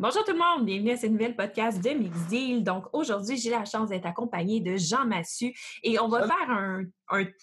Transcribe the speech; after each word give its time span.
Bonjour 0.00 0.24
tout 0.24 0.32
le 0.32 0.38
monde, 0.38 0.66
bienvenue 0.66 0.90
à 0.90 0.96
ce 0.96 1.06
nouvel 1.06 1.36
podcast 1.36 1.80
de 1.80 1.90
Mix 1.90 2.26
Deal. 2.26 2.64
Donc 2.64 2.86
aujourd'hui, 2.92 3.36
j'ai 3.36 3.50
la 3.50 3.64
chance 3.64 3.90
d'être 3.90 4.06
accompagnée 4.06 4.60
de 4.60 4.76
Jean 4.76 5.06
Massu 5.06 5.54
et 5.84 6.00
on 6.00 6.08
va 6.08 6.26
faire 6.26 6.50
un, 6.50 6.82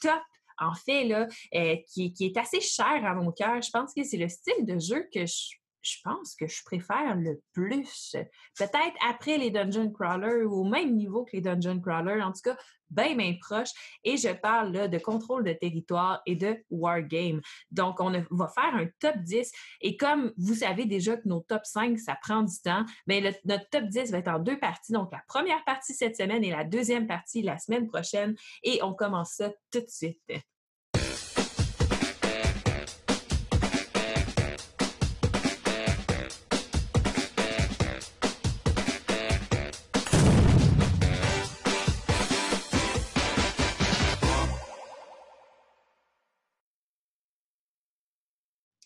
top 0.02 0.20
en 0.58 0.74
fait 0.74 1.06
là, 1.06 1.28
euh, 1.56 1.78
qui, 1.88 2.12
qui, 2.12 2.26
est 2.26 2.36
assez 2.36 2.60
cher 2.60 3.06
à 3.06 3.14
mon 3.16 3.32
cœur. 3.32 3.62
Je 3.62 3.70
pense 3.72 3.94
que 3.94 4.04
c'est 4.04 4.18
le 4.18 4.28
style 4.28 4.66
de 4.66 4.78
jeu 4.80 5.08
que 5.14 5.26
je 5.26 5.61
je 5.82 5.98
pense 6.04 6.36
que 6.36 6.48
je 6.48 6.64
préfère 6.64 7.16
le 7.16 7.42
plus. 7.54 8.16
Peut-être 8.58 8.96
après 9.08 9.38
les 9.38 9.52
Dungeon 9.52 9.92
Crawlers 9.92 10.44
ou 10.46 10.62
au 10.62 10.64
même 10.64 10.96
niveau 10.96 11.26
que 11.26 11.32
les 11.34 11.42
Dungeon 11.42 11.80
Crawlers, 11.80 12.22
en 12.22 12.32
tout 12.32 12.42
cas, 12.44 12.58
bien, 12.90 13.16
bien 13.16 13.36
proche. 13.40 13.70
Et 14.04 14.18
je 14.18 14.30
parle 14.30 14.74
là 14.74 14.88
de 14.88 14.98
contrôle 14.98 15.44
de 15.44 15.54
territoire 15.54 16.22
et 16.26 16.36
de 16.36 16.58
wargame. 16.70 17.42
Donc, 17.72 18.00
on 18.00 18.12
va 18.32 18.48
faire 18.48 18.76
un 18.76 18.88
top 19.00 19.18
10. 19.18 19.52
Et 19.82 19.98
comme 19.98 20.32
vous 20.38 20.56
savez 20.56 20.86
déjà 20.86 21.18
que 21.18 21.28
nos 21.28 21.40
top 21.42 21.66
5, 21.66 21.98
ça 21.98 22.18
prend 22.22 22.44
du 22.44 22.60
temps, 22.64 22.86
mais 23.08 23.22
ben, 23.22 23.34
notre 23.46 23.70
top 23.70 23.86
10 23.86 24.12
va 24.12 24.18
être 24.20 24.28
en 24.28 24.40
deux 24.40 24.60
parties. 24.60 24.92
Donc, 24.92 25.12
la 25.12 25.22
première 25.28 25.64
partie 25.64 25.94
cette 25.94 26.18
semaine 26.18 26.44
et 26.44 26.52
la 26.52 26.64
deuxième 26.64 27.08
partie 27.08 27.42
la 27.42 27.58
semaine 27.58 27.88
prochaine. 27.88 28.36
Et 28.64 28.82
on 28.84 28.94
commence 28.94 29.34
ça 29.34 29.50
tout 29.72 29.80
de 29.80 29.90
suite. 29.90 30.22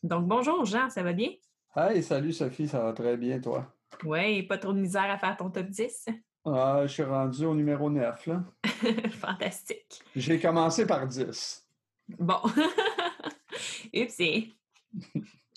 Donc, 0.05 0.27
bonjour 0.27 0.63
Jean, 0.65 0.87
ça 0.91 1.01
va 1.01 1.13
bien? 1.13 1.31
Hey, 1.75 2.03
salut 2.03 2.31
Sophie, 2.31 2.67
ça 2.67 2.79
va 2.79 2.93
très 2.93 3.17
bien, 3.17 3.39
toi? 3.41 3.73
Oui, 4.03 4.43
pas 4.43 4.59
trop 4.59 4.71
de 4.71 4.79
misère 4.79 5.09
à 5.09 5.17
faire 5.17 5.35
ton 5.35 5.49
top 5.49 5.65
10? 5.65 6.05
Ah, 6.45 6.81
je 6.83 6.93
suis 6.93 7.01
rendu 7.01 7.43
au 7.43 7.55
numéro 7.55 7.89
9, 7.89 8.27
là. 8.27 8.43
Fantastique. 9.19 10.03
J'ai 10.15 10.39
commencé 10.39 10.85
par 10.85 11.07
10. 11.07 11.67
Bon. 12.19 12.37
Oupsie. 13.95 14.55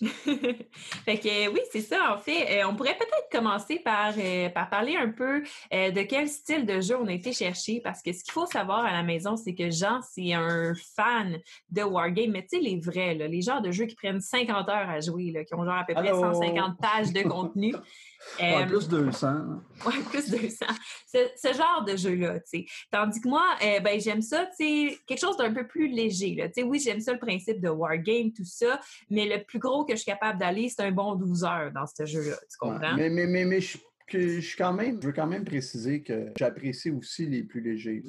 fait 1.05 1.17
que 1.17 1.49
oui, 1.49 1.59
c'est 1.71 1.81
ça, 1.81 2.13
en 2.13 2.17
fait. 2.17 2.61
Euh, 2.61 2.67
on 2.67 2.75
pourrait 2.75 2.97
peut-être 2.97 3.29
commencer 3.29 3.79
par, 3.79 4.13
euh, 4.17 4.49
par 4.49 4.69
parler 4.69 4.95
un 4.95 5.09
peu 5.09 5.43
euh, 5.73 5.91
de 5.91 6.01
quel 6.03 6.29
style 6.29 6.65
de 6.65 6.79
jeu 6.79 6.95
on 6.95 7.07
a 7.07 7.11
été 7.11 7.33
chercher, 7.33 7.81
parce 7.81 8.01
que 8.01 8.13
ce 8.13 8.23
qu'il 8.23 8.31
faut 8.31 8.45
savoir 8.45 8.85
à 8.85 8.93
la 8.93 9.03
maison, 9.03 9.35
c'est 9.35 9.53
que 9.53 9.69
Jean, 9.69 9.99
c'est 10.01 10.33
un 10.33 10.73
fan 10.95 11.39
de 11.69 11.81
Wargame, 11.81 12.31
mais 12.31 12.43
tu 12.43 12.57
sais, 12.57 12.59
les 12.59 12.79
vrais, 12.79 13.15
là, 13.15 13.27
les 13.27 13.41
genres 13.41 13.61
de 13.61 13.71
jeux 13.71 13.85
qui 13.85 13.95
prennent 13.95 14.21
50 14.21 14.69
heures 14.69 14.89
à 14.89 15.01
jouer, 15.01 15.31
là, 15.31 15.43
qui 15.43 15.53
ont 15.53 15.65
genre 15.65 15.79
à 15.79 15.83
peu 15.83 15.93
près 15.93 16.09
150 16.09 16.77
pages 16.79 17.11
de 17.11 17.23
contenu. 17.23 17.73
ouais, 18.39 18.65
plus 18.65 18.87
200. 18.87 19.61
Oui, 19.85 19.93
plus 20.09 20.29
200. 20.29 20.65
Ce, 21.07 21.53
genre 21.53 21.83
de 21.85 21.95
jeu-là, 21.95 22.39
tu 22.39 22.59
sais. 22.59 22.65
Tandis 22.91 23.21
que 23.21 23.27
moi, 23.27 23.43
ben, 23.61 23.99
j'aime 23.99 24.21
ça, 24.21 24.45
tu 24.45 24.65
sais, 24.89 24.97
quelque 25.07 25.19
chose 25.19 25.37
d'un 25.37 25.53
peu 25.53 25.67
plus 25.67 25.87
léger, 25.87 26.35
là. 26.35 26.47
Tu 26.47 26.61
sais, 26.61 26.63
oui, 26.63 26.79
j'aime 26.79 26.99
ça 26.99 27.13
le 27.13 27.19
principe 27.19 27.61
de 27.61 27.69
Wargame, 27.69 28.31
tout 28.31 28.45
ça, 28.45 28.79
mais 29.09 29.25
le 29.25 29.43
plus 29.43 29.59
gros 29.59 29.85
que 29.85 29.93
je 29.93 30.01
suis 30.01 30.11
capable 30.11 30.39
d'aller, 30.39 30.69
c'est 30.69 30.83
un 30.83 30.91
bon 30.91 31.15
12 31.15 31.43
heures 31.43 31.71
dans 31.73 31.85
ce 31.85 32.05
jeu-là. 32.05 32.35
Tu 32.49 32.57
comprends? 32.59 32.95
mais, 32.95 33.09
mais, 33.09 33.27
mais, 33.27 33.45
mais 33.45 33.61
je, 33.61 33.77
je, 34.11 34.57
quand 34.57 34.73
même, 34.73 34.99
je 35.01 35.07
veux 35.07 35.13
quand 35.13 35.27
même 35.27 35.45
préciser 35.45 36.01
que 36.01 36.31
j'apprécie 36.37 36.91
aussi 36.91 37.25
les 37.25 37.43
plus 37.43 37.61
légers. 37.61 38.03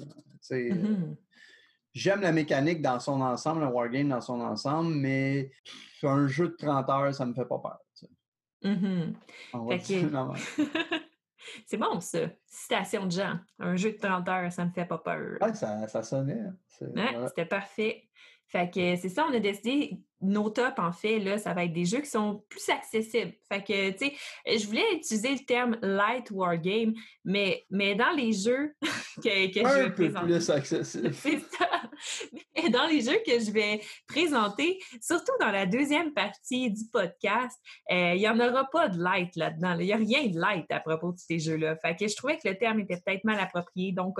Mm-hmm. 0.50 1.16
J'aime 1.92 2.20
la 2.20 2.32
mécanique 2.32 2.82
dans 2.82 3.00
son 3.00 3.20
ensemble, 3.20 3.62
le 3.62 3.68
wargame 3.68 4.08
dans 4.08 4.20
son 4.20 4.40
ensemble, 4.40 4.94
mais 4.94 5.50
un 6.02 6.26
jeu 6.28 6.48
de 6.48 6.56
30 6.56 6.88
heures, 6.88 7.14
ça 7.14 7.26
me 7.26 7.34
fait 7.34 7.44
pas 7.44 7.58
peur. 7.58 7.78
Mm-hmm. 8.62 9.14
C'est 11.66 11.76
bon, 11.76 12.00
ça. 12.00 12.18
Citation 12.46 13.06
de 13.06 13.12
Jean. 13.12 13.40
Un 13.58 13.76
jeu 13.76 13.92
de 13.92 13.98
30 13.98 14.28
heures, 14.28 14.52
ça 14.52 14.64
me 14.64 14.70
fait 14.70 14.84
pas 14.84 14.98
peur. 14.98 15.38
Ouais, 15.40 15.54
ça, 15.54 15.86
ça 15.88 16.02
sonnait. 16.02 16.40
Hein, 16.40 17.26
c'était 17.28 17.46
parfait. 17.46 18.04
Fait 18.50 18.68
que 18.68 18.96
c'est 18.96 19.08
ça, 19.08 19.26
on 19.30 19.34
a 19.34 19.38
décidé, 19.38 20.00
nos 20.20 20.50
tops, 20.50 20.78
en 20.78 20.92
fait, 20.92 21.18
là, 21.18 21.38
ça 21.38 21.54
va 21.54 21.64
être 21.64 21.72
des 21.72 21.84
jeux 21.84 22.00
qui 22.00 22.10
sont 22.10 22.44
plus 22.48 22.68
accessibles. 22.68 23.32
Fait 23.48 23.62
que, 23.62 23.90
tu 23.90 24.06
sais, 24.06 24.58
je 24.58 24.66
voulais 24.66 24.84
utiliser 24.94 25.32
le 25.32 25.44
terme 25.46 25.78
light 25.82 26.30
wargame, 26.30 26.92
mais, 27.24 27.64
mais 27.70 27.94
dans 27.94 28.10
les 28.10 28.32
jeux 28.32 28.74
que, 29.22 29.52
que 29.52 29.60
je 29.60 29.82
vais 29.84 29.90
présenter. 29.90 30.26
plus 30.26 30.50
accessible. 30.50 31.14
C'est 31.14 31.38
ça. 31.38 31.68
Mais 32.56 32.70
dans 32.70 32.86
les 32.86 33.00
jeux 33.00 33.20
que 33.26 33.38
je 33.38 33.50
vais 33.50 33.80
présenter, 34.06 34.78
surtout 35.00 35.32
dans 35.40 35.50
la 35.50 35.64
deuxième 35.64 36.12
partie 36.12 36.70
du 36.70 36.84
podcast, 36.92 37.58
euh, 37.90 38.12
il 38.14 38.18
n'y 38.18 38.28
en 38.28 38.38
aura 38.40 38.68
pas 38.70 38.88
de 38.88 39.02
light 39.02 39.34
là-dedans. 39.36 39.78
Il 39.78 39.86
n'y 39.86 39.92
a 39.92 39.96
rien 39.96 40.26
de 40.26 40.38
light 40.38 40.70
à 40.70 40.80
propos 40.80 41.12
de 41.12 41.18
ces 41.18 41.38
jeux-là. 41.38 41.76
Fait 41.76 41.96
que 41.96 42.06
je 42.06 42.16
trouvais 42.16 42.36
que 42.36 42.48
le 42.48 42.58
terme 42.58 42.80
était 42.80 43.00
peut-être 43.04 43.24
mal 43.24 43.38
approprié. 43.38 43.92
Donc, 43.92 44.18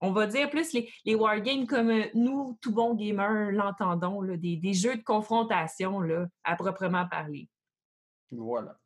on 0.00 0.12
va 0.12 0.26
dire 0.26 0.48
plus 0.50 0.72
les, 0.72 0.90
les 1.04 1.14
wargames 1.14 1.66
comme 1.66 1.90
euh, 1.90 2.04
nous, 2.14 2.58
tout 2.60 2.72
bon 2.72 2.94
gamer, 2.94 3.50
l'entendons, 3.52 4.22
des, 4.22 4.56
des, 4.56 4.72
jeux 4.72 4.96
de 4.96 5.02
confrontation 5.02 6.00
là, 6.00 6.26
à 6.44 6.56
proprement 6.56 7.06
parler. 7.08 7.48
Voilà. 8.30 8.76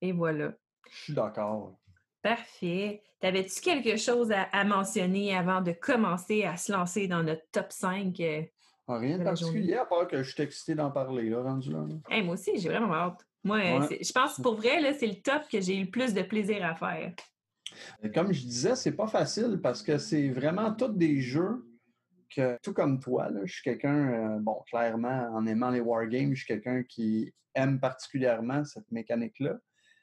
Et 0.00 0.12
voilà. 0.12 0.52
Je 0.90 0.96
suis 0.96 1.14
d'accord. 1.14 1.78
Parfait. 2.22 3.02
T'avais-tu 3.20 3.60
quelque 3.60 3.96
chose 3.96 4.30
à, 4.32 4.64
mentionner 4.64 5.36
avant 5.36 5.60
de 5.60 5.72
commencer 5.72 6.44
à 6.44 6.56
se 6.56 6.72
lancer 6.72 7.06
dans 7.06 7.22
notre 7.22 7.44
top 7.50 7.66
5? 7.70 8.20
Euh, 8.20 8.42
ah, 8.88 8.98
rien 8.98 9.18
de 9.18 9.24
particulier, 9.24 9.74
à 9.74 9.84
part 9.84 10.06
que 10.06 10.22
je 10.22 10.30
suis 10.32 10.42
excité 10.42 10.74
d'en 10.74 10.90
parler, 10.90 11.28
là, 11.30 11.42
rendu 11.42 11.72
là. 11.72 11.84
moi 12.22 12.34
aussi, 12.34 12.52
j'ai 12.56 12.68
vraiment 12.68 12.92
hâte. 12.94 13.26
Moi, 13.42 13.60
je 13.60 14.12
pense 14.12 14.36
que 14.36 14.42
pour 14.42 14.56
vrai, 14.56 14.92
c'est 14.94 15.06
le 15.06 15.22
top 15.22 15.48
que 15.50 15.60
j'ai 15.60 15.76
eu 15.76 15.84
le 15.84 15.90
plus 15.90 16.12
de 16.12 16.22
plaisir 16.22 16.64
à 16.64 16.74
faire. 16.74 17.12
Comme 18.14 18.32
je 18.32 18.42
disais, 18.42 18.76
c'est 18.76 18.92
pas 18.92 19.06
facile 19.06 19.60
parce 19.62 19.82
que 19.82 19.98
c'est 19.98 20.28
vraiment 20.30 20.72
tous 20.72 20.88
des 20.88 21.20
jeux 21.20 21.66
que, 22.34 22.58
tout 22.62 22.72
comme 22.72 23.00
toi, 23.00 23.30
je 23.44 23.52
suis 23.52 23.62
quelqu'un, 23.62 24.36
euh, 24.36 24.38
bon, 24.40 24.62
clairement, 24.66 25.30
en 25.32 25.46
aimant 25.46 25.70
les 25.70 25.80
wargames, 25.80 26.34
je 26.34 26.44
suis 26.44 26.46
quelqu'un 26.46 26.82
qui 26.82 27.32
aime 27.54 27.80
particulièrement 27.80 28.64
cette 28.64 28.90
mécanique-là. 28.90 29.58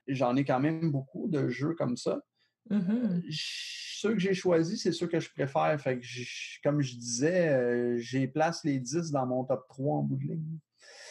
J'en 0.08 0.36
ai 0.36 0.44
quand 0.44 0.60
même 0.60 0.92
beaucoup 0.92 1.28
de 1.28 1.48
jeux 1.50 1.76
comme 1.76 1.98
ça. 1.98 2.22
Mm-hmm. 2.70 3.24
ceux 3.30 4.14
que 4.14 4.20
j'ai 4.20 4.34
choisis, 4.34 4.82
c'est 4.82 4.94
ceux 4.94 5.08
que 5.08 5.20
je 5.20 5.30
préfère. 5.30 5.80
Fait 5.82 6.00
que 6.00 6.06
comme 6.64 6.82
je 6.82 6.96
disais, 6.96 7.50
euh, 7.50 7.98
j'ai 7.98 8.28
place 8.28 8.64
les 8.64 8.80
10 8.80 9.12
dans 9.12 9.26
mon 9.26 9.44
top 9.44 9.66
3 9.68 9.98
en 9.98 10.04
bout 10.04 10.18
de 10.18 10.24
ligne. 10.24 10.58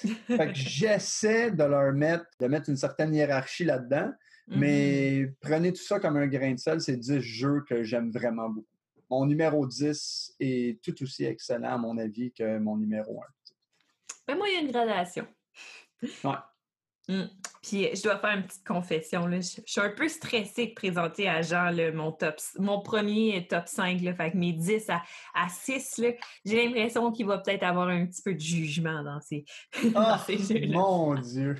fait 0.26 0.48
que 0.48 0.54
j'essaie 0.54 1.50
de 1.50 1.62
leur 1.62 1.92
mettre, 1.92 2.24
de 2.40 2.46
mettre 2.46 2.70
une 2.70 2.76
certaine 2.76 3.14
hiérarchie 3.14 3.64
là-dedans. 3.64 4.12
Mais 4.48 5.22
mm-hmm. 5.22 5.34
prenez 5.40 5.72
tout 5.72 5.82
ça 5.82 6.00
comme 6.00 6.16
un 6.16 6.26
grain 6.26 6.52
de 6.52 6.58
sel, 6.58 6.80
c'est 6.80 6.96
10 6.96 7.20
jeux 7.20 7.62
que 7.68 7.82
j'aime 7.82 8.10
vraiment 8.10 8.48
beaucoup. 8.48 8.66
Mon 9.10 9.26
numéro 9.26 9.66
10 9.66 10.36
est 10.40 10.82
tout 10.82 11.02
aussi 11.02 11.24
excellent, 11.24 11.74
à 11.74 11.78
mon 11.78 11.98
avis, 11.98 12.32
que 12.32 12.58
mon 12.58 12.76
numéro 12.76 13.20
1. 13.20 13.26
Ben 14.26 14.36
moi, 14.36 14.48
il 14.48 14.54
y 14.54 14.56
a 14.56 14.60
une 14.60 14.70
gradation. 14.72 15.26
Ouais. 16.24 16.36
Mm. 17.08 17.24
Puis 17.62 17.88
je 17.94 18.02
dois 18.02 18.18
faire 18.18 18.36
une 18.36 18.44
petite 18.44 18.66
confession. 18.66 19.26
Là. 19.26 19.40
Je, 19.40 19.60
suis 19.64 19.80
un 19.80 19.90
peu 19.90 20.08
stressée 20.08 20.68
de 20.68 20.74
présenter 20.74 21.28
à 21.28 21.42
Jean 21.42 21.72
mon 21.94 22.12
top 22.12 22.36
mon 22.58 22.80
premier 22.80 23.46
top 23.48 23.66
5. 23.66 24.00
Là, 24.00 24.14
fait 24.14 24.32
que 24.32 24.36
mes 24.36 24.52
10 24.52 24.88
à, 24.90 25.02
à 25.34 25.48
6, 25.48 26.00
j'ai 26.44 26.64
l'impression 26.64 27.10
qu'il 27.12 27.26
va 27.26 27.38
peut-être 27.38 27.64
avoir 27.64 27.88
un 27.88 28.06
petit 28.06 28.22
peu 28.22 28.34
de 28.34 28.40
jugement 28.40 29.02
dans 29.02 29.20
ces, 29.20 29.44
dans 29.92 30.00
ah, 30.00 30.24
ces 30.26 30.38
jeux-là. 30.38 30.76
Mon 30.76 31.14
Dieu! 31.14 31.56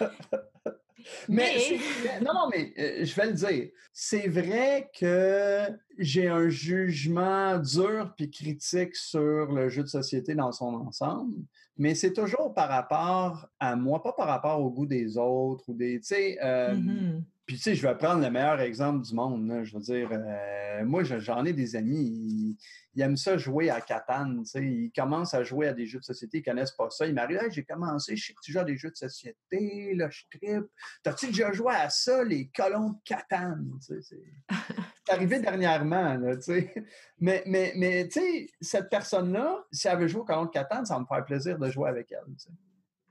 Mais, 1.28 1.78
non, 2.22 2.32
non, 2.34 2.48
mais 2.50 2.72
euh, 2.78 3.04
je 3.04 3.14
vais 3.14 3.26
le 3.26 3.32
dire. 3.32 3.68
C'est 3.92 4.28
vrai 4.28 4.90
que 4.98 5.62
j'ai 5.98 6.28
un 6.28 6.48
jugement 6.48 7.58
dur 7.58 8.12
puis 8.16 8.30
critique 8.30 8.94
sur 8.94 9.52
le 9.52 9.68
jeu 9.68 9.82
de 9.82 9.88
société 9.88 10.34
dans 10.34 10.52
son 10.52 10.74
ensemble, 10.74 11.34
mais 11.78 11.94
c'est 11.94 12.12
toujours 12.12 12.52
par 12.54 12.68
rapport 12.68 13.48
à 13.58 13.76
moi, 13.76 14.02
pas 14.02 14.12
par 14.12 14.26
rapport 14.26 14.60
au 14.60 14.70
goût 14.70 14.86
des 14.86 15.16
autres 15.18 15.64
ou 15.68 15.74
des, 15.74 16.00
tu 16.00 16.08
sais, 16.08 16.38
euh, 16.42 16.74
mm-hmm. 16.74 17.22
Puis, 17.46 17.56
tu 17.56 17.62
sais, 17.62 17.74
je 17.76 17.86
vais 17.86 17.94
prendre 17.94 18.20
le 18.20 18.28
meilleur 18.28 18.60
exemple 18.60 19.06
du 19.06 19.14
monde. 19.14 19.60
Je 19.62 19.72
veux 19.74 19.80
dire, 19.80 20.08
euh, 20.10 20.84
moi, 20.84 21.04
j'en 21.04 21.44
ai 21.44 21.52
des 21.52 21.76
amis, 21.76 22.58
ils, 22.92 23.00
aiment 23.00 23.16
ça 23.16 23.38
jouer 23.38 23.70
à 23.70 23.80
Catan. 23.80 24.42
Tu 24.42 24.46
sais, 24.46 24.64
ils 24.64 24.90
commencent 24.90 25.32
à 25.32 25.44
jouer 25.44 25.68
à 25.68 25.72
des 25.72 25.86
jeux 25.86 26.00
de 26.00 26.04
société, 26.04 26.38
ils 26.38 26.42
connaissent 26.42 26.72
pas 26.72 26.90
ça. 26.90 27.06
Ils 27.06 27.14
m'arrivent, 27.14 27.38
hey, 27.40 27.52
j'ai 27.52 27.62
commencé, 27.62 28.16
je 28.16 28.26
sais 28.26 28.32
que 28.32 28.40
tu 28.42 28.50
joues 28.50 28.58
à 28.58 28.64
des 28.64 28.76
jeux 28.76 28.90
de 28.90 28.96
société, 28.96 29.94
là, 29.94 30.10
je 30.10 30.22
tripe. 30.28 30.66
T'as-tu 31.04 31.28
déjà 31.28 31.52
joué 31.52 31.72
à 31.72 31.88
ça, 31.88 32.24
les 32.24 32.48
colons 32.48 32.90
de 32.90 32.98
Catan? 33.04 33.58
Tu 33.86 34.02
sais, 34.02 34.18
c'est 35.06 35.12
arrivé 35.12 35.38
dernièrement, 35.38 36.14
là, 36.14 36.36
tu 36.36 36.42
sais. 36.42 36.74
Mais, 37.20 37.44
mais, 37.46 37.74
mais 37.76 38.08
tu 38.08 38.20
sais, 38.20 38.48
cette 38.60 38.90
personne-là, 38.90 39.64
si 39.70 39.86
elle 39.86 39.98
veut 40.00 40.08
jouer 40.08 40.22
au 40.22 40.24
colons 40.24 40.46
de 40.46 40.50
Catan, 40.50 40.84
ça 40.84 40.94
va 40.94 41.00
me 41.00 41.06
faire 41.06 41.24
plaisir 41.24 41.58
de 41.60 41.70
jouer 41.70 41.90
avec 41.90 42.10
elle. 42.10 42.34
Tu 42.34 42.46
sais. 42.46 42.50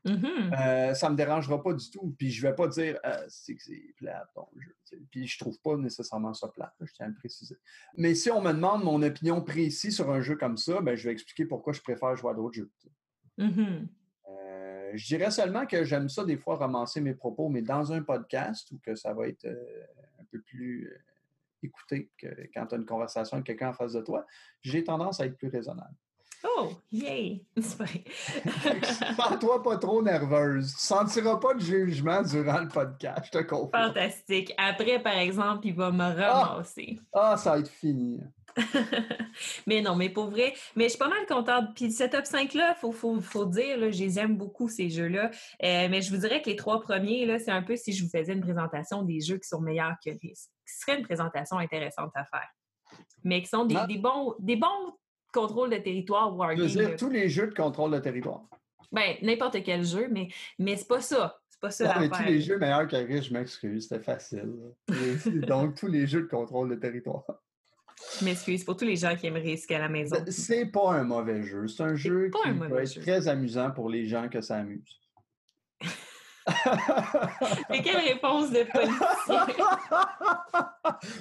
Mm-hmm. 0.05 0.53
Euh, 0.53 0.93
ça 0.93 1.07
ne 1.07 1.13
me 1.13 1.17
dérangera 1.17 1.61
pas 1.61 1.73
du 1.73 1.89
tout. 1.89 2.15
Puis 2.17 2.29
je 2.29 2.45
ne 2.45 2.49
vais 2.49 2.55
pas 2.55 2.67
dire 2.67 2.99
euh, 3.05 3.25
c'est 3.27 3.55
que 3.55 3.63
c'est 3.63 3.93
plate 3.97 4.29
ton 4.35 4.47
jeu. 4.57 4.75
Puis 5.09 5.27
je 5.27 5.39
trouve 5.39 5.59
pas 5.61 5.75
nécessairement 5.77 6.33
ça 6.33 6.47
plate, 6.47 6.73
je 6.79 6.93
tiens 6.93 7.07
à 7.07 7.09
le 7.09 7.15
préciser. 7.15 7.57
Mais 7.97 8.13
si 8.13 8.29
on 8.29 8.41
me 8.41 8.53
demande 8.53 8.83
mon 8.83 9.01
opinion 9.01 9.41
précise 9.41 9.95
sur 9.95 10.11
un 10.11 10.21
jeu 10.21 10.35
comme 10.35 10.57
ça, 10.57 10.79
ben, 10.81 10.95
je 10.95 11.07
vais 11.07 11.13
expliquer 11.13 11.45
pourquoi 11.45 11.73
je 11.73 11.81
préfère 11.81 12.15
jouer 12.15 12.31
à 12.31 12.33
d'autres 12.35 12.55
jeux. 12.55 12.71
Mm-hmm. 13.39 13.87
Euh, 14.29 14.91
je 14.93 15.05
dirais 15.07 15.31
seulement 15.31 15.65
que 15.65 15.83
j'aime 15.83 16.07
ça 16.07 16.23
des 16.23 16.37
fois 16.37 16.55
romancer 16.55 17.01
mes 17.01 17.15
propos, 17.15 17.49
mais 17.49 17.63
dans 17.63 17.91
un 17.91 18.03
podcast 18.03 18.71
où 18.71 18.77
que 18.79 18.95
ça 18.95 19.13
va 19.13 19.27
être 19.27 19.45
euh, 19.45 19.83
un 20.19 20.23
peu 20.25 20.39
plus 20.41 20.91
écouté 21.63 22.11
que 22.17 22.27
quand 22.53 22.67
tu 22.67 22.75
as 22.75 22.77
une 22.77 22.85
conversation 22.85 23.37
avec 23.37 23.47
quelqu'un 23.47 23.69
en 23.69 23.73
face 23.73 23.93
de 23.93 24.01
toi, 24.01 24.23
j'ai 24.61 24.83
tendance 24.83 25.19
à 25.19 25.25
être 25.25 25.37
plus 25.37 25.49
raisonnable. 25.49 25.95
Oh, 26.45 26.71
yay! 26.91 27.43
C'est 27.55 27.77
vrai. 27.77 28.03
Sens-toi 29.17 29.63
pas 29.63 29.77
trop 29.77 30.01
nerveuse. 30.01 30.73
Tu 30.73 30.85
sentiras 30.85 31.37
pas 31.37 31.53
de 31.53 31.59
jugement 31.59 32.21
durant 32.21 32.59
le 32.59 32.67
podcast, 32.67 33.25
je 33.25 33.31
te 33.31 33.43
confirme. 33.43 33.87
Fantastique. 33.87 34.53
Après, 34.57 35.01
par 35.01 35.17
exemple, 35.17 35.67
il 35.67 35.75
va 35.75 35.91
me 35.91 36.03
ramasser. 36.03 36.99
Ah, 37.13 37.37
ça 37.37 37.51
va 37.51 37.59
être 37.59 37.69
fini. 37.69 38.19
mais 39.67 39.81
non, 39.81 39.95
mais 39.95 40.09
pour 40.09 40.29
vrai, 40.29 40.53
mais 40.75 40.85
je 40.85 40.89
suis 40.89 40.97
pas 40.97 41.09
mal 41.09 41.25
contente. 41.27 41.75
Puis 41.75 41.91
ce 41.91 42.03
top 42.05 42.25
5-là, 42.25 42.75
il 42.77 42.79
faut, 42.79 42.91
faut, 42.91 43.45
dire, 43.45 43.77
là, 43.77 43.91
je 43.91 43.99
les 43.99 44.19
aime 44.19 44.37
beaucoup, 44.37 44.69
ces 44.69 44.89
jeux-là. 44.89 45.31
Euh, 45.63 45.87
mais 45.89 46.01
je 46.01 46.11
vous 46.13 46.21
dirais 46.21 46.41
que 46.41 46.49
les 46.49 46.55
trois 46.55 46.79
premiers, 46.81 47.25
là, 47.25 47.39
c'est 47.39 47.51
un 47.51 47.63
peu 47.63 47.75
si 47.75 47.93
je 47.93 48.03
vous 48.03 48.09
faisais 48.09 48.33
une 48.33 48.41
présentation 48.41 49.03
des 49.03 49.19
jeux 49.19 49.37
qui 49.37 49.47
sont 49.47 49.61
meilleurs 49.61 49.95
que 50.03 50.11
risque. 50.11 50.49
Ce 50.65 50.81
serait 50.81 50.97
une 50.97 51.05
présentation 51.05 51.57
intéressante 51.57 52.11
à 52.15 52.23
faire. 52.25 52.47
Mais 53.23 53.41
qui 53.41 53.49
sont 53.49 53.65
des, 53.65 53.77
des 53.87 53.97
bons, 53.97 54.35
des 54.39 54.55
bons 54.55 54.93
contrôle 55.35 55.69
de 55.69 55.77
territoire 55.77 56.35
Wargame. 56.35 56.67
Je 56.67 56.79
veux 56.79 56.85
dire, 56.87 56.95
tous 56.95 57.09
les 57.09 57.29
jeux 57.29 57.47
de 57.47 57.53
contrôle 57.53 57.91
de 57.91 57.99
territoire. 57.99 58.41
Ben, 58.91 59.15
n'importe 59.21 59.61
quel 59.63 59.83
jeu, 59.85 60.07
mais, 60.09 60.29
mais 60.57 60.77
c'est 60.77 60.87
pas 60.87 61.01
ça. 61.01 61.39
C'est 61.49 61.59
pas 61.59 61.71
ça. 61.71 61.93
Non, 61.93 61.99
mais 62.01 62.09
tous 62.09 62.23
les 62.23 62.41
jeux 62.41 62.57
meilleurs 62.57 62.87
qu'Aris, 62.87 63.23
je 63.23 63.33
m'excuse, 63.33 63.87
c'était 63.87 64.03
facile. 64.03 64.53
Donc, 65.47 65.75
tous 65.75 65.87
les 65.87 66.07
jeux 66.07 66.21
de 66.21 66.27
contrôle 66.27 66.69
de 66.69 66.75
territoire. 66.75 67.25
Je 68.19 68.25
m'excuse 68.25 68.63
pour 68.63 68.75
tous 68.75 68.85
les 68.85 68.95
gens 68.95 69.15
qui 69.15 69.27
aiment 69.27 69.35
risquer 69.35 69.75
à 69.75 69.79
la 69.79 69.89
maison. 69.89 70.17
C'est 70.29 70.65
pas 70.65 70.93
un 70.93 71.03
mauvais 71.03 71.43
jeu. 71.43 71.67
C'est 71.67 71.83
un 71.83 71.95
jeu 71.95 72.29
qui 72.29 72.53
peut 72.53 72.79
être 72.79 73.01
très 73.01 73.27
amusant 73.27 73.71
pour 73.71 73.89
les 73.89 74.05
gens 74.05 74.29
que 74.29 74.41
ça 74.41 74.57
amuse. 74.57 75.01
Mais 77.69 77.81
quelle 77.81 77.97
réponse 77.97 78.51
de 78.51 78.63
politicien! 78.71 79.47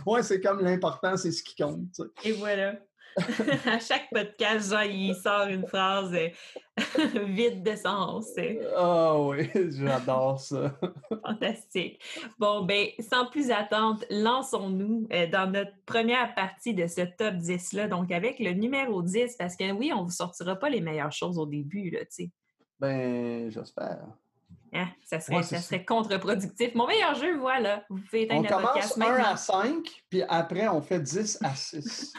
ouais, 0.07 0.23
c'est 0.23 0.41
comme 0.41 0.61
l'important, 0.61 1.17
c'est 1.17 1.33
ce 1.33 1.43
qui 1.43 1.57
compte. 1.57 2.01
Et 2.25 2.33
voilà. 2.33 2.75
à 3.67 3.79
chaque 3.79 4.09
podcast, 4.11 4.71
genre, 4.71 4.83
il 4.83 5.15
sort 5.15 5.47
une 5.47 5.67
phrase 5.67 6.13
euh, 6.15 6.29
vide 7.27 7.63
de 7.63 7.77
sens. 7.77 8.31
Ah 8.77 9.19
oui, 9.19 9.49
j'adore 9.71 10.41
ça. 10.41 10.75
Fantastique. 11.23 12.01
Bon, 12.39 12.65
ben, 12.65 12.89
sans 12.99 13.27
plus 13.27 13.51
attendre, 13.51 14.05
lançons-nous 14.11 15.07
euh, 15.13 15.27
dans 15.29 15.51
notre 15.51 15.73
première 15.87 16.35
partie 16.35 16.75
de 16.75 16.87
ce 16.87 17.03
top 17.03 17.35
10-là, 17.35 17.89
donc 17.89 18.11
avec 18.11 18.39
le 18.41 18.53
numéro 18.53 19.03
10, 19.03 19.37
parce 19.37 19.57
que 19.57 19.71
oui, 19.73 19.93
on 19.95 20.01
ne 20.01 20.05
vous 20.05 20.11
sortira 20.11 20.57
pas 20.57 20.69
les 20.69 20.81
meilleures 20.81 21.13
choses 21.13 21.39
au 21.39 21.47
début, 21.47 21.91
là, 21.91 22.01
tu 22.01 22.07
sais. 22.11 22.31
Ben, 22.81 23.51
j'espère. 23.51 24.01
Hein, 24.73 24.89
ça 25.05 25.21
serait, 25.21 25.45
ça 25.45 25.59
serait 25.59 25.85
contre-productif. 25.85 26.75
Mon 26.75 26.89
meilleur 26.89 27.15
jeu, 27.15 27.39
voilà. 27.39 27.85
Vous 27.89 27.99
pouvez 27.99 28.23
éteindre 28.23 28.49
on 28.51 28.57
commence 28.57 28.99
1 28.99 29.15
à 29.23 29.37
5, 29.37 29.87
puis 30.11 30.23
après, 30.29 30.67
on 30.67 30.83
fait 30.83 30.99
10 30.99 31.39
à 31.45 31.55
6. 31.55 32.13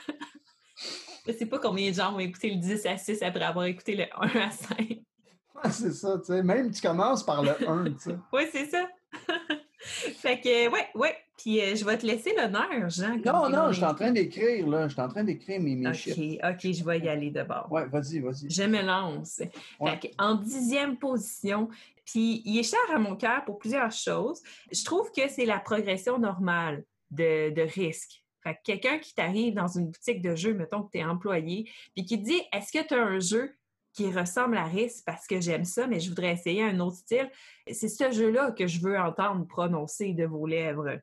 Je 1.28 1.34
sais 1.34 1.46
pas 1.46 1.60
combien 1.60 1.90
de 1.90 1.96
gens 1.96 2.12
vont 2.12 2.20
écouter 2.20 2.52
le 2.52 2.58
10 2.58 2.86
à 2.86 2.98
6 2.98 3.22
après 3.24 3.44
avoir 3.44 3.66
écouté 3.66 3.96
le 3.96 4.04
1 4.04 4.40
à 4.40 4.52
5. 4.52 5.00
Ouais, 5.56 5.72
c'est 5.72 5.94
ça, 5.94 6.18
tu 6.20 6.26
sais. 6.26 6.44
Même 6.44 6.70
tu 6.70 6.82
commences 6.82 7.26
par 7.26 7.42
le 7.42 7.52
1, 7.66 7.86
tu 7.86 7.94
sais. 7.98 8.16
oui, 8.34 8.44
c'est 8.52 8.66
ça. 8.66 8.90
fait 9.80 10.42
que, 10.42 10.70
ouais, 10.70 10.88
ouais. 10.96 11.16
Puis 11.38 11.62
euh, 11.62 11.76
je 11.76 11.86
vais 11.86 11.98
te 11.98 12.06
laisser 12.06 12.36
l'honneur, 12.36 12.90
Jean. 12.90 13.18
Non, 13.26 13.50
non, 13.50 13.68
je 13.72 13.78
suis 13.78 13.86
en 13.86 13.96
train 13.96 14.12
d'écrire, 14.12 14.68
là. 14.68 14.90
Je 14.90 14.94
suis 14.94 15.02
en 15.02 15.08
train 15.08 15.24
d'écrire 15.24 15.62
mes, 15.62 15.76
mes 15.76 15.88
OK, 15.88 16.10
OK, 16.44 16.74
je 16.74 16.84
vais 16.84 17.00
y 17.00 17.08
aller 17.08 17.32
d'abord. 17.32 17.72
Ouais, 17.72 17.86
vas-y, 17.88 18.20
vas-y. 18.20 18.50
Je 18.50 18.64
me 18.64 18.82
lance. 18.82 19.42
Fait 19.82 20.00
que, 20.00 20.08
en 20.18 20.36
dixième 20.36 20.98
position, 20.98 21.70
puis 22.04 22.42
il 22.44 22.60
est 22.60 22.64
cher 22.64 22.80
à 22.94 23.00
mon 23.00 23.16
cœur 23.16 23.46
pour 23.46 23.58
plusieurs 23.58 23.94
choses. 23.94 24.42
Je 24.74 24.84
trouve 24.84 25.10
que 25.12 25.30
c'est 25.30 25.46
la 25.46 25.60
progression 25.60 26.20
normale 26.20 26.84
de, 27.12 27.50
de 27.52 27.62
risque 27.62 28.25
quelqu'un 28.54 29.00
qui 29.00 29.14
t'arrive 29.14 29.54
dans 29.54 29.68
une 29.68 29.88
boutique 29.88 30.22
de 30.22 30.36
jeux, 30.36 30.54
mettons 30.54 30.84
que 30.84 30.92
tu 30.92 31.00
es 31.00 31.04
employé, 31.04 31.70
puis 31.94 32.06
qui 32.06 32.20
te 32.20 32.26
dit 32.26 32.42
Est-ce 32.54 32.72
que 32.72 32.86
tu 32.86 32.94
as 32.94 33.04
un 33.04 33.20
jeu 33.20 33.56
qui 33.94 34.12
ressemble 34.12 34.58
à 34.58 34.66
Risk 34.66 35.06
parce 35.06 35.26
que 35.26 35.40
j'aime 35.40 35.64
ça, 35.64 35.88
mais 35.88 36.00
je 36.00 36.10
voudrais 36.10 36.34
essayer 36.34 36.64
un 36.64 36.80
autre 36.80 36.98
style? 36.98 37.30
C'est 37.72 37.90
ce 37.90 38.12
jeu-là 38.12 38.52
que 38.52 38.68
je 38.68 38.82
veux 38.82 38.98
entendre 39.00 39.48
prononcer 39.48 40.14
de 40.14 40.26
vos 40.26 40.46
lèvres. 40.46 41.00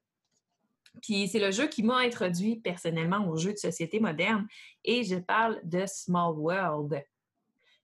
Puis 1.01 1.27
c'est 1.29 1.39
le 1.39 1.51
jeu 1.51 1.69
qui 1.69 1.83
m'a 1.83 1.99
introduit 1.99 2.57
personnellement 2.57 3.27
aux 3.29 3.37
jeux 3.37 3.53
de 3.53 3.59
société 3.59 3.99
moderne 3.99 4.47
et 4.85 5.05
je 5.05 5.17
parle 5.17 5.59
de 5.65 5.85
Small 5.87 6.37
World. 6.37 7.03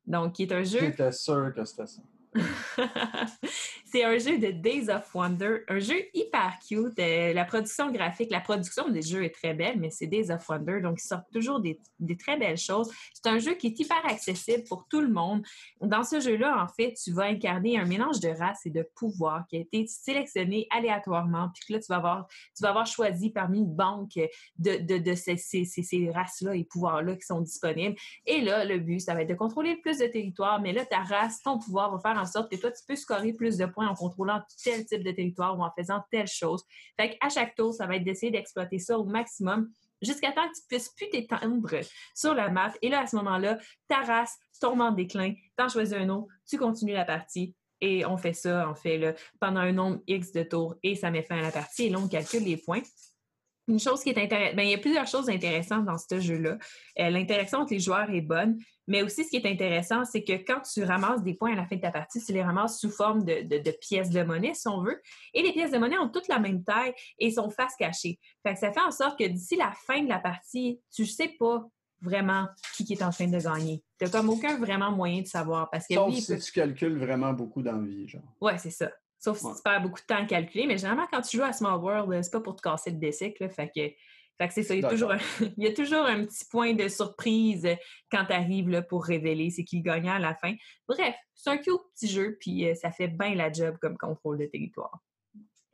Donc, 0.06 0.34
qui 0.34 0.44
est 0.44 0.52
un 0.52 0.62
jeu. 0.62 0.80
J'étais 0.80 1.12
sûr 1.12 1.52
que 1.54 1.64
c'était 1.64 1.86
ça. 1.86 2.02
c'est 3.90 4.04
un 4.04 4.18
jeu 4.18 4.38
de 4.38 4.50
Days 4.50 4.90
of 4.90 5.14
Wonder, 5.14 5.58
un 5.68 5.78
jeu 5.78 5.96
hyper 6.14 6.58
cute. 6.66 6.98
Euh, 6.98 7.32
la 7.32 7.44
production 7.44 7.90
graphique, 7.90 8.30
la 8.30 8.40
production 8.40 8.88
des 8.88 9.02
jeux 9.02 9.24
est 9.24 9.34
très 9.34 9.54
belle, 9.54 9.78
mais 9.78 9.90
c'est 9.90 10.06
Days 10.06 10.30
of 10.30 10.46
Wonder, 10.48 10.80
donc 10.82 10.98
ils 11.02 11.06
sortent 11.06 11.30
toujours 11.32 11.60
des, 11.60 11.80
très 12.18 12.36
belles 12.36 12.58
choses. 12.58 12.90
C'est 13.14 13.28
un 13.28 13.38
jeu 13.38 13.54
qui 13.54 13.68
est 13.68 13.80
hyper 13.80 14.04
accessible 14.04 14.64
pour 14.68 14.86
tout 14.88 15.00
le 15.00 15.08
monde. 15.08 15.42
Dans 15.80 16.04
ce 16.04 16.20
jeu-là, 16.20 16.62
en 16.62 16.68
fait, 16.68 16.94
tu 17.02 17.12
vas 17.12 17.24
incarner 17.24 17.78
un 17.78 17.84
mélange 17.84 18.20
de 18.20 18.28
races 18.28 18.66
et 18.66 18.70
de 18.70 18.86
pouvoirs 18.94 19.44
qui 19.48 19.56
a 19.56 19.60
été 19.60 19.86
sélectionné 19.86 20.66
aléatoirement, 20.70 21.50
puis 21.54 21.64
que 21.68 21.72
là, 21.74 21.78
tu 21.80 21.86
vas 21.88 21.96
avoir, 21.96 22.26
tu 22.28 22.62
vas 22.62 22.70
avoir 22.70 22.86
choisi 22.86 23.30
parmi 23.30 23.60
une 23.60 23.74
banque 23.74 24.18
de, 24.58 25.14
ces 25.14 26.10
races-là 26.14 26.54
et 26.54 26.64
pouvoirs-là 26.64 27.16
qui 27.16 27.26
sont 27.26 27.40
disponibles. 27.40 27.96
Et 28.26 28.40
là, 28.40 28.64
le 28.64 28.78
but, 28.78 29.00
ça 29.00 29.14
va 29.14 29.22
être 29.22 29.28
de 29.28 29.34
contrôler 29.34 29.74
le 29.74 29.80
plus 29.80 29.98
de 29.98 30.06
territoire, 30.06 30.60
mais 30.60 30.72
là, 30.72 30.84
ta 30.84 31.02
race, 31.02 31.40
ton 31.42 31.58
pouvoir 31.58 31.90
va 31.90 31.98
faire 31.98 32.20
en 32.20 32.26
sorte 32.28 32.50
que 32.50 32.56
toi, 32.56 32.70
tu 32.70 32.82
peux 32.86 32.96
scorer 32.96 33.32
plus 33.32 33.56
de 33.56 33.66
points 33.66 33.88
en 33.88 33.94
contrôlant 33.94 34.40
tel 34.62 34.86
type 34.86 35.02
de 35.02 35.10
territoire 35.10 35.58
ou 35.58 35.62
en 35.62 35.72
faisant 35.76 36.02
telle 36.10 36.28
chose. 36.28 36.62
Fait 36.98 37.16
qu'à 37.16 37.28
chaque 37.28 37.54
tour, 37.56 37.74
ça 37.74 37.86
va 37.86 37.96
être 37.96 38.04
d'essayer 38.04 38.30
d'exploiter 38.30 38.78
ça 38.78 38.98
au 38.98 39.04
maximum 39.04 39.70
jusqu'à 40.00 40.32
temps 40.32 40.48
que 40.48 40.54
tu 40.54 40.62
puisses 40.68 40.90
plus 40.90 41.08
t'étendre 41.10 41.68
sur 42.14 42.34
la 42.34 42.50
map. 42.50 42.72
Et 42.82 42.88
là, 42.88 43.00
à 43.00 43.06
ce 43.06 43.16
moment-là, 43.16 43.58
ta 43.88 44.02
race 44.02 44.36
tombe 44.60 44.80
en 44.80 44.92
déclin, 44.92 45.34
t'en 45.56 45.68
choisis 45.68 45.94
un 45.94 46.08
autre, 46.08 46.28
tu 46.48 46.58
continues 46.58 46.92
la 46.92 47.04
partie. 47.04 47.54
Et 47.80 48.04
on 48.04 48.16
fait 48.16 48.32
ça, 48.32 48.68
en 48.68 48.74
fait, 48.74 48.98
là, 48.98 49.14
pendant 49.40 49.60
un 49.60 49.72
nombre 49.72 50.00
X 50.08 50.32
de 50.32 50.42
tours 50.42 50.74
et 50.82 50.96
ça 50.96 51.10
met 51.10 51.22
fin 51.22 51.38
à 51.38 51.42
la 51.42 51.52
partie. 51.52 51.84
Et 51.84 51.90
là, 51.90 51.98
on 51.98 52.08
calcule 52.08 52.42
les 52.42 52.56
points. 52.56 52.82
Une 53.68 53.78
chose 53.78 54.02
qui 54.02 54.08
est 54.08 54.18
intéressante, 54.18 54.56
ben, 54.56 54.62
il 54.62 54.70
y 54.70 54.74
a 54.74 54.78
plusieurs 54.78 55.06
choses 55.06 55.28
intéressantes 55.28 55.84
dans 55.84 55.98
ce 55.98 56.18
jeu-là. 56.18 56.56
Euh, 56.98 57.10
l'interaction 57.10 57.58
entre 57.58 57.74
les 57.74 57.80
joueurs 57.80 58.10
est 58.10 58.22
bonne, 58.22 58.58
mais 58.86 59.02
aussi 59.02 59.24
ce 59.24 59.30
qui 59.30 59.36
est 59.36 59.46
intéressant, 59.46 60.04
c'est 60.06 60.24
que 60.24 60.32
quand 60.32 60.62
tu 60.62 60.82
ramasses 60.82 61.22
des 61.22 61.34
points 61.34 61.52
à 61.52 61.56
la 61.56 61.66
fin 61.66 61.76
de 61.76 61.82
ta 61.82 61.90
partie, 61.90 62.24
tu 62.24 62.32
les 62.32 62.42
ramasses 62.42 62.80
sous 62.80 62.90
forme 62.90 63.22
de, 63.22 63.70
pièces 63.80 64.10
de 64.10 64.22
monnaie, 64.22 64.54
si 64.54 64.66
on 64.68 64.82
veut. 64.82 65.00
Et 65.34 65.42
les 65.42 65.52
pièces 65.52 65.70
de 65.70 65.78
monnaie 65.78 65.98
ont 65.98 66.08
toutes 66.08 66.28
la 66.28 66.38
même 66.38 66.64
taille 66.64 66.94
et 67.18 67.30
sont 67.30 67.50
face 67.50 67.76
cachée. 67.78 68.18
Fait 68.42 68.54
que 68.54 68.58
ça 68.58 68.72
fait 68.72 68.80
en 68.80 68.90
sorte 68.90 69.18
que 69.18 69.24
d'ici 69.24 69.56
la 69.56 69.72
fin 69.86 70.02
de 70.02 70.08
la 70.08 70.18
partie, 70.18 70.80
tu 70.90 71.02
ne 71.02 71.06
sais 71.06 71.34
pas 71.38 71.68
vraiment 72.00 72.46
qui 72.74 72.92
est 72.92 73.02
en 73.02 73.10
train 73.10 73.26
de 73.26 73.38
gagner. 73.38 73.82
Tu 73.98 74.04
n'as 74.04 74.10
comme 74.10 74.30
aucun 74.30 74.58
vraiment 74.58 74.90
moyen 74.92 75.22
de 75.22 75.26
savoir. 75.26 75.68
Parce 75.70 75.86
que 75.86 75.94
Sauf 75.94 76.14
si 76.14 76.38
tu 76.38 76.52
calcules 76.52 76.98
vraiment 76.98 77.32
beaucoup 77.32 77.62
d'envie, 77.62 78.08
genre. 78.08 78.22
Oui, 78.40 78.52
c'est 78.58 78.70
ça. 78.70 78.90
Sauf 79.18 79.38
si 79.38 79.46
tu 79.46 79.62
perds 79.62 79.82
beaucoup 79.82 80.00
de 80.00 80.06
temps 80.06 80.22
à 80.22 80.26
calculer. 80.26 80.66
Mais 80.66 80.76
généralement, 80.76 81.08
quand 81.10 81.22
tu 81.22 81.36
joues 81.36 81.42
à 81.42 81.52
Small 81.52 81.80
World, 81.80 82.22
c'est 82.22 82.32
pas 82.32 82.40
pour 82.40 82.56
te 82.56 82.62
casser 82.62 82.90
le 82.90 82.98
décic. 82.98 83.36
Fait 83.50 83.68
que, 83.68 83.90
fait 84.38 84.48
que 84.48 84.54
c'est 84.54 84.62
ça. 84.62 84.74
Il 84.74 84.82
y, 84.82 84.84
a 84.84 84.88
toujours 84.88 85.10
un, 85.10 85.18
il 85.56 85.64
y, 85.64 85.66
a 85.66 85.72
toujours 85.72 86.04
un, 86.04 86.24
petit 86.24 86.44
point 86.44 86.74
de 86.74 86.86
surprise 86.88 87.66
quand 88.10 88.24
tu 88.26 88.32
arrives 88.32 88.84
pour 88.88 89.04
révéler 89.04 89.50
c'est 89.50 89.64
qui 89.64 89.78
le 89.78 89.82
gagnant 89.82 90.14
à 90.14 90.18
la 90.20 90.34
fin. 90.34 90.54
Bref, 90.86 91.14
c'est 91.34 91.50
un 91.50 91.56
cute 91.56 91.80
petit 91.94 92.08
jeu, 92.08 92.36
puis 92.40 92.68
euh, 92.68 92.74
ça 92.74 92.92
fait 92.92 93.08
bien 93.08 93.34
la 93.34 93.52
job 93.52 93.76
comme 93.80 93.98
contrôle 93.98 94.38
de 94.38 94.46
territoire. 94.46 95.00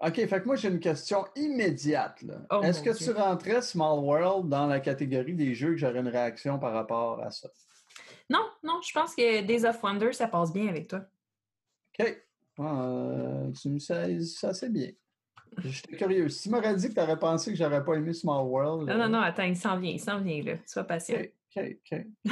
OK, 0.00 0.14
fait 0.14 0.40
que 0.40 0.44
moi, 0.46 0.56
j'ai 0.56 0.68
une 0.68 0.80
question 0.80 1.24
immédiate. 1.36 2.24
Oh 2.50 2.60
Est-ce 2.62 2.82
que 2.82 2.90
tu 2.90 3.10
rentrais 3.12 3.62
Small 3.62 4.00
World 4.00 4.48
dans 4.48 4.66
la 4.66 4.80
catégorie 4.80 5.34
des 5.34 5.54
jeux 5.54 5.70
que 5.70 5.76
j'aurais 5.76 6.00
une 6.00 6.08
réaction 6.08 6.58
par 6.58 6.72
rapport 6.72 7.22
à 7.22 7.30
ça? 7.30 7.48
Non, 8.28 8.46
non, 8.62 8.80
je 8.82 8.92
pense 8.92 9.14
que 9.14 9.42
Days 9.42 9.64
of 9.64 9.82
Wonder, 9.82 10.12
ça 10.12 10.28
passe 10.28 10.52
bien 10.52 10.68
avec 10.68 10.88
toi. 10.88 11.00
OK. 11.98 12.24
Euh, 12.60 13.50
tu 13.52 13.68
me 13.68 13.78
sais, 13.78 14.20
ça 14.20 14.54
c'est 14.54 14.70
bien. 14.70 14.90
J'étais 15.58 15.96
curieux. 15.96 16.28
Si 16.28 16.44
tu 16.44 16.50
m'aurais 16.50 16.74
dit 16.74 16.88
que 16.88 16.94
tu 16.94 17.00
aurais 17.00 17.18
pensé 17.18 17.52
que 17.52 17.56
j'aurais 17.56 17.84
pas 17.84 17.94
aimé 17.94 18.12
Small 18.12 18.44
World. 18.46 18.88
Non, 18.88 18.98
non, 18.98 19.08
non, 19.08 19.20
attends, 19.20 19.44
il 19.44 19.56
s'en 19.56 19.78
vient, 19.78 19.92
il 19.92 20.00
s'en 20.00 20.20
vient, 20.20 20.42
là. 20.42 20.54
Sois 20.66 20.84
patient. 20.84 21.18
OK, 21.56 21.76
OK. 21.92 22.06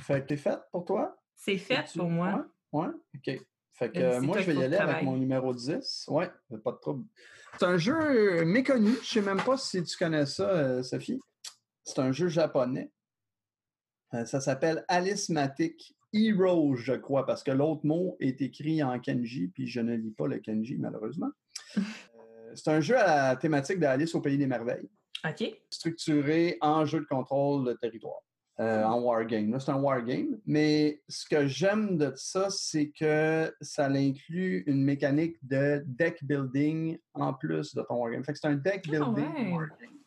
fait 0.00 0.20
que 0.22 0.26
t'es 0.26 0.36
faite 0.36 0.60
pour 0.70 0.84
toi? 0.84 1.16
C'est 1.34 1.58
fait 1.58 1.84
pour 1.96 2.08
moi. 2.08 2.46
Ouais, 2.72 2.88
OK. 3.14 3.40
Fait 3.72 3.90
que 3.90 4.20
moi, 4.20 4.40
je 4.40 4.52
vais 4.52 4.54
y 4.54 4.62
aller 4.62 4.76
avec 4.76 5.02
mon 5.02 5.16
numéro 5.16 5.52
10. 5.52 6.06
Ouais, 6.08 6.30
pas 6.62 6.72
de 6.72 6.76
trouble. 6.76 7.04
C'est 7.58 7.64
un 7.66 7.76
jeu 7.76 8.44
méconnu. 8.44 8.92
Je 9.02 9.08
sais 9.08 9.20
même 9.20 9.42
pas 9.42 9.56
si 9.56 9.82
tu 9.82 9.96
connais 9.96 10.26
ça, 10.26 10.48
euh, 10.48 10.82
Sophie. 10.82 11.20
C'est 11.82 11.98
un 11.98 12.12
jeu 12.12 12.28
japonais. 12.28 12.90
Euh, 14.14 14.24
ça 14.24 14.40
s'appelle 14.40 14.84
Alice 14.88 15.28
Matic 15.28 15.96
Heroes, 16.14 16.76
je 16.76 16.92
crois, 16.94 17.26
parce 17.26 17.42
que 17.42 17.50
l'autre 17.50 17.84
mot 17.84 18.16
est 18.20 18.40
écrit 18.40 18.82
en 18.82 18.98
kanji, 19.00 19.48
puis 19.48 19.66
je 19.66 19.80
ne 19.80 19.94
lis 19.94 20.12
pas 20.12 20.26
le 20.28 20.38
kanji, 20.38 20.76
malheureusement. 20.78 21.30
Euh, 21.78 22.52
c'est 22.54 22.70
un 22.70 22.80
jeu 22.80 22.96
à 22.96 23.30
la 23.30 23.36
thématique 23.36 23.80
d'Alice 23.80 24.14
au 24.14 24.20
Pays 24.20 24.38
des 24.38 24.46
Merveilles. 24.46 24.88
OK. 25.28 25.52
Structuré 25.70 26.56
en 26.60 26.84
jeu 26.84 27.00
de 27.00 27.04
contrôle 27.06 27.66
de 27.66 27.72
territoire. 27.72 28.20
euh, 28.60 28.84
en 28.84 29.00
wargame. 29.00 29.58
C'est 29.58 29.72
un 29.72 29.80
wargame, 29.80 30.38
mais 30.46 31.02
ce 31.08 31.26
que 31.28 31.48
j'aime 31.48 31.96
de 31.98 32.12
ça, 32.14 32.48
c'est 32.50 32.90
que 32.90 33.52
ça 33.60 33.86
inclut 33.86 34.62
une 34.68 34.84
mécanique 34.84 35.36
de 35.42 35.82
deck 35.86 36.22
building 36.22 36.96
en 37.14 37.34
plus 37.34 37.74
de 37.74 37.82
ton 37.82 37.96
wargame. 37.96 38.22
Fait 38.24 38.32
que 38.32 38.38
c'est 38.38 38.46
un 38.46 38.54
deck 38.54 38.84
Ah 38.86 38.90
building 38.92 39.24
ouais. 39.24 39.52
wargame. 39.52 39.98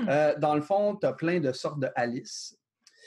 Hmm. 0.00 0.08
Euh, 0.08 0.34
dans 0.38 0.54
le 0.56 0.62
fond, 0.62 0.96
tu 0.96 1.06
as 1.06 1.12
plein 1.12 1.38
de 1.38 1.52
sortes 1.52 1.78
de 1.78 1.88
Alice 1.94 2.58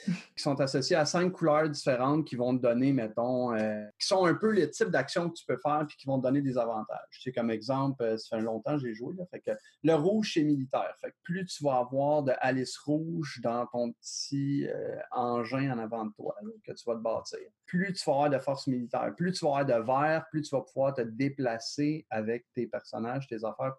qui 0.04 0.42
sont 0.42 0.60
associées 0.60 0.96
à 0.96 1.04
cinq 1.04 1.30
couleurs 1.30 1.68
différentes 1.68 2.26
qui 2.26 2.36
vont 2.36 2.56
te 2.56 2.62
donner, 2.62 2.92
mettons, 2.92 3.54
euh, 3.54 3.84
qui 3.98 4.06
sont 4.06 4.24
un 4.24 4.34
peu 4.34 4.50
les 4.50 4.70
types 4.70 4.90
d'actions 4.90 5.28
que 5.28 5.34
tu 5.34 5.44
peux 5.44 5.58
faire 5.58 5.84
puis 5.86 5.96
qui 5.96 6.06
vont 6.06 6.18
te 6.18 6.22
donner 6.22 6.42
des 6.42 6.58
avantages. 6.58 6.98
Tu 7.10 7.20
sais, 7.20 7.32
comme 7.32 7.50
exemple, 7.50 8.02
euh, 8.02 8.16
ça 8.16 8.36
fait 8.36 8.42
longtemps 8.42 8.76
que 8.76 8.82
j'ai 8.82 8.94
joué, 8.94 9.14
là, 9.16 9.24
fait 9.30 9.40
que 9.40 9.50
le 9.82 9.94
rouge, 9.94 10.32
c'est 10.34 10.42
militaire. 10.42 10.94
Fait 11.00 11.10
que 11.10 11.16
plus 11.22 11.44
tu 11.46 11.64
vas 11.64 11.78
avoir 11.78 12.22
de 12.22 12.32
Alice 12.40 12.76
rouge 12.78 13.40
dans 13.42 13.66
ton 13.66 13.92
petit 13.92 14.66
euh, 14.68 14.96
engin 15.10 15.72
en 15.72 15.78
avant 15.78 16.06
de 16.06 16.12
toi 16.12 16.34
que 16.64 16.72
tu 16.72 16.84
vas 16.86 16.94
te 16.94 17.00
bâtir, 17.00 17.38
plus 17.66 17.92
tu 17.92 18.04
vas 18.04 18.12
avoir 18.12 18.30
de 18.30 18.38
force 18.38 18.66
militaire, 18.66 19.14
plus 19.16 19.32
tu 19.32 19.44
vas 19.44 19.58
avoir 19.58 19.66
de 19.66 19.86
vert, 19.86 20.26
plus 20.30 20.42
tu 20.42 20.54
vas 20.54 20.62
pouvoir 20.62 20.94
te 20.94 21.02
déplacer 21.02 22.06
avec 22.10 22.46
tes 22.54 22.66
personnages, 22.66 23.26
tes 23.26 23.44
affaires 23.44 23.74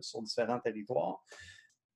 sur 0.00 0.22
différents 0.22 0.60
territoires. 0.60 1.22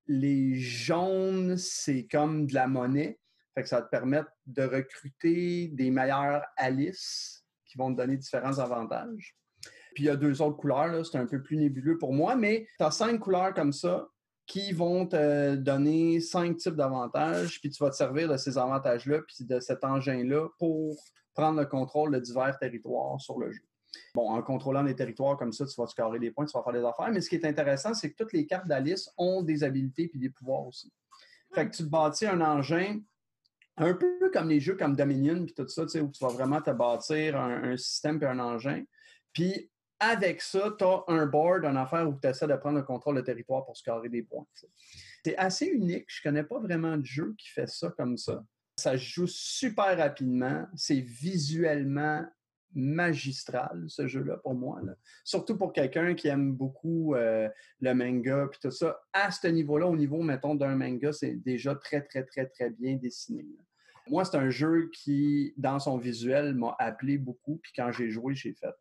Les 0.08 0.54
jaunes, 0.54 1.56
c'est 1.56 2.06
comme 2.06 2.46
de 2.46 2.54
la 2.54 2.68
monnaie. 2.68 3.18
Fait 3.56 3.62
que 3.62 3.68
ça 3.70 3.76
va 3.76 3.82
te 3.82 3.90
permettre 3.90 4.30
de 4.46 4.62
recruter 4.64 5.68
des 5.68 5.90
meilleurs 5.90 6.44
Alice 6.58 7.42
qui 7.64 7.78
vont 7.78 7.90
te 7.90 7.96
donner 7.96 8.18
différents 8.18 8.58
avantages. 8.58 9.34
Puis 9.94 10.04
il 10.04 10.06
y 10.08 10.10
a 10.10 10.16
deux 10.16 10.42
autres 10.42 10.58
couleurs, 10.58 11.06
c'est 11.06 11.16
un 11.16 11.24
peu 11.24 11.42
plus 11.42 11.56
nébuleux 11.56 11.96
pour 11.96 12.12
moi, 12.12 12.36
mais 12.36 12.66
tu 12.78 12.84
as 12.84 12.90
cinq 12.90 13.18
couleurs 13.18 13.54
comme 13.54 13.72
ça 13.72 14.08
qui 14.44 14.72
vont 14.72 15.06
te 15.06 15.54
donner 15.54 16.20
cinq 16.20 16.58
types 16.58 16.76
d'avantages, 16.76 17.58
puis 17.60 17.70
tu 17.70 17.82
vas 17.82 17.88
te 17.88 17.96
servir 17.96 18.28
de 18.28 18.36
ces 18.36 18.58
avantages-là, 18.58 19.22
puis 19.22 19.46
de 19.46 19.58
cet 19.58 19.84
engin-là 19.84 20.48
pour 20.58 21.02
prendre 21.32 21.58
le 21.58 21.66
contrôle 21.66 22.12
de 22.12 22.18
divers 22.18 22.58
territoires 22.58 23.18
sur 23.20 23.38
le 23.38 23.50
jeu. 23.50 23.62
Bon, 24.14 24.28
en 24.28 24.42
contrôlant 24.42 24.82
les 24.82 24.94
territoires 24.94 25.38
comme 25.38 25.52
ça, 25.52 25.64
tu 25.64 25.80
vas 25.80 25.86
scorer 25.86 26.18
des 26.18 26.30
points, 26.30 26.44
tu 26.44 26.56
vas 26.56 26.62
faire 26.62 26.74
des 26.74 26.84
affaires, 26.84 27.10
mais 27.10 27.22
ce 27.22 27.30
qui 27.30 27.36
est 27.36 27.46
intéressant, 27.46 27.94
c'est 27.94 28.10
que 28.10 28.16
toutes 28.16 28.34
les 28.34 28.46
cartes 28.46 28.68
d'Alice 28.68 29.10
ont 29.16 29.42
des 29.42 29.64
habilités 29.64 30.08
puis 30.08 30.20
des 30.20 30.28
pouvoirs 30.28 30.66
aussi. 30.66 30.92
Fait 31.54 31.68
que 31.70 31.74
tu 31.74 31.84
bâtis 31.84 32.26
un 32.26 32.42
engin 32.42 33.00
un 33.76 33.94
peu 33.94 34.30
comme 34.32 34.48
les 34.48 34.60
jeux 34.60 34.76
comme 34.76 34.96
Dominion 34.96 35.44
puis 35.44 35.54
tout 35.54 35.68
ça, 35.68 35.82
où 35.82 36.10
tu 36.10 36.24
vas 36.24 36.28
vraiment 36.28 36.60
te 36.60 36.70
bâtir 36.70 37.38
un, 37.38 37.76
système 37.76 38.18
puis 38.18 38.28
un 38.28 38.38
engin. 38.38 38.82
Puis 39.32 39.70
avec 39.98 40.42
ça, 40.42 40.74
tu 40.78 40.84
as 40.84 41.04
un 41.08 41.26
board, 41.26 41.64
une 41.64 41.76
affaire 41.76 42.08
où 42.08 42.18
tu 42.20 42.28
essaies 42.28 42.46
de 42.46 42.56
prendre 42.56 42.78
le 42.78 42.84
contrôle 42.84 43.16
du 43.16 43.22
territoire 43.22 43.64
pour 43.64 43.76
scorer 43.76 44.08
des 44.08 44.22
points. 44.22 44.46
C'est 45.24 45.36
assez 45.36 45.66
unique. 45.66 46.06
Je 46.08 46.22
connais 46.22 46.44
pas 46.44 46.58
vraiment 46.58 46.96
de 46.96 47.04
jeu 47.04 47.34
qui 47.38 47.48
fait 47.48 47.68
ça 47.68 47.90
comme 47.96 48.16
ça. 48.16 48.44
Ça 48.78 48.92
se 48.92 49.04
joue 49.04 49.26
super 49.26 49.96
rapidement. 49.96 50.66
C'est 50.74 51.00
visuellement 51.00 52.26
magistral, 52.74 53.84
ce 53.88 54.06
jeu-là, 54.06 54.36
pour 54.38 54.54
moi. 54.54 54.80
là. 54.82 54.94
Surtout 55.24 55.56
pour 55.56 55.72
quelqu'un 55.72 56.14
qui 56.14 56.28
aime 56.28 56.52
beaucoup 56.52 57.14
euh, 57.14 57.48
le 57.80 57.94
manga 57.94 58.48
puis 58.50 58.60
tout 58.60 58.70
ça. 58.70 59.00
À 59.12 59.30
ce 59.30 59.46
niveau-là, 59.46 59.86
au 59.86 59.96
niveau, 59.96 60.22
mettons, 60.22 60.54
d'un 60.54 60.76
manga, 60.76 61.12
c'est 61.12 61.36
déjà 61.36 61.74
très, 61.74 62.02
très, 62.02 62.24
très, 62.24 62.46
très 62.46 62.70
bien 62.70 62.96
dessiné. 62.96 63.42
là. 63.42 63.62
Moi, 64.08 64.24
c'est 64.24 64.36
un 64.36 64.50
jeu 64.50 64.88
qui, 64.92 65.52
dans 65.56 65.78
son 65.80 65.98
visuel, 65.98 66.54
m'a 66.54 66.76
appelé 66.78 67.18
beaucoup. 67.18 67.58
Puis 67.62 67.72
quand 67.74 67.90
j'ai 67.90 68.10
joué, 68.10 68.34
j'ai 68.34 68.52
fait 68.52 68.74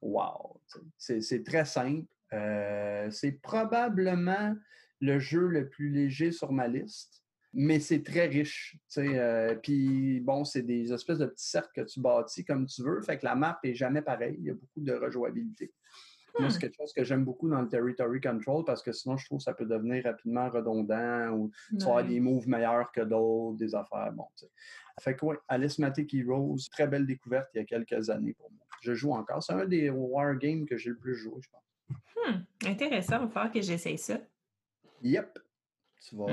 Wow! 0.00 0.60
C'est 0.98 1.44
très 1.44 1.64
simple. 1.64 2.06
Euh, 2.32 3.10
c'est 3.10 3.32
probablement 3.32 4.54
le 5.00 5.18
jeu 5.18 5.46
le 5.46 5.68
plus 5.68 5.90
léger 5.90 6.32
sur 6.32 6.52
ma 6.52 6.68
liste, 6.68 7.21
mais 7.54 7.80
c'est 7.80 8.02
très 8.02 8.26
riche. 8.26 8.76
euh, 8.98 9.54
Puis 9.56 10.20
bon, 10.20 10.44
c'est 10.44 10.62
des 10.62 10.92
espèces 10.92 11.18
de 11.18 11.26
petits 11.26 11.48
cercles 11.48 11.70
que 11.74 11.86
tu 11.86 12.00
bâtis 12.00 12.44
comme 12.44 12.66
tu 12.66 12.82
veux. 12.82 13.00
Fait 13.02 13.18
que 13.18 13.24
la 13.24 13.34
map 13.34 13.58
est 13.62 13.74
jamais 13.74 14.02
pareille. 14.02 14.36
Il 14.38 14.44
y 14.46 14.50
a 14.50 14.54
beaucoup 14.54 14.80
de 14.80 14.92
rejouabilité. 14.92 15.72
Moi, 16.38 16.48
c'est 16.48 16.58
quelque 16.60 16.76
chose 16.78 16.94
que 16.94 17.04
j'aime 17.04 17.26
beaucoup 17.26 17.46
dans 17.50 17.60
le 17.60 17.68
territory 17.68 18.18
control 18.18 18.64
parce 18.64 18.82
que 18.82 18.90
sinon, 18.90 19.18
je 19.18 19.26
trouve 19.26 19.36
que 19.38 19.44
ça 19.44 19.52
peut 19.52 19.66
devenir 19.66 20.04
rapidement 20.04 20.48
redondant 20.48 21.28
ou 21.32 21.50
tu 21.68 21.76
vas 21.76 21.82
avoir 21.90 21.96
Ouais. 22.04 22.08
des 22.08 22.20
moves 22.20 22.48
meilleurs 22.48 22.90
que 22.90 23.02
d'autres, 23.02 23.58
des 23.58 23.74
affaires. 23.74 24.10
Bon. 24.14 24.24
Fait 25.00 25.14
que 25.14 25.26
oui, 25.26 25.36
Alice 25.46 25.78
Matic 25.78 26.14
Heroes, 26.14 26.56
très 26.70 26.86
belle 26.86 27.04
découverte 27.06 27.50
il 27.54 27.58
y 27.58 27.60
a 27.60 27.64
quelques 27.66 28.08
années 28.08 28.32
pour 28.32 28.50
moi. 28.50 28.64
Je 28.80 28.94
joue 28.94 29.12
encore. 29.12 29.42
C'est 29.42 29.52
un 29.52 29.66
des 29.66 29.90
wargames 29.90 30.64
que 30.64 30.78
j'ai 30.78 30.88
le 30.88 30.96
plus 30.96 31.14
joué, 31.14 31.34
je 31.42 31.48
pense. 31.50 31.96
Hmm, 32.16 32.44
Intéressant, 32.66 33.16
il 33.16 33.26
va 33.26 33.28
falloir 33.28 33.52
que 33.52 33.60
j'essaye 33.60 33.98
ça. 33.98 34.18
Yep. 35.02 35.38
Tu 36.08 36.16
vas, 36.16 36.26
Hmm. 36.26 36.30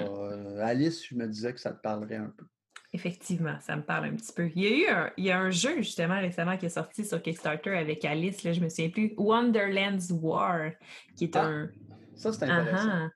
euh, 0.58 0.66
Alice, 0.66 1.06
je 1.08 1.16
me 1.16 1.28
disais 1.28 1.54
que 1.54 1.60
ça 1.60 1.72
te 1.72 1.82
parlerait 1.82 2.16
un 2.16 2.34
peu. 2.36 2.46
Effectivement, 2.92 3.56
ça 3.62 3.76
me 3.76 3.84
parle 3.84 4.06
un 4.06 4.16
petit 4.16 4.34
peu. 4.34 4.50
Il 4.56 4.64
y 4.64 4.66
a 4.66 4.70
eu 4.72 4.88
un, 4.96 5.12
il 5.18 5.26
y 5.26 5.32
a 5.32 5.40
un 5.40 5.52
jeu 5.52 5.76
justement 5.78 6.20
récemment 6.20 6.58
qui 6.58 6.66
est 6.66 6.70
sorti 6.70 7.06
sur 7.06 7.22
Kickstarter 7.22 7.78
avec 7.78 8.04
Alice, 8.04 8.44
là, 8.44 8.52
je 8.52 8.60
me 8.62 8.70
souviens 8.70 8.90
plus, 8.90 9.14
Wonderland's 9.16 10.10
War, 10.12 10.72
qui 11.16 11.26
est 11.26 11.36
Ah, 11.36 11.44
un. 11.46 11.70
Ça, 12.16 12.34
c'est 12.34 12.44
intéressant. 12.44 12.90
Ah, 12.92 13.08
ah. 13.08 13.10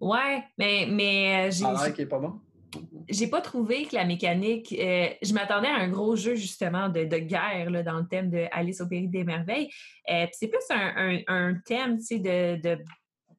Ouais, 0.00 0.44
mais, 0.58 0.88
mais 0.90 1.46
euh, 1.48 1.50
j'ai- 1.52 1.64
Ça 1.64 1.68
a 1.78 1.84
l'air 1.86 1.94
qui 1.94 2.02
est 2.02 2.06
pas 2.06 2.18
bon. 2.18 2.40
j'ai 3.08 3.28
pas 3.28 3.40
trouvé 3.40 3.84
que 3.86 3.94
la 3.94 4.04
mécanique. 4.04 4.72
euh, 4.78 5.08
je 5.22 5.32
m'attendais 5.32 5.68
à 5.68 5.76
un 5.76 5.88
gros 5.88 6.16
jeu 6.16 6.34
justement 6.34 6.88
de, 6.88 7.04
de 7.04 7.18
guerre 7.18 7.70
là, 7.70 7.82
dans 7.84 7.98
le 7.98 8.06
thème 8.08 8.30
de 8.30 8.46
Alice 8.50 8.80
au 8.80 8.88
pays 8.88 9.06
des 9.08 9.22
merveilles. 9.24 9.68
Euh, 10.10 10.26
c'est 10.32 10.48
plus 10.48 10.58
un, 10.70 10.92
un- 10.96 11.22
un 11.28 11.54
thème, 11.64 11.98
tu 11.98 12.04
sais, 12.04 12.18
de, 12.18 12.60
de- 12.60 12.82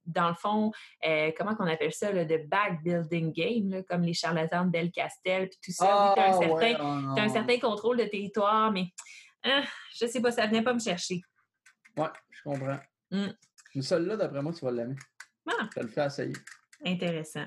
dans 0.05 0.29
le 0.29 0.35
fond, 0.35 0.71
euh, 1.07 1.31
comment 1.37 1.55
qu'on 1.55 1.67
appelle 1.67 1.93
ça, 1.93 2.11
là, 2.11 2.25
de 2.25 2.37
back 2.37 2.81
building 2.83 3.31
game, 3.31 3.69
là, 3.69 3.83
comme 3.83 4.03
les 4.03 4.13
charlatans 4.13 4.65
de 4.65 4.71
Belcastel, 4.71 5.49
puis 5.49 5.59
tout 5.63 5.71
ça. 5.71 5.85
Ouais, 5.85 5.91
ah, 6.17 6.37
t'as 6.39 6.83
un 6.83 7.01
non. 7.01 7.29
certain 7.29 7.59
contrôle 7.59 7.97
de 7.97 8.05
territoire, 8.05 8.71
mais 8.71 8.85
ah, 9.43 9.63
je 9.99 10.05
sais 10.05 10.21
pas, 10.21 10.31
ça 10.31 10.47
venait 10.47 10.63
pas 10.63 10.73
me 10.73 10.79
chercher. 10.79 11.21
Ouais, 11.97 12.09
je 12.29 12.43
comprends. 12.43 12.79
Hmm. 13.09 13.31
Mais 13.75 13.81
celle-là, 13.81 14.17
d'après 14.17 14.41
moi, 14.41 14.53
tu 14.53 14.63
vas 14.65 14.71
l'aimer. 14.71 14.95
Ah. 15.49 15.67
Te 15.73 15.81
le 15.81 15.87
fais 15.87 16.05
essayer. 16.05 16.33
Intéressant. 16.85 17.45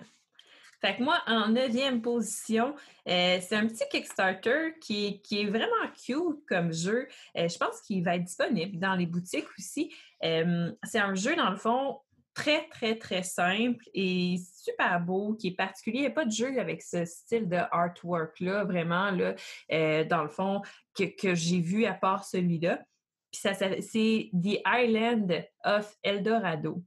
Fait 0.84 0.96
que 0.96 1.02
moi, 1.02 1.18
en 1.26 1.48
neuvième 1.48 2.02
position, 2.02 2.74
euh, 3.08 3.38
c'est 3.40 3.56
un 3.56 3.66
petit 3.66 3.84
Kickstarter 3.90 4.74
qui 4.82 5.06
est, 5.06 5.20
qui 5.22 5.40
est 5.40 5.46
vraiment 5.46 5.70
cute 5.94 6.44
comme 6.46 6.74
jeu. 6.74 7.08
Euh, 7.38 7.48
je 7.48 7.56
pense 7.56 7.80
qu'il 7.80 8.04
va 8.04 8.16
être 8.16 8.24
disponible 8.24 8.78
dans 8.78 8.94
les 8.94 9.06
boutiques 9.06 9.48
aussi. 9.58 9.94
Euh, 10.24 10.70
c'est 10.82 10.98
un 10.98 11.14
jeu, 11.14 11.36
dans 11.36 11.48
le 11.48 11.56
fond, 11.56 12.00
très, 12.34 12.68
très, 12.68 12.96
très 12.96 13.22
simple 13.22 13.84
et 13.94 14.36
super 14.56 15.00
beau, 15.00 15.34
qui 15.34 15.48
est 15.48 15.56
particulier. 15.56 15.98
Il 15.98 16.02
n'y 16.02 16.06
a 16.08 16.10
pas 16.10 16.24
de 16.24 16.30
jeu 16.30 16.58
avec 16.58 16.82
ce 16.82 17.04
style 17.04 17.48
de 17.48 17.56
artwork-là, 17.70 18.64
vraiment, 18.64 19.10
là, 19.10 19.34
euh, 19.72 20.04
dans 20.04 20.22
le 20.22 20.28
fond, 20.28 20.60
que, 20.96 21.34
j'ai 21.34 21.60
vu 21.60 21.84
à 21.84 21.94
part 21.94 22.24
celui-là. 22.24 22.82
Puis 23.30 23.40
ça- 23.40 23.54
c'est 23.54 24.30
The 24.32 24.60
Island 24.66 25.44
of 25.64 25.96
Eldorado. 26.02 26.82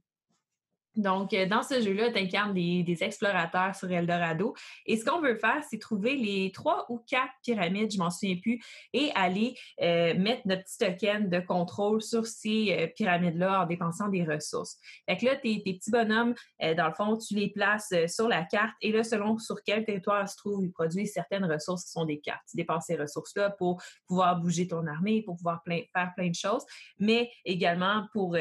Donc, 0.98 1.32
euh, 1.32 1.46
dans 1.46 1.62
ce 1.62 1.80
jeu-là, 1.80 2.10
tu 2.10 2.18
incarnes 2.18 2.52
des, 2.52 2.98
explorateurs 3.00 3.76
sur 3.76 3.90
Eldorado. 3.90 4.54
Et 4.84 4.96
ce 4.96 5.04
qu'on 5.04 5.20
veut 5.20 5.36
faire, 5.36 5.62
c'est 5.70 5.78
trouver 5.78 6.16
les 6.16 6.50
trois 6.50 6.86
ou 6.88 6.98
quatre 7.08 7.32
pyramides, 7.44 7.92
je 7.92 7.98
m'en 7.98 8.10
souviens 8.10 8.36
plus, 8.42 8.60
et 8.92 9.12
aller 9.14 9.54
euh, 9.80 10.14
mettre 10.18 10.42
notre 10.46 10.64
petit 10.64 10.78
token 10.78 11.28
de 11.28 11.38
contrôle 11.38 12.02
sur 12.02 12.26
ces 12.26 12.76
euh, 12.76 12.86
pyramides-là 12.88 13.62
en 13.62 13.66
dépensant 13.66 14.08
des 14.08 14.24
ressources. 14.24 14.76
Fait 15.08 15.16
que 15.16 15.26
là, 15.26 15.36
tes, 15.36 15.60
petits 15.60 15.90
bonhommes, 15.92 16.34
dans 16.60 16.88
le 16.88 16.94
fond, 16.94 17.16
tu 17.16 17.34
les 17.34 17.50
places 17.50 17.92
sur 18.08 18.26
la 18.26 18.42
carte 18.42 18.74
et 18.80 18.90
là, 18.90 19.04
selon 19.04 19.38
sur 19.38 19.62
quel 19.62 19.84
territoire 19.84 20.28
se 20.28 20.36
trouvent, 20.36 20.64
ils 20.64 20.72
produisent 20.72 21.12
certaines 21.12 21.44
ressources 21.44 21.84
qui 21.84 21.90
sont 21.92 22.04
des 22.04 22.18
cartes. 22.18 22.42
Tu 22.50 22.56
dépenses 22.56 22.86
ces 22.86 22.96
ressources-là 22.96 23.50
pour 23.50 23.80
pouvoir 24.06 24.40
bouger 24.40 24.66
ton 24.66 24.86
armée, 24.86 25.22
pour 25.22 25.36
pouvoir 25.36 25.62
faire 25.64 26.12
plein 26.16 26.30
de 26.30 26.34
choses, 26.34 26.64
mais 26.98 27.30
également 27.44 28.06
pour, 28.12 28.36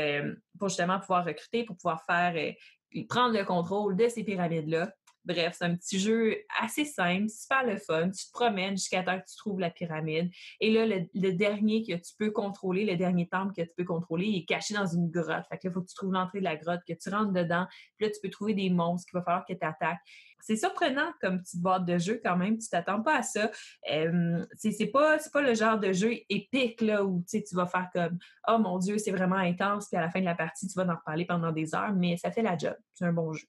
justement 0.64 1.00
pouvoir 1.00 1.26
recruter, 1.26 1.64
pour 1.64 1.76
pouvoir 1.76 2.04
faire 2.06 2.47
prendre 3.10 3.38
le 3.38 3.44
contrôle 3.46 3.96
de 3.96 4.08
ces 4.08 4.24
pyramides-là. 4.24 4.92
Bref, 5.26 5.56
c'est 5.58 5.66
un 5.66 5.76
petit 5.76 6.00
jeu 6.00 6.38
assez 6.62 6.86
simple, 6.86 7.28
super 7.28 7.66
le 7.66 7.76
fun. 7.78 8.10
Tu 8.12 8.28
te 8.28 8.32
promènes 8.32 8.78
jusqu'à 8.78 9.04
temps 9.04 9.20
que 9.20 9.26
tu 9.30 9.36
trouves 9.36 9.60
la 9.60 9.70
pyramide. 9.70 10.32
Et 10.62 10.72
là, 10.72 10.86
le, 10.86 11.06
le 11.14 11.32
dernier 11.32 11.84
que 11.84 11.96
tu 11.96 12.14
peux 12.18 12.32
contrôler, 12.32 12.86
le 12.86 12.96
dernier 12.96 13.28
temple 13.28 13.54
que 13.54 13.62
tu 13.62 13.74
peux 13.76 13.84
contrôler, 13.84 14.28
il 14.28 14.38
est 14.38 14.46
caché 14.46 14.74
dans 14.74 14.86
une 14.86 15.10
grotte. 15.10 15.44
Fait 15.50 15.58
que 15.58 15.68
là, 15.68 15.72
il 15.72 15.74
faut 15.74 15.82
que 15.82 15.90
tu 15.90 15.96
trouves 15.96 16.14
l'entrée 16.14 16.40
de 16.40 16.46
la 16.46 16.56
grotte, 16.56 16.80
que 16.88 16.94
tu 16.94 17.10
rentres 17.10 17.34
dedans. 17.34 17.68
Puis 17.98 18.06
là, 18.06 18.12
tu 18.14 18.22
peux 18.24 18.30
trouver 18.30 18.54
des 18.54 18.70
monstres 18.70 19.10
qu'il 19.10 19.20
va 19.20 19.26
falloir 19.26 19.46
que 19.46 19.54
tu 19.54 19.66
attaques. 19.66 20.00
C'est 20.40 20.56
surprenant 20.56 21.12
comme 21.22 21.42
petite 21.42 21.62
boîte 21.62 21.86
de 21.86 21.98
jeu 21.98 22.22
quand 22.24 22.38
même. 22.38 22.58
Tu 22.58 22.70
t'attends 22.70 23.02
pas 23.02 23.18
à 23.20 23.22
ça. 23.24 23.52
Euh, 23.92 24.46
c'est 24.56 24.88
pas, 24.88 25.20
c'est 25.20 25.32
pas 25.32 25.42
le 25.42 25.54
genre 25.54 25.80
de 25.80 25.92
jeu 25.92 26.14
épique 26.30 26.82
là, 26.82 27.04
où 27.04 27.24
tu 27.28 27.44
vas 27.54 27.66
faire 27.66 27.90
comme 27.94 28.18
Oh 28.48 28.58
mon 28.58 28.78
Dieu, 28.78 28.98
c'est 28.98 29.12
vraiment 29.12 29.36
intense. 29.36 29.88
Puis 29.88 29.98
à 29.98 30.02
la 30.02 30.10
fin 30.10 30.20
de 30.20 30.26
la 30.26 30.36
partie, 30.36 30.68
tu 30.68 30.74
vas 30.76 30.86
en 30.86 30.96
reparler 30.96 31.26
pendant 31.26 31.52
des 31.52 31.76
heures, 31.76 31.94
mais 31.94 32.18
ça 32.18 32.32
fait 32.32 32.42
la 32.42 32.58
job. 32.58 32.76
C'est 32.94 33.06
un 33.06 33.14
bon 33.14 33.34
jeu. 33.34 33.48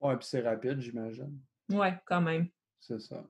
Ouais, 0.00 0.16
puis 0.16 0.26
c'est 0.28 0.40
rapide, 0.40 0.80
j'imagine. 0.80 1.38
Ouais, 1.70 1.94
quand 2.04 2.20
même. 2.20 2.48
C'est 2.80 3.00
ça. 3.00 3.24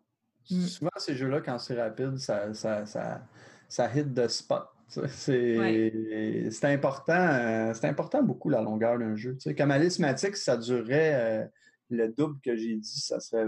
Mm. 0.51 0.61
Souvent, 0.63 0.91
ces 0.97 1.17
jeux-là, 1.17 1.41
quand 1.41 1.59
c'est 1.59 1.81
rapide, 1.81 2.19
ça, 2.19 2.53
ça, 2.55 2.87
ça, 2.87 3.23
ça 3.69 3.95
hit 3.95 4.15
the 4.15 4.29
spot. 4.29 4.69
C'est 4.89 6.49
c'est 6.51 6.73
important, 6.73 7.13
euh, 7.13 7.75
c'est 7.75 7.89
important 7.89 8.23
beaucoup 8.23 8.49
la 8.49 8.63
longueur 8.63 8.99
d'un 8.99 9.17
jeu. 9.17 9.35
tu 9.35 9.41
sais. 9.41 9.55
Comme 9.55 9.73
Alice 9.73 9.99
Matic, 9.99 10.37
ça 10.37 10.57
durait 10.57 11.13
euh, 11.15 11.47
le 11.91 12.09
double 12.09 12.41
que 12.41 12.57
j'ai 12.57 12.77
dit, 12.77 13.01
ça 13.01 13.21
serait, 13.21 13.47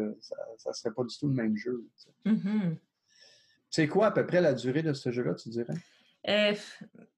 ça, 0.56 0.72
serait 0.72 0.94
pas 0.94 1.04
du 1.04 1.16
tout 1.16 1.28
le 1.28 1.34
même 1.34 1.56
jeu. 1.56 1.84
Mm-hmm. 2.24 2.76
C'est 3.70 3.88
quoi 3.88 4.06
à 4.06 4.10
peu 4.10 4.26
près 4.26 4.40
la 4.40 4.54
durée 4.54 4.82
de 4.82 4.92
ce 4.92 5.10
jeu-là, 5.10 5.34
tu 5.34 5.48
dirais? 5.48 5.74
Euh, 6.28 6.54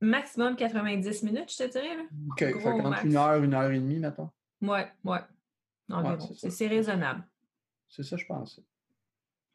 maximum 0.01 0.57
90 0.57 1.23
minutes, 1.23 1.53
je 1.53 1.65
te 1.65 1.71
dirais. 1.71 1.97
OK. 2.31 2.39
fait 2.39 2.69
entre 2.69 3.05
une 3.05 3.17
heure, 3.17 3.43
une 3.43 3.55
heure 3.55 3.71
et 3.71 3.79
demie, 3.79 3.99
mettons? 3.99 4.31
Ouais, 4.61 4.89
ouais. 5.05 5.21
c'est 6.49 6.67
raisonnable. 6.67 7.25
C'est 7.89 8.03
ça, 8.03 8.17
je 8.17 8.27
pense. 8.27 8.61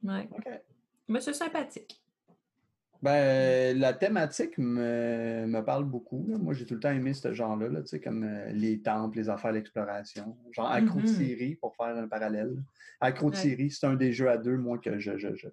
Ouais. 0.03 0.27
OK. 0.31 0.49
Mais 1.07 1.21
c'est 1.21 1.33
sympathique. 1.33 2.01
Ben, 3.01 3.77
la 3.77 3.93
thématique 3.93 4.57
me, 4.57 5.45
me 5.47 5.61
parle 5.61 5.85
beaucoup. 5.85 6.25
Moi, 6.27 6.53
j'ai 6.53 6.65
tout 6.65 6.75
le 6.75 6.79
temps 6.79 6.91
aimé 6.91 7.13
ce 7.13 7.33
genre-là, 7.33 7.69
là, 7.69 7.81
comme 8.03 8.23
euh, 8.23 8.51
les 8.51 8.81
temples, 8.81 9.17
les 9.17 9.29
affaires 9.29 9.53
d'exploration. 9.53 10.37
Genre 10.51 10.69
Acro 10.69 10.99
mm 10.99 11.55
pour 11.61 11.75
faire 11.75 11.95
un 11.95 12.07
parallèle. 12.07 12.55
Acro 12.99 13.29
ouais. 13.29 13.69
c'est 13.69 13.85
un 13.85 13.95
des 13.95 14.11
jeux 14.11 14.29
à 14.29 14.37
deux, 14.37 14.57
moi, 14.57 14.77
que 14.77 14.99
je, 14.99 15.17
je, 15.17 15.35
je, 15.35 15.47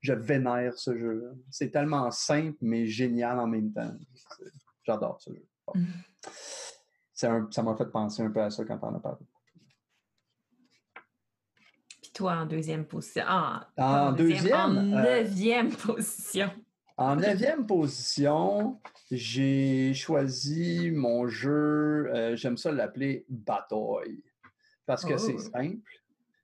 je 0.00 0.12
vénère 0.12 0.78
ce 0.78 0.96
jeu. 0.96 1.32
C'est 1.50 1.70
tellement 1.70 2.10
simple, 2.10 2.58
mais 2.60 2.86
génial 2.86 3.38
en 3.38 3.46
même 3.46 3.72
temps. 3.72 3.94
J'adore 4.84 5.20
ce 5.20 5.30
jeu. 5.30 5.46
Mm. 5.74 7.46
ça 7.50 7.62
m'a 7.62 7.76
fait 7.76 7.86
penser 7.86 8.22
un 8.22 8.30
peu 8.30 8.42
à 8.42 8.50
ça 8.50 8.64
quand 8.64 8.78
on 8.82 8.94
a 8.94 9.00
parlé. 9.00 9.24
Puis 12.02 12.10
toi, 12.12 12.32
en 12.38 12.46
deuxième 12.46 12.84
position. 12.84 13.22
Ah, 13.26 13.68
en, 13.76 14.12
deuxième, 14.12 14.54
En 14.54 14.76
euh, 14.76 15.22
neuvième 15.22 15.70
position. 15.70 16.50
En 17.02 17.16
neuvième 17.16 17.66
position, 17.66 18.80
j'ai 19.10 19.92
choisi 19.92 20.92
mon 20.92 21.26
jeu, 21.26 22.08
euh, 22.14 22.36
j'aime 22.36 22.56
ça 22.56 22.70
l'appeler 22.70 23.26
Bataille, 23.28 24.22
parce 24.86 25.04
que 25.04 25.16
c'est 25.16 25.34
oh. 25.34 25.50
simple. 25.52 26.00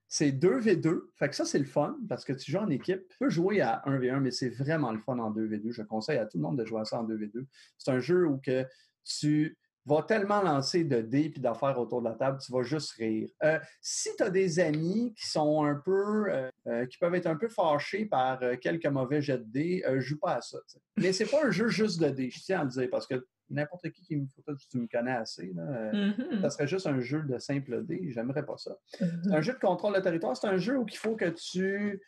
C'est 0.08 0.32
2v2, 0.32 1.10
fait 1.14 1.28
que 1.28 1.36
ça 1.36 1.44
c'est 1.44 1.60
le 1.60 1.64
fun, 1.64 1.96
parce 2.08 2.24
que 2.24 2.32
tu 2.32 2.50
joues 2.50 2.58
en 2.58 2.70
équipe. 2.70 3.06
Tu 3.06 3.18
peux 3.18 3.30
jouer 3.30 3.60
à 3.60 3.84
1v1, 3.86 4.18
mais 4.18 4.32
c'est 4.32 4.48
vraiment 4.48 4.90
le 4.90 4.98
fun 4.98 5.20
en 5.20 5.30
2v2. 5.30 5.70
Je 5.70 5.82
conseille 5.82 6.18
à 6.18 6.26
tout 6.26 6.38
le 6.38 6.42
monde 6.42 6.58
de 6.58 6.64
jouer 6.64 6.80
à 6.80 6.84
ça 6.84 6.98
en 6.98 7.06
2v2. 7.06 7.46
C'est 7.78 7.92
un 7.92 8.00
jeu 8.00 8.26
où 8.26 8.38
que 8.38 8.66
tu 9.04 9.56
va 9.88 10.02
tellement 10.02 10.42
lancer 10.42 10.84
de 10.84 11.00
dés 11.00 11.32
et 11.34 11.40
d'affaires 11.40 11.78
autour 11.78 12.02
de 12.02 12.08
la 12.08 12.14
table, 12.14 12.38
tu 12.44 12.52
vas 12.52 12.62
juste 12.62 12.92
rire. 12.92 13.28
Euh, 13.42 13.58
si 13.80 14.10
tu 14.16 14.22
as 14.22 14.30
des 14.30 14.60
amis 14.60 15.14
qui 15.16 15.26
sont 15.26 15.64
un 15.64 15.76
peu, 15.76 16.30
euh, 16.30 16.50
euh, 16.66 16.86
qui 16.86 16.98
peuvent 16.98 17.14
être 17.14 17.26
un 17.26 17.36
peu 17.36 17.48
fâchés 17.48 18.04
par 18.04 18.40
quelques 18.60 18.86
mauvais 18.86 19.22
jets 19.22 19.38
de 19.38 19.44
dés, 19.44 19.84
joue 19.98 20.18
pas 20.18 20.36
à 20.36 20.40
ça. 20.40 20.58
Mais 20.96 21.12
c'est 21.12 21.26
pas 21.26 21.44
un 21.44 21.50
jeu 21.50 21.68
juste 21.68 22.00
de 22.00 22.08
dés, 22.08 22.30
je 22.30 22.40
tiens 22.40 22.60
à 22.60 22.64
le 22.64 22.70
dire, 22.70 22.88
parce 22.90 23.06
que 23.06 23.26
n'importe 23.50 23.90
qui 23.90 24.02
qui 24.02 24.16
me 24.16 24.26
faut 24.26 24.42
tu 24.70 24.78
me 24.78 24.86
connais 24.86 25.12
assez, 25.12 25.54
mm-hmm. 25.54 26.42
ça 26.42 26.50
serait 26.50 26.66
juste 26.66 26.86
un 26.86 27.00
jeu 27.00 27.22
de 27.22 27.38
simple 27.38 27.82
dés, 27.84 28.10
j'aimerais 28.10 28.44
pas 28.44 28.58
ça. 28.58 28.76
C'est 28.92 29.04
un 29.04 29.06
mm-hmm. 29.06 29.42
jeu 29.42 29.52
de 29.54 29.58
contrôle 29.58 29.94
de 29.94 30.00
territoire, 30.00 30.36
c'est 30.36 30.48
un 30.48 30.58
jeu 30.58 30.76
où 30.76 30.86
il 30.86 30.96
faut 30.96 31.16
que 31.16 31.30
tu 31.30 32.00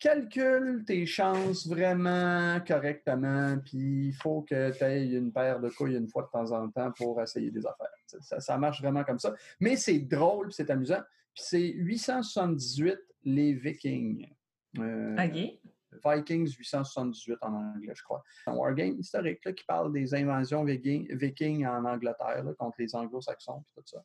calcule 0.00 0.82
tes 0.86 1.06
chances 1.06 1.68
vraiment 1.68 2.58
correctement, 2.66 3.58
puis 3.58 4.08
il 4.08 4.14
faut 4.14 4.42
que 4.42 4.76
tu 4.76 4.82
aies 4.82 5.06
une 5.06 5.30
paire 5.30 5.60
de 5.60 5.68
couilles 5.68 5.96
une 5.96 6.08
fois 6.08 6.22
de 6.22 6.30
temps 6.30 6.50
en 6.52 6.68
temps 6.70 6.90
pour 6.92 7.20
essayer 7.20 7.50
des 7.50 7.64
affaires. 7.66 8.40
Ça, 8.40 8.58
marche 8.58 8.80
vraiment 8.80 9.04
comme 9.04 9.18
ça. 9.18 9.34
Mais 9.60 9.76
c'est 9.76 9.98
drôle, 9.98 10.52
c'est 10.52 10.70
amusant. 10.70 11.02
Puis 11.34 11.44
c'est 11.46 11.68
878 11.68 12.98
les 13.24 13.52
Vikings. 13.52 14.26
Euh, 14.78 15.16
Vikings 16.04 16.54
878 16.56 17.38
en 17.42 17.52
anglais, 17.54 17.92
je 17.94 18.02
crois. 18.02 18.22
Un 18.46 18.54
wargame 18.54 18.98
historique 18.98 19.54
qui 19.54 19.64
parle 19.64 19.92
des 19.92 20.14
invasions 20.14 20.64
vikings, 20.64 21.66
en 21.66 21.84
Angleterre 21.84 22.44
contre 22.58 22.76
les 22.78 22.94
anglo-saxons 22.94 23.64
et 23.76 23.80
tout 23.80 23.86
ça. 23.86 24.04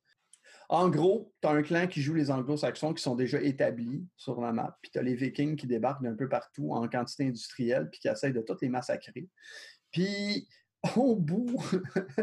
En 0.70 0.90
gros, 0.90 1.34
tu 1.42 1.48
as 1.48 1.52
un 1.52 1.62
clan 1.62 1.88
qui 1.88 2.02
joue 2.02 2.14
les 2.14 2.32
anglo-saxons 2.32 2.94
qui 2.94 3.04
sont 3.04 3.16
déjà 3.16 3.42
établis 3.42 4.06
sur 4.18 4.42
la 4.42 4.52
map, 4.52 4.78
puis 4.82 4.92
tu 4.92 5.00
as 5.00 5.04
les 5.04 5.16
vikings 5.16 5.56
qui 5.56 5.68
débarquent 5.68 6.04
d'un 6.04 6.16
peu 6.16 6.28
partout 6.28 6.72
en 6.72 6.88
quantité 6.88 7.28
industrielle, 7.28 7.90
puis 7.90 8.00
qui 8.00 8.08
essayent 8.08 8.34
de 8.34 8.42
toutes 8.42 8.62
les 8.62 8.70
massacrer. 8.70 9.30
Puis 9.92 10.48
au 10.96 11.16
bout 11.16 11.60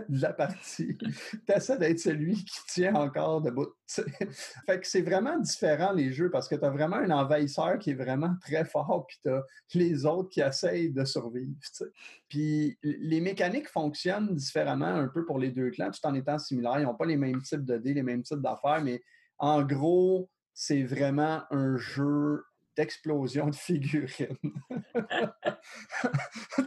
de 0.09 0.21
la 0.21 0.33
partie, 0.33 0.97
tu 0.99 1.53
essaies 1.55 1.79
d'être 1.79 1.99
celui 1.99 2.35
qui 2.35 2.59
tient 2.69 2.95
encore 2.95 3.41
debout. 3.41 3.69
fait 3.87 4.81
que 4.81 4.87
c'est 4.87 5.03
vraiment 5.03 5.39
différent 5.39 5.93
les 5.93 6.13
jeux 6.13 6.31
parce 6.31 6.49
que 6.49 6.55
tu 6.55 6.65
as 6.65 6.71
vraiment 6.71 6.97
un 6.97 7.11
envahisseur 7.11 7.79
qui 7.79 7.91
est 7.91 7.95
vraiment 7.95 8.35
très 8.41 8.65
fort, 8.65 9.07
puis 9.07 9.19
tu 9.23 9.31
as 9.31 9.43
les 9.75 10.07
autres 10.07 10.29
qui 10.31 10.41
essayent 10.41 10.91
de 10.91 11.05
survivre. 11.05 11.55
Puis 12.29 12.79
les 12.83 13.21
mécaniques 13.21 13.69
fonctionnent 13.69 14.35
différemment 14.35 14.87
un 14.87 15.09
peu 15.09 15.25
pour 15.25 15.39
les 15.39 15.51
deux 15.51 15.71
clans, 15.71 15.91
tout 15.91 16.07
en 16.07 16.15
étant 16.15 16.39
similaires. 16.39 16.79
Ils 16.79 16.85
n'ont 16.85 16.95
pas 16.95 17.07
les 17.07 17.17
mêmes 17.17 17.43
types 17.43 17.65
de 17.65 17.79
dés, 17.79 17.95
les 17.95 18.03
mêmes 18.03 18.23
types 18.23 18.41
d'affaires, 18.41 18.83
mais 18.83 19.03
en 19.39 19.63
gros, 19.63 20.31
c'est 20.55 20.83
vraiment 20.83 21.43
un 21.51 21.77
jeu 21.77 22.45
d'explosion 22.77 23.49
de 23.49 23.55
figurines. 23.55 24.37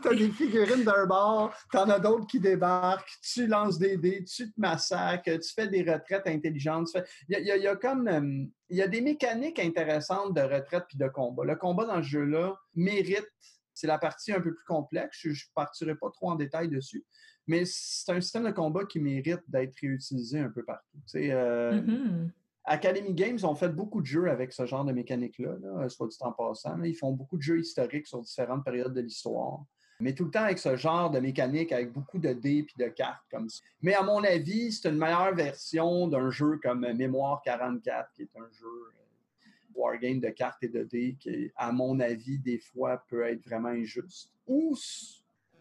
tu 0.01 0.07
as 0.07 0.13
des 0.13 0.29
figurines 0.31 0.83
d'un 0.83 1.05
bord, 1.05 1.53
tu 1.71 1.77
en 1.77 1.89
as 1.89 1.99
d'autres 1.99 2.27
qui 2.27 2.39
débarquent, 2.39 3.09
tu 3.21 3.47
lances 3.47 3.79
des 3.79 3.97
dés, 3.97 4.23
tu 4.23 4.51
te 4.51 4.59
massacres, 4.59 5.23
tu 5.39 5.53
fais 5.53 5.67
des 5.67 5.81
retraites 5.81 6.27
intelligentes. 6.27 6.89
Il 7.29 7.39
y, 7.39 7.67
a, 7.67 7.75
comme 7.75 8.07
euh, 8.07 8.45
il 8.69 8.77
y 8.77 8.81
a 8.81 8.87
des 8.87 9.01
mécaniques 9.01 9.59
intéressantes 9.59 10.35
de 10.35 10.41
retraite 10.41 10.85
puis 10.87 10.97
de 10.97 11.07
combat. 11.07 11.43
Le 11.43 11.55
combat 11.55 11.85
dans 11.85 12.01
ce 12.01 12.07
jeu-là 12.07 12.55
mérite, 12.75 13.29
c'est 13.73 13.87
la 13.87 13.97
partie 13.97 14.31
un 14.31 14.41
peu 14.41 14.53
plus 14.53 14.65
complexe, 14.65 15.19
je 15.21 15.29
ne 15.29 15.53
partirai 15.53 15.95
pas 15.95 16.09
trop 16.11 16.29
en 16.29 16.35
détail 16.35 16.69
dessus, 16.69 17.03
mais 17.47 17.63
c'est 17.65 18.11
un 18.11 18.21
système 18.21 18.45
de 18.45 18.51
combat 18.51 18.85
qui 18.85 18.99
mérite 18.99 19.41
d'être 19.47 19.75
réutilisé 19.81 20.39
un 20.39 20.49
peu 20.49 20.63
partout. 20.63 20.97
Euh, 21.15 21.81
mm-hmm. 21.81 22.29
Academy 22.65 23.13
Games 23.13 23.37
ont 23.43 23.53
fait 23.53 23.69
beaucoup 23.69 24.01
de 24.01 24.07
jeux 24.07 24.29
avec 24.29 24.51
ce 24.51 24.65
genre 24.65 24.83
de 24.83 24.91
mécanique-là, 24.91 25.55
là, 25.61 25.87
soit 25.89 26.07
du 26.07 26.17
temps 26.17 26.31
passant. 26.31 26.81
Ils 26.83 26.95
font 26.95 27.11
beaucoup 27.11 27.37
de 27.37 27.43
jeux 27.43 27.59
historiques 27.59 28.07
sur 28.07 28.21
différentes 28.21 28.65
périodes 28.65 28.93
de 28.93 29.01
l'histoire. 29.01 29.63
Mais 29.99 30.13
tout 30.13 30.25
le 30.25 30.31
temps 30.31 30.43
avec 30.43 30.57
ce 30.57 30.75
genre 30.75 31.09
de 31.09 31.19
mécanique, 31.19 31.71
avec 31.71 31.93
beaucoup 31.93 32.17
de 32.17 32.33
dés 32.33 32.65
et 32.77 32.83
de 32.83 32.89
cartes 32.89 33.23
comme 33.31 33.49
ça. 33.49 33.61
Mais 33.81 33.93
à 33.93 34.03
mon 34.03 34.23
avis, 34.23 34.73
c'est 34.73 34.89
une 34.89 34.97
meilleure 34.97 35.33
version 35.35 36.07
d'un 36.07 36.29
jeu 36.31 36.59
comme 36.61 36.91
Mémoire 36.93 37.41
44, 37.45 38.11
qui 38.13 38.23
est 38.23 38.35
un 38.35 38.49
jeu 38.51 38.65
euh, 38.65 39.49
wargame 39.73 40.19
de 40.19 40.29
cartes 40.29 40.61
et 40.63 40.67
de 40.67 40.83
dés 40.83 41.15
qui, 41.19 41.51
à 41.55 41.71
mon 41.71 41.99
avis, 41.99 42.39
des 42.39 42.57
fois 42.57 43.03
peut 43.07 43.23
être 43.23 43.45
vraiment 43.45 43.69
injuste. 43.69 44.31
Ou 44.47 44.75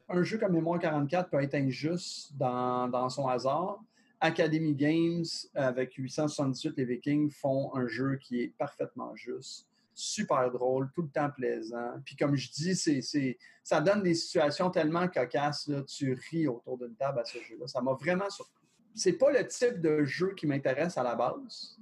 un 0.09 0.23
jeu 0.23 0.39
comme 0.39 0.53
Mémoire 0.53 0.81
44 0.81 1.31
peut 1.31 1.43
être 1.43 1.55
injuste 1.55 2.35
dans 2.37 3.09
son 3.11 3.29
hasard, 3.29 3.79
Academy 4.21 4.75
Games, 4.75 5.25
avec 5.55 5.95
878, 5.95 6.77
les 6.77 6.85
Vikings 6.85 7.31
font 7.31 7.75
un 7.75 7.87
jeu 7.87 8.17
qui 8.17 8.41
est 8.41 8.49
parfaitement 8.57 9.15
juste, 9.15 9.69
super 9.95 10.51
drôle, 10.51 10.91
tout 10.93 11.03
le 11.03 11.09
temps 11.09 11.31
plaisant. 11.31 12.01
Puis 12.05 12.17
comme 12.17 12.35
je 12.37 12.51
dis, 12.51 12.75
c'est, 12.75 13.39
ça 13.63 13.81
donne 13.81 14.03
des 14.03 14.15
situations 14.15 14.71
tellement 14.71 15.09
cocasses, 15.09 15.71
tu 15.87 16.19
ris 16.31 16.49
autour 16.49 16.79
d'une 16.79 16.95
table 16.95 17.21
à 17.21 17.25
ce 17.25 17.39
jeu-là. 17.39 17.67
Ça 17.67 17.81
m'a 17.81 17.93
vraiment 17.93 18.29
surpris. 18.31 18.67
C'est 18.95 19.15
pas 19.15 19.31
le 19.31 19.47
type 19.47 19.81
de 19.81 20.05
jeu 20.05 20.35
qui 20.35 20.47
m'intéresse 20.47 20.97
à 20.99 21.03
la 21.03 21.15
base. 21.15 21.79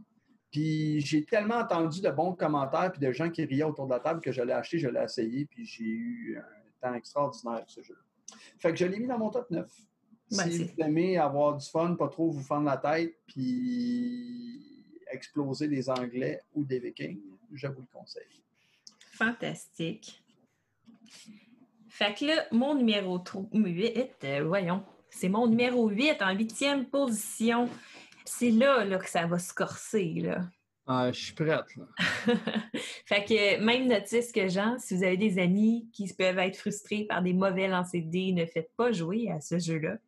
Puis 0.51 1.01
j'ai 1.01 1.25
tellement 1.25 1.57
entendu 1.57 2.03
de 2.03 2.11
bons 2.11 2.35
commentaires 2.35 2.93
puis 2.93 3.01
de 3.01 3.11
gens 3.13 3.31
qui 3.31 3.45
riaient 3.45 3.65
autour 3.65 3.87
de 3.87 3.93
la 3.93 4.01
table 4.01 4.21
que 4.21 4.33
je 4.33 4.43
l'ai 4.43 4.53
acheté, 4.53 4.79
je 4.79 4.89
l'ai 4.89 5.03
essayé, 5.03 5.47
puis 5.47 5.65
j'ai 5.65 5.85
eu 5.85 6.39
un 6.39 6.89
temps 6.89 6.95
extraordinaire 6.95 7.55
avec 7.55 7.71
ce 7.71 7.83
jeu. 7.83 7.97
Fait 8.59 8.71
que 8.71 8.77
je 8.77 8.85
l'ai 8.85 8.99
mis 8.99 9.07
dans 9.07 9.19
mon 9.19 9.31
top 9.31 9.51
9. 9.51 9.67
Ben, 10.31 10.51
si 10.51 10.65
vous 10.65 10.83
aimez 10.83 11.19
avoir 11.19 11.57
du 11.57 11.69
fun, 11.69 11.95
pas 11.95 12.09
trop 12.09 12.31
vous 12.31 12.43
fendre 12.43 12.67
la 12.67 12.79
tête, 12.79 13.15
puis 13.27 14.63
exploser 15.11 15.69
des 15.69 15.91
Anglais 15.91 16.41
ou 16.55 16.65
des 16.65 16.79
Vikings, 16.79 17.21
je 17.53 17.67
vous 17.67 17.83
le 17.83 17.87
conseille. 17.93 18.23
Fantastique. 19.13 20.23
Fait 21.89 22.15
que 22.15 22.25
là, 22.25 22.47
mon 22.51 22.75
numéro 22.75 23.23
8, 23.53 24.11
euh, 24.25 24.45
voyons, 24.45 24.83
c'est 25.11 25.29
mon 25.29 25.47
numéro 25.47 25.89
8 25.89 26.23
en 26.23 26.35
huitième 26.35 26.87
position. 26.87 27.69
C'est 28.25 28.51
là, 28.51 28.85
là 28.85 28.99
que 28.99 29.09
ça 29.09 29.27
va 29.27 29.39
se 29.39 29.53
corser, 29.53 30.15
là. 30.15 30.41
Ah, 30.87 31.13
je 31.13 31.21
suis 31.21 31.35
prête. 31.35 31.65
fait 33.07 33.25
que 33.25 33.61
même 33.61 33.87
notice 33.87 34.33
que 34.33 34.49
Jean, 34.49 34.79
si 34.79 34.97
vous 34.97 35.05
avez 35.05 35.17
des 35.17 35.39
amis 35.39 35.89
qui 35.93 36.13
peuvent 36.13 36.39
être 36.39 36.57
frustrés 36.57 37.05
par 37.05 37.23
des 37.23 37.33
mauvais 37.33 37.69
lancers 37.69 38.03
de 38.03 38.11
dés, 38.11 38.33
ne 38.33 38.47
faites 38.47 38.73
pas 38.77 38.91
jouer 38.91 39.31
à 39.31 39.41
ce 39.41 39.59
jeu-là. 39.59 39.99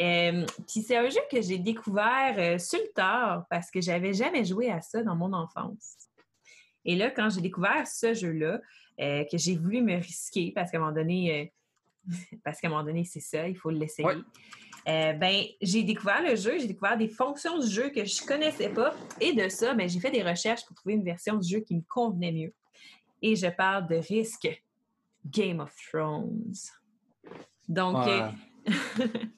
Euh, 0.00 0.46
puis 0.68 0.82
c'est 0.82 0.96
un 0.96 1.08
jeu 1.08 1.20
que 1.30 1.40
j'ai 1.40 1.58
découvert 1.58 2.34
euh, 2.38 2.58
sur 2.58 2.78
le 2.78 2.92
tard 2.94 3.46
parce 3.48 3.70
que 3.70 3.80
j'avais 3.80 4.12
jamais 4.12 4.44
joué 4.44 4.70
à 4.70 4.80
ça 4.80 5.02
dans 5.02 5.14
mon 5.14 5.32
enfance. 5.32 5.96
Et 6.84 6.96
là, 6.96 7.10
quand 7.10 7.30
j'ai 7.30 7.40
découvert 7.40 7.86
ce 7.86 8.14
jeu-là, 8.14 8.60
euh, 9.00 9.24
que 9.30 9.38
j'ai 9.38 9.56
voulu 9.56 9.80
me 9.80 9.94
risquer 9.94 10.52
parce 10.54 10.70
qu'à 10.70 10.78
un 10.78 10.80
moment 10.80 10.92
donné, 10.92 11.52
parce 12.44 12.60
qu'à 12.60 12.66
un 12.68 12.70
moment 12.70 12.84
donné, 12.84 13.04
c'est 13.04 13.20
ça, 13.20 13.46
il 13.46 13.56
faut 13.56 13.70
l'essayer. 13.70 14.08
ben, 14.86 15.44
j'ai 15.60 15.84
découvert 15.84 16.22
le 16.22 16.34
jeu, 16.34 16.58
j'ai 16.58 16.66
découvert 16.66 16.96
des 16.96 17.08
fonctions 17.08 17.58
du 17.58 17.70
jeu 17.70 17.90
que 17.90 18.04
je 18.04 18.26
connaissais 18.26 18.70
pas. 18.70 18.94
Et 19.20 19.32
de 19.34 19.48
ça, 19.48 19.74
ben, 19.74 19.88
j'ai 19.88 20.00
fait 20.00 20.10
des 20.10 20.22
recherches 20.22 20.64
pour 20.66 20.74
trouver 20.74 20.94
une 20.94 21.04
version 21.04 21.36
du 21.36 21.48
jeu 21.48 21.60
qui 21.60 21.76
me 21.76 21.82
convenait 21.88 22.32
mieux. 22.32 22.52
Et 23.20 23.36
je 23.36 23.46
parle 23.46 23.86
de 23.86 23.96
Risque 23.96 24.48
Game 25.24 25.60
of 25.60 25.72
Thrones. 25.88 26.54
Donc, 27.68 28.04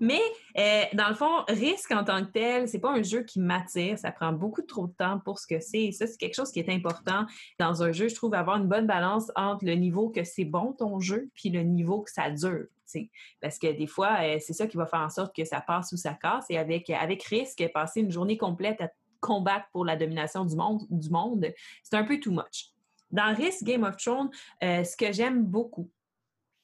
Mais 0.00 0.20
euh, 0.58 0.84
dans 0.94 1.08
le 1.08 1.14
fond, 1.14 1.44
risque 1.48 1.92
en 1.92 2.04
tant 2.04 2.24
que 2.24 2.30
tel, 2.30 2.68
c'est 2.68 2.78
pas 2.78 2.90
un 2.90 3.02
jeu 3.02 3.22
qui 3.22 3.40
m'attire. 3.40 3.98
Ça 3.98 4.12
prend 4.12 4.32
beaucoup 4.32 4.62
trop 4.62 4.86
de 4.86 4.92
temps 4.92 5.20
pour 5.20 5.38
ce 5.38 5.46
que 5.46 5.60
c'est. 5.60 5.92
ça, 5.92 6.06
c'est 6.06 6.16
quelque 6.16 6.34
chose 6.34 6.50
qui 6.50 6.60
est 6.60 6.70
important 6.70 7.26
dans 7.58 7.82
un 7.82 7.92
jeu. 7.92 8.08
Je 8.08 8.14
trouve 8.14 8.34
avoir 8.34 8.56
une 8.56 8.68
bonne 8.68 8.86
balance 8.86 9.30
entre 9.36 9.64
le 9.64 9.74
niveau 9.74 10.08
que 10.08 10.24
c'est 10.24 10.44
bon 10.44 10.72
ton 10.72 11.00
jeu, 11.00 11.30
puis 11.34 11.50
le 11.50 11.62
niveau 11.62 12.02
que 12.02 12.10
ça 12.10 12.30
dure. 12.30 12.66
Parce 13.40 13.58
que 13.58 13.72
des 13.72 13.86
fois, 13.86 14.18
euh, 14.22 14.38
c'est 14.40 14.52
ça 14.52 14.66
qui 14.66 14.76
va 14.76 14.86
faire 14.86 15.00
en 15.00 15.10
sorte 15.10 15.34
que 15.34 15.44
ça 15.44 15.60
passe 15.60 15.92
ou 15.92 15.96
ça 15.96 16.14
casse. 16.14 16.46
Et 16.48 16.58
avec, 16.58 16.90
avec 16.90 17.22
risque, 17.24 17.64
passer 17.72 18.00
une 18.00 18.10
journée 18.10 18.36
complète 18.36 18.80
à 18.80 18.88
combattre 19.20 19.66
pour 19.72 19.84
la 19.84 19.96
domination 19.96 20.44
du 20.44 20.56
monde, 20.56 20.82
du 20.90 21.10
monde 21.10 21.46
c'est 21.82 21.96
un 21.96 22.04
peu 22.04 22.18
too 22.18 22.32
much. 22.32 22.72
Dans 23.10 23.34
Risk 23.34 23.64
Game 23.64 23.84
of 23.84 23.96
Thrones, 23.96 24.30
euh, 24.62 24.84
ce 24.84 24.96
que 24.96 25.12
j'aime 25.12 25.44
beaucoup, 25.44 25.90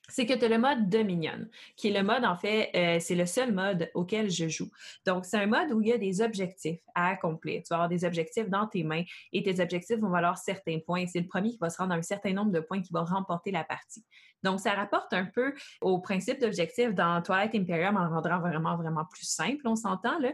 c'est 0.09 0.27
que 0.27 0.35
tu 0.35 0.45
as 0.45 0.49
le 0.49 0.59
mode 0.59 0.88
Dominion, 0.88 1.47
qui 1.77 1.88
est 1.88 1.92
le 1.92 2.03
mode, 2.03 2.25
en 2.25 2.37
fait, 2.37 2.71
euh, 2.75 2.99
c'est 3.01 3.14
le 3.14 3.27
seul 3.27 3.53
mode 3.53 3.90
auquel 3.95 4.31
je 4.31 4.49
joue. 4.49 4.71
Donc, 5.05 5.25
c'est 5.25 5.38
un 5.38 5.47
mode 5.47 5.73
où 5.73 5.81
il 5.81 5.88
y 5.88 5.92
a 5.92 5.99
des 5.99 6.21
objectifs 6.21 6.81
à 6.95 7.09
accomplir. 7.09 7.62
Tu 7.62 7.69
vas 7.71 7.77
avoir 7.77 7.88
des 7.88 8.05
objectifs 8.05 8.49
dans 8.49 8.66
tes 8.66 8.85
mains 8.85 9.03
et 9.33 9.42
tes 9.42 9.61
objectifs 9.61 9.99
vont 9.99 10.11
valoir 10.11 10.38
certains 10.38 10.79
points. 10.79 11.07
C'est 11.07 11.21
le 11.21 11.27
premier 11.27 11.51
qui 11.51 11.59
va 11.59 11.71
se 11.71 11.79
rendre 11.79 11.92
à 11.92 11.97
un 11.97 12.03
certain 12.03 12.33
nombre 12.33 12.53
de 12.53 12.61
points 12.61 12.83
qui 12.83 12.92
va 12.92 13.03
remporter 13.03 13.51
la 13.51 13.64
partie. 13.64 14.05
Donc, 14.42 14.61
ça 14.61 14.75
rapporte 14.75 15.12
un 15.12 15.27
peu 15.27 15.55
au 15.81 16.01
principe 16.01 16.40
d'objectif 16.40 16.94
dans 16.94 17.22
Twilight 17.22 17.55
Imperium 17.55 17.96
en 17.96 18.09
rendant 18.09 18.40
vraiment, 18.40 18.77
vraiment 18.77 19.05
plus 19.05 19.27
simple, 19.27 19.66
on 19.66 19.77
s'entend, 19.77 20.18
là. 20.18 20.33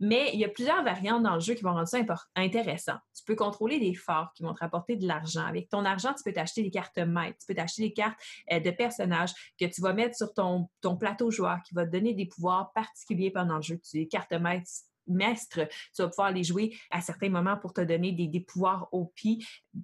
Mais 0.00 0.30
il 0.32 0.40
y 0.40 0.44
a 0.44 0.48
plusieurs 0.48 0.82
variantes 0.82 1.22
dans 1.22 1.34
le 1.34 1.40
jeu 1.40 1.54
qui 1.54 1.62
vont 1.62 1.72
rendre 1.72 1.88
ça 1.88 1.98
intéressant. 2.34 2.96
Tu 3.14 3.24
peux 3.24 3.36
contrôler 3.36 3.78
des 3.78 3.94
forts 3.94 4.32
qui 4.34 4.42
vont 4.42 4.54
te 4.54 4.60
rapporter 4.60 4.96
de 4.96 5.06
l'argent. 5.06 5.44
Avec 5.44 5.68
ton 5.68 5.84
argent, 5.84 6.12
tu 6.14 6.22
peux 6.24 6.32
t'acheter 6.32 6.62
des 6.62 6.70
cartes 6.70 6.98
maîtres, 6.98 7.38
tu 7.40 7.46
peux 7.46 7.54
t'acheter 7.54 7.82
des 7.82 7.92
cartes 7.92 8.18
euh, 8.52 8.60
de 8.60 8.70
personnages 8.70 9.32
que 9.58 9.66
tu 9.66 9.80
vas 9.80 9.92
mettre 9.92 10.16
sur 10.16 10.32
ton, 10.32 10.68
ton 10.80 10.96
plateau 10.96 11.30
joueur 11.30 11.58
qui 11.66 11.74
va 11.74 11.86
te 11.86 11.90
donner 11.90 12.14
des 12.14 12.26
pouvoirs 12.26 12.72
particuliers 12.72 13.30
pendant 13.30 13.56
le 13.56 13.62
jeu. 13.62 13.78
Tu 13.78 13.98
des 13.98 14.08
cartes 14.08 14.32
maîtres 14.32 14.70
maîtres, 15.08 15.68
tu 15.94 16.02
vas 16.02 16.08
pouvoir 16.08 16.30
les 16.30 16.44
jouer 16.44 16.76
à 16.90 17.00
certains 17.00 17.28
moments 17.28 17.56
pour 17.56 17.72
te 17.72 17.80
donner 17.80 18.12
des, 18.12 18.28
des 18.28 18.40
pouvoirs 18.40 18.88
au 18.92 19.06
pied 19.06 19.38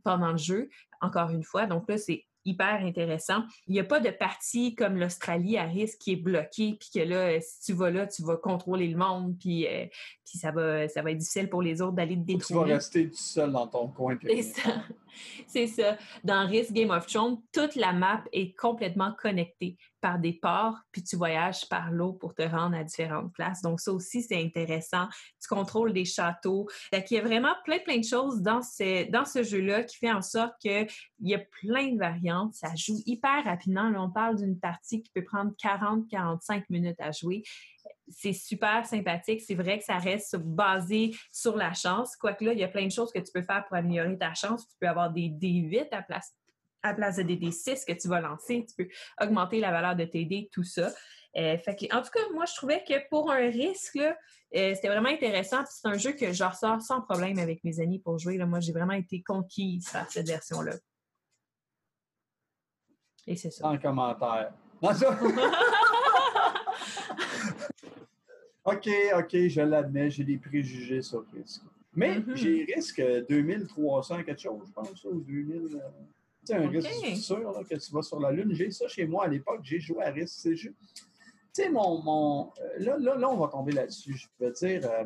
pendant 0.04 0.31
le 0.31 0.38
jeu, 0.38 0.68
encore 1.00 1.31
une 1.31 1.42
fois. 1.42 1.66
Donc 1.66 1.88
là, 1.88 1.98
c'est 1.98 2.28
hyper 2.44 2.85
intéressant. 2.85 3.42
Il 3.66 3.74
n'y 3.74 3.81
a 3.81 3.85
pas 3.85 4.01
de 4.01 4.11
partie 4.11 4.74
comme 4.74 4.96
l'Australie 4.96 5.59
à 5.59 5.64
risque 5.64 5.98
qui 5.98 6.12
est 6.12 6.16
bloquée, 6.16 6.77
puis 6.79 6.90
que 6.94 7.01
là, 7.01 7.40
si 7.40 7.61
tu 7.61 7.72
vas 7.72 7.90
là, 7.90 8.07
tu 8.07 8.22
vas 8.22 8.37
contrôler 8.37 8.88
le 8.88 8.96
monde, 8.96 9.37
puis, 9.38 9.66
euh, 9.66 9.87
puis 10.24 10.38
ça, 10.38 10.51
va, 10.51 10.88
ça 10.88 11.03
va 11.03 11.11
être 11.11 11.18
difficile 11.18 11.48
pour 11.48 11.62
les 11.62 11.83
autres 11.83 11.94
d'aller 11.94 12.16
te 12.16 12.20
détruire. 12.20 12.62
Tu 12.62 12.68
vas 12.68 12.74
rester 12.74 13.11
tout 13.11 13.16
seul 13.16 13.53
dans 13.53 13.66
ton 13.66 13.88
coin. 13.88 14.16
C'est 14.22 14.42
ça. 14.42 14.83
C'est 15.46 15.66
ça. 15.66 15.96
Dans 16.22 16.46
Risk 16.46 16.72
Game 16.72 16.90
of 16.90 17.07
Thrones, 17.07 17.40
toute 17.53 17.74
la 17.74 17.92
map 17.92 18.22
est 18.33 18.55
complètement 18.57 19.12
connectée 19.20 19.77
par 20.01 20.19
des 20.19 20.33
ports, 20.33 20.79
puis 20.93 21.03
tu 21.03 21.17
voyages 21.17 21.69
par 21.69 21.91
l'eau 21.91 22.13
pour 22.13 22.35
te 22.35 22.43
rendre 22.43 22.77
à 22.77 22.85
différentes 22.85 23.33
places. 23.33 23.63
Donc, 23.63 23.81
ça 23.81 23.93
aussi, 23.93 24.23
c'est 24.23 24.43
intéressant. 24.43 25.09
Tu 25.41 25.49
contrôles 25.49 25.93
des 25.93 26.05
châteaux. 26.05 26.69
il 26.93 27.05
y 27.11 27.19
a 27.19 27.23
vraiment 27.23 27.55
plein, 27.65 27.79
plein 27.79 27.99
de 27.99 28.05
choses 28.05 28.41
dans 28.43 28.63
ce, 28.63 29.11
dans 29.11 29.25
ce 29.25 29.43
jeu-là 29.43 29.85
qui 29.85 29.97
fait 29.97 30.13
en 30.13 30.23
sorte 30.23 30.55
qu'il 30.61 30.89
y 31.21 31.35
a 31.35 31.39
plein 31.39 31.93
de 31.93 31.99
variantes. 31.99 32.55
Ça 32.55 32.75
joue 32.77 32.99
hyper 33.07 33.45
rapidement. 33.45 33.89
Là, 33.91 34.03
on 34.03 34.11
parle 34.11 34.37
d'une 34.37 34.59
partie 34.59 35.03
qui 35.03 35.11
peut 35.15 35.25
prendre 35.25 35.53
40-45 35.63 36.65
minutes 36.71 37.01
à 37.01 37.13
jouer 37.13 37.43
c'est 38.11 38.33
super 38.33 38.87
sympathique. 38.87 39.43
C'est 39.47 39.55
vrai 39.55 39.79
que 39.79 39.85
ça 39.85 39.99
reste 39.99 40.37
basé 40.37 41.15
sur 41.33 41.57
la 41.57 41.73
chance. 41.75 42.17
Quoique 42.17 42.45
là, 42.45 42.53
il 42.53 42.59
y 42.59 42.65
a 42.65 42.69
plein 42.69 42.87
de 42.87 42.93
choses 42.93 43.13
que 43.13 43.19
tu 43.19 43.31
peux 43.33 43.43
faire 43.43 43.65
pour 43.67 43.77
améliorer 43.77 44.17
ta 44.19 44.35
chance. 44.35 44.67
Tu 44.69 44.75
peux 44.81 44.89
avoir 44.89 45.13
des 45.13 45.29
D8 45.29 45.89
à 45.93 46.03
place, 46.03 46.35
à 46.83 46.95
place 46.95 47.17
de 47.17 47.23
des 47.23 47.37
D6 47.37 47.85
que 47.87 47.93
tu 47.93 48.09
vas 48.09 48.21
lancer. 48.21 48.67
Tu 48.69 48.75
peux 48.85 48.88
augmenter 49.21 49.61
la 49.61 49.71
valeur 49.71 49.97
de 49.97 50.05
tes 50.05 50.25
dés, 50.25 50.49
tout 50.53 50.64
ça. 50.64 50.93
Euh, 51.37 51.59
fait 51.59 51.88
en 51.93 52.03
tout 52.03 52.11
cas, 52.11 52.21
moi, 52.33 52.45
je 52.47 52.55
trouvais 52.55 52.83
que 52.87 53.09
pour 53.11 53.31
un 53.31 53.49
risque, 53.51 53.97
euh, 53.97 54.14
c'était 54.75 54.88
vraiment 54.88 55.11
intéressant. 55.11 55.62
C'est 55.67 55.87
un 55.87 55.99
jeu 55.99 56.12
que 56.12 56.33
je 56.33 56.43
ressors 56.43 56.81
sans 56.81 57.03
problème 57.03 57.38
avec 57.38 57.62
mes 57.64 57.81
amis 57.81 57.99
pour 57.99 58.19
jouer. 58.19 58.38
Là. 58.38 58.47
Moi, 58.47 58.61
j'ai 58.61 58.73
vraiment 58.73 58.95
été 58.95 59.23
conquise 59.23 59.88
par 59.91 60.11
cette 60.11 60.27
version-là. 60.27 60.75
Et 63.27 63.37
c'est 63.37 63.51
ça. 63.51 63.69
En 63.69 63.79
commentaire. 63.79 64.53
OK, 68.64 68.88
OK, 69.17 69.49
je 69.49 69.61
l'admets, 69.61 70.11
j'ai 70.11 70.25
des 70.25 70.38
préjugés 70.38 71.03
sur 71.03 71.25
risque. 71.33 71.62
Mais 71.95 72.19
mm-hmm. 72.19 72.37
j'ai 72.37 72.64
risque 72.75 73.03
2300 73.29 74.25
quelque 74.25 74.41
chose, 74.41 74.62
je 74.67 74.73
pense, 74.73 75.05
ou 75.05 75.21
2000. 75.21 75.69
Tu 75.69 75.79
un 76.55 76.69
risque 76.69 77.17
sûr 77.17 77.53
là, 77.53 77.65
que 77.65 77.75
tu 77.75 77.93
vas 77.93 78.03
sur 78.03 78.21
la 78.21 78.33
Lune. 78.33 78.53
J'ai 78.55 78.71
ça 78.71 78.89
chez 78.89 79.07
moi 79.07 79.25
à 79.25 79.29
l'époque, 79.29 79.61
j'ai 79.63 79.81
joué 79.81 80.05
à 80.05 80.11
risque. 80.11 80.37
C'est 80.41 80.57
juste. 80.57 80.75
Tu 81.55 81.63
sais, 81.63 81.71
mon. 81.71 82.03
mon 82.03 82.53
euh, 82.61 82.79
là, 82.79 82.99
là, 82.99 83.15
là, 83.17 83.31
on 83.31 83.37
va 83.37 83.49
tomber 83.49 83.73
là-dessus. 83.73 84.15
Je 84.15 84.27
peux 84.39 84.51
dire. 84.53 84.89
Euh, 84.91 85.05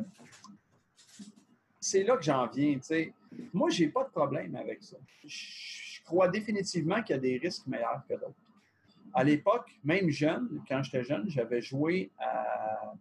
c'est 1.79 2.03
là 2.03 2.15
que 2.15 2.23
j'en 2.23 2.47
viens, 2.47 2.75
tu 2.75 2.83
sais. 2.83 3.13
Moi, 3.51 3.69
j'ai 3.69 3.89
pas 3.89 4.05
de 4.05 4.09
problème 4.09 4.55
avec 4.55 4.81
ça. 4.83 4.97
Je 5.25 6.01
crois 6.03 6.29
définitivement 6.29 7.01
qu'il 7.03 7.15
y 7.15 7.19
a 7.19 7.21
des 7.21 7.37
risques 7.37 7.67
meilleurs 7.67 8.03
que 8.07 8.13
d'autres. 8.13 8.33
À 9.13 9.23
l'époque, 9.23 9.69
même 9.83 10.09
jeune, 10.09 10.63
quand 10.67 10.81
j'étais 10.81 11.03
jeune, 11.03 11.29
j'avais 11.29 11.61
joué 11.61 12.11
à 12.17 12.93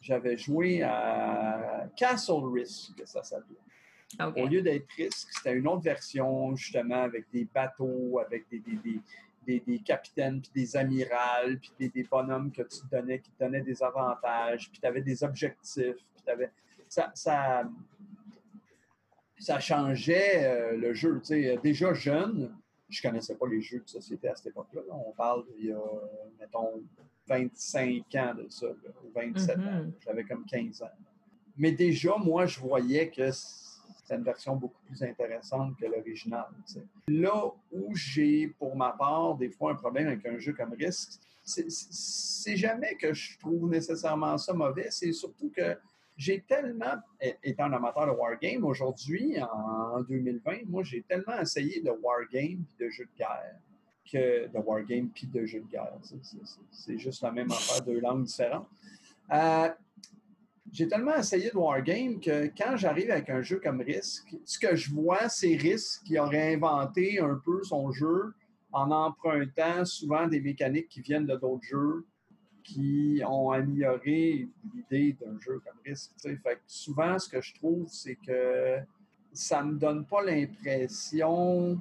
j'avais 0.00 0.38
joué 0.38 0.82
à 0.82 1.86
Castle 1.94 2.44
Risk, 2.52 3.02
ça 3.04 3.22
s'appelait. 3.22 3.56
Au 4.36 4.46
lieu 4.46 4.62
d'être 4.62 4.88
Risk, 4.96 5.28
c'était 5.30 5.54
une 5.54 5.68
autre 5.68 5.82
version, 5.82 6.56
justement, 6.56 7.02
avec 7.02 7.30
des 7.30 7.44
bateaux, 7.44 8.18
avec 8.18 8.48
des, 8.48 8.60
des, 9.46 9.60
des, 9.60 9.78
capitaines, 9.80 10.40
puis 10.40 10.50
des 10.54 10.76
amirals, 10.76 11.58
puis 11.58 11.90
des, 11.90 12.04
bonhommes 12.04 12.50
que 12.50 12.62
tu 12.62 12.80
te 12.80 12.96
donnais, 12.96 13.20
qui 13.20 13.30
te 13.30 13.44
donnaient 13.44 13.60
des 13.60 13.82
avantages, 13.82 14.70
puis 14.70 14.80
tu 14.80 14.86
avais 14.86 15.02
des 15.02 15.22
objectifs, 15.22 15.96
puis. 15.96 16.34
Ça, 16.90 17.10
ça, 17.14 17.68
ça 19.38 19.60
changeait 19.60 20.44
euh, 20.44 20.76
le 20.76 20.94
jeu. 20.94 21.20
déjà 21.62 21.92
jeune, 21.92 22.56
je 22.88 22.98
ne 22.98 23.10
connaissais 23.10 23.34
pas 23.34 23.46
les 23.46 23.60
jeux 23.60 23.80
de 23.80 23.88
société 23.88 24.28
à 24.28 24.34
cette 24.34 24.46
époque-là. 24.48 24.80
On 24.90 25.12
parle 25.12 25.44
il 25.58 25.66
y 25.66 25.72
a, 25.72 25.80
mettons, 26.40 26.82
25 27.26 28.14
ans 28.14 28.34
de 28.34 28.46
ça, 28.48 28.66
ou 29.04 29.10
27 29.14 29.56
ans. 29.58 29.60
Mm-hmm. 29.60 29.92
J'avais 30.04 30.24
comme 30.24 30.46
15 30.46 30.82
ans. 30.82 30.90
Mais 31.56 31.72
déjà, 31.72 32.16
moi, 32.16 32.46
je 32.46 32.58
voyais 32.58 33.10
que 33.10 33.30
c'était 33.96 34.16
une 34.16 34.24
version 34.24 34.56
beaucoup 34.56 34.80
plus 34.86 35.02
intéressante 35.02 35.76
que 35.76 35.86
l'original. 35.86 36.46
Là 37.08 37.52
où 37.72 37.94
j'ai, 37.94 38.48
pour 38.58 38.76
ma 38.76 38.92
part, 38.92 39.36
des 39.36 39.50
fois 39.50 39.72
un 39.72 39.74
problème 39.74 40.08
avec 40.08 40.24
un 40.26 40.38
jeu 40.38 40.52
comme 40.52 40.72
Risk, 40.72 41.20
c'est 41.44 42.56
jamais 42.56 42.94
que 42.96 43.14
je 43.14 43.38
trouve 43.38 43.68
nécessairement 43.68 44.36
ça 44.36 44.52
mauvais, 44.52 44.88
c'est 44.90 45.12
surtout 45.12 45.50
que 45.50 45.76
j'ai 46.18 46.40
tellement, 46.40 46.96
étant 47.44 47.64
un 47.64 47.72
amateur 47.74 48.06
de 48.06 48.10
Wargame, 48.10 48.64
aujourd'hui, 48.64 49.40
en 49.40 50.02
2020, 50.02 50.64
moi, 50.66 50.82
j'ai 50.82 51.02
tellement 51.02 51.38
essayé 51.40 51.80
de 51.80 51.90
Wargame 51.90 52.64
et 52.64 52.84
de 52.84 52.90
jeux 52.90 53.04
de 53.04 53.18
guerre 53.18 53.54
que 54.10 54.48
de 54.48 54.58
Wargame 54.58 55.10
puis 55.10 55.28
de 55.28 55.46
jeux 55.46 55.60
de 55.60 55.68
guerre. 55.68 55.92
C'est 56.72 56.98
juste 56.98 57.22
la 57.22 57.30
même 57.30 57.50
affaire, 57.52 57.82
deux 57.82 58.00
langues 58.00 58.24
différentes. 58.24 58.68
Euh, 59.30 59.68
j'ai 60.72 60.88
tellement 60.88 61.16
essayé 61.16 61.50
de 61.50 61.56
Wargame 61.56 62.20
que 62.20 62.50
quand 62.56 62.76
j'arrive 62.76 63.10
avec 63.10 63.30
un 63.30 63.42
jeu 63.42 63.60
comme 63.62 63.80
Risk, 63.80 64.36
ce 64.44 64.58
que 64.58 64.76
je 64.76 64.90
vois, 64.92 65.28
c'est 65.28 65.56
Risk 65.56 66.04
qui 66.04 66.18
aurait 66.18 66.54
inventé 66.54 67.20
un 67.20 67.40
peu 67.44 67.62
son 67.64 67.90
jeu 67.92 68.32
en 68.72 68.90
empruntant 68.90 69.84
souvent 69.84 70.26
des 70.26 70.40
mécaniques 70.40 70.88
qui 70.88 71.00
viennent 71.00 71.26
de 71.26 71.36
d'autres 71.36 71.64
jeux 71.64 72.06
qui 72.62 73.22
ont 73.26 73.50
amélioré 73.50 74.46
l'idée 74.74 75.16
d'un 75.18 75.38
jeu 75.40 75.60
comme 75.64 75.78
Risk. 75.86 76.10
Fait 76.20 76.60
souvent, 76.66 77.18
ce 77.18 77.28
que 77.28 77.40
je 77.40 77.54
trouve, 77.54 77.86
c'est 77.88 78.16
que 78.16 78.76
ça 79.32 79.62
me 79.62 79.78
donne 79.78 80.04
pas 80.04 80.22
l'impression 80.22 81.78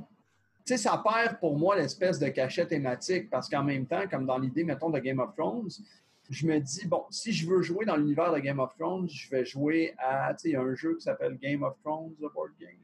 tu 0.68 0.76
sais, 0.76 0.84
ça 0.84 1.02
perd 1.02 1.40
pour 1.40 1.58
moi 1.58 1.78
l'espèce 1.78 2.20
de 2.20 2.28
cachet 2.28 2.66
thématique 2.66 3.30
parce 3.30 3.48
qu'en 3.48 3.64
même 3.64 3.86
temps, 3.86 4.06
comme 4.12 4.26
dans 4.26 4.38
l'idée, 4.38 4.66
mettons, 4.66 4.90
de 4.90 5.00
Game 5.00 5.20
of 5.20 5.34
Thrones, 5.34 5.70
je 6.30 6.46
me 6.46 6.60
dis, 6.60 6.88
bon, 6.88 7.06
si 7.10 7.32
je 7.32 7.48
veux 7.48 7.62
jouer 7.62 7.86
dans 7.86 7.96
l'univers 7.96 8.34
de 8.34 8.40
Game 8.40 8.60
of 8.60 8.76
Thrones, 8.78 9.10
je 9.10 9.30
vais 9.30 9.46
jouer 9.46 9.94
à, 9.98 10.34
tu 10.34 10.52
sais, 10.52 10.56
un 10.56 10.76
jeu 10.76 10.96
qui 10.96 11.02
s'appelle 11.02 11.38
Game 11.38 11.64
of 11.64 11.76
Thrones, 11.84 12.14
The 12.16 12.34
Board 12.34 12.52
Game. 12.60 12.78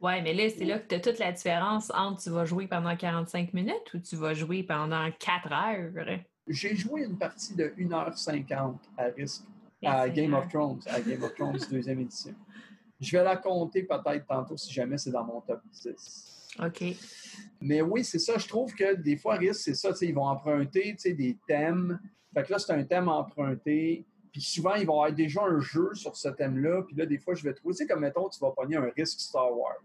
Oui, 0.00 0.22
mais 0.22 0.32
là, 0.32 0.48
c'est 0.48 0.64
là 0.64 0.78
que 0.78 0.86
tu 0.86 0.94
as 0.94 1.00
toute 1.00 1.18
la 1.18 1.32
différence 1.32 1.90
entre 1.94 2.22
tu 2.22 2.30
vas 2.30 2.44
jouer 2.44 2.68
pendant 2.68 2.96
45 2.96 3.52
minutes 3.52 3.94
ou 3.94 3.98
tu 3.98 4.16
vas 4.16 4.32
jouer 4.32 4.62
pendant 4.62 5.10
4 5.10 5.52
heures. 5.52 6.20
J'ai 6.46 6.76
joué 6.76 7.02
une 7.02 7.18
partie 7.18 7.54
de 7.56 7.72
1h50 7.76 8.76
à 8.96 9.04
risque 9.16 9.44
à 9.84 10.08
Game 10.08 10.34
of 10.34 10.48
Thrones, 10.48 10.80
à 10.86 11.00
Game 11.00 11.22
of 11.22 11.34
Thrones 11.34 11.58
deuxième 11.70 12.00
édition. 12.00 12.34
Je 13.00 13.16
vais 13.16 13.24
la 13.24 13.36
compter 13.36 13.84
peut-être 13.84 14.26
tantôt 14.26 14.56
si 14.56 14.72
jamais 14.72 14.98
c'est 14.98 15.10
dans 15.10 15.24
mon 15.24 15.40
top 15.40 15.62
10. 15.72 16.48
OK. 16.64 16.84
Mais 17.60 17.82
oui, 17.82 18.04
c'est 18.04 18.18
ça. 18.18 18.38
Je 18.38 18.48
trouve 18.48 18.74
que 18.74 18.94
des 18.94 19.16
fois, 19.16 19.36
risque, 19.36 19.60
c'est 19.60 19.74
ça. 19.74 19.90
Ils 20.00 20.14
vont 20.14 20.26
emprunter 20.26 20.96
des 21.04 21.38
thèmes. 21.46 21.98
Fait 22.38 22.44
que 22.44 22.52
là, 22.52 22.58
c'est 22.60 22.72
un 22.72 22.84
thème 22.84 23.08
emprunté. 23.08 24.06
Puis 24.30 24.40
souvent, 24.40 24.74
ils 24.74 24.86
vont 24.86 25.00
avoir 25.00 25.12
déjà 25.12 25.42
un 25.42 25.58
jeu 25.58 25.92
sur 25.94 26.14
ce 26.14 26.28
thème-là. 26.28 26.82
Puis 26.82 26.94
là, 26.94 27.04
des 27.04 27.18
fois, 27.18 27.34
je 27.34 27.42
vais 27.42 27.52
trouver, 27.52 27.74
tu 27.74 27.78
sais, 27.78 27.86
comme 27.88 28.00
mettons, 28.00 28.28
tu 28.28 28.38
vas 28.38 28.52
pogner 28.52 28.76
un 28.76 28.88
risque 28.94 29.18
Star 29.18 29.56
Wars. 29.58 29.80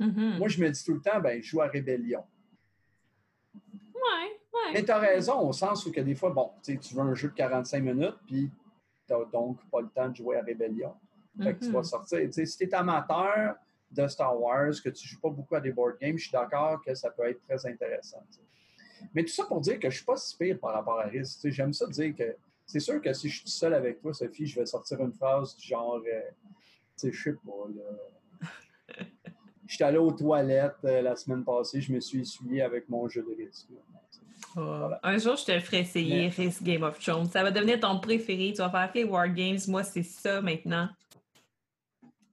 Mm-hmm. 0.00 0.38
Moi, 0.38 0.48
je 0.48 0.62
me 0.62 0.70
dis 0.70 0.82
tout 0.82 0.94
le 0.94 1.02
temps, 1.02 1.20
ben, 1.20 1.42
je 1.42 1.46
joue 1.50 1.60
à 1.60 1.66
Rébellion. 1.66 2.24
Ouais. 3.54 4.72
Mais 4.72 4.82
tu 4.82 4.90
as 4.90 4.98
raison, 4.98 5.40
au 5.40 5.52
sens 5.52 5.84
où 5.84 5.92
que 5.92 6.00
des 6.00 6.14
fois, 6.14 6.30
bon, 6.30 6.52
tu 6.62 6.78
veux 6.94 7.00
un 7.02 7.14
jeu 7.14 7.28
de 7.28 7.34
45 7.34 7.82
minutes, 7.82 8.16
puis 8.26 8.50
tu 9.06 9.12
n'as 9.12 9.24
donc 9.26 9.58
pas 9.70 9.82
le 9.82 9.88
temps 9.88 10.08
de 10.08 10.16
jouer 10.16 10.38
à 10.38 10.42
Rébellion. 10.42 10.94
Fait 11.42 11.54
que 11.54 11.64
tu 11.66 11.70
vas 11.70 11.80
mm-hmm. 11.80 11.84
sortir. 11.84 12.32
si 12.32 12.56
tu 12.56 12.64
es 12.64 12.74
amateur 12.74 13.56
de 13.90 14.08
Star 14.08 14.40
Wars, 14.40 14.72
que 14.82 14.88
tu 14.88 15.06
ne 15.06 15.10
joues 15.10 15.20
pas 15.20 15.28
beaucoup 15.28 15.54
à 15.54 15.60
des 15.60 15.72
board 15.72 15.98
games, 16.00 16.16
je 16.16 16.22
suis 16.22 16.32
d'accord 16.32 16.80
que 16.82 16.94
ça 16.94 17.10
peut 17.10 17.28
être 17.28 17.42
très 17.42 17.66
intéressant. 17.66 18.24
Mais 19.14 19.24
tout 19.24 19.32
ça 19.32 19.44
pour 19.44 19.60
dire 19.60 19.74
que 19.74 19.88
je 19.90 19.94
ne 19.94 19.96
suis 19.96 20.04
pas 20.04 20.16
si 20.16 20.36
pire 20.36 20.58
par 20.58 20.74
rapport 20.74 21.00
à 21.00 21.04
Riz. 21.04 21.38
J'aime 21.44 21.72
ça 21.72 21.86
dire 21.86 22.14
que 22.14 22.36
c'est 22.66 22.80
sûr 22.80 23.00
que 23.00 23.12
si 23.12 23.28
je 23.28 23.40
suis 23.40 23.50
seul 23.50 23.74
avec 23.74 24.00
toi, 24.00 24.12
Sophie, 24.14 24.46
je 24.46 24.60
vais 24.60 24.66
sortir 24.66 25.00
une 25.00 25.12
phrase 25.12 25.56
du 25.56 25.66
genre, 25.66 26.00
euh, 26.06 26.20
tu 26.96 27.08
sais, 27.08 27.12
je 27.12 27.22
sais 27.22 27.32
pas, 27.32 27.68
là. 27.74 29.04
J'étais 29.66 29.84
allé 29.84 29.98
aux 29.98 30.10
toilettes 30.10 30.84
euh, 30.84 31.02
la 31.02 31.14
semaine 31.14 31.44
passée, 31.44 31.80
je 31.80 31.92
me 31.92 32.00
suis 32.00 32.20
essuyé 32.20 32.62
avec 32.62 32.88
mon 32.88 33.08
jeu 33.08 33.22
de 33.22 33.34
risque. 33.36 33.68
Oh. 34.56 34.90
Un 35.02 35.18
jour, 35.18 35.36
je 35.36 35.44
te 35.44 35.52
le 35.52 35.60
ferai 35.60 35.80
essayer, 35.80 36.28
Risk 36.28 36.62
Game 36.62 36.82
of 36.82 36.98
Thrones. 36.98 37.28
Ça 37.28 37.42
va 37.42 37.50
devenir 37.50 37.78
ton 37.78 38.00
préféré. 38.00 38.52
Tu 38.52 38.58
vas 38.58 38.70
faire 38.70 38.90
OK, 38.92 39.10
War 39.10 39.28
Games, 39.28 39.60
moi, 39.68 39.84
c'est 39.84 40.02
ça 40.02 40.40
maintenant. 40.40 40.88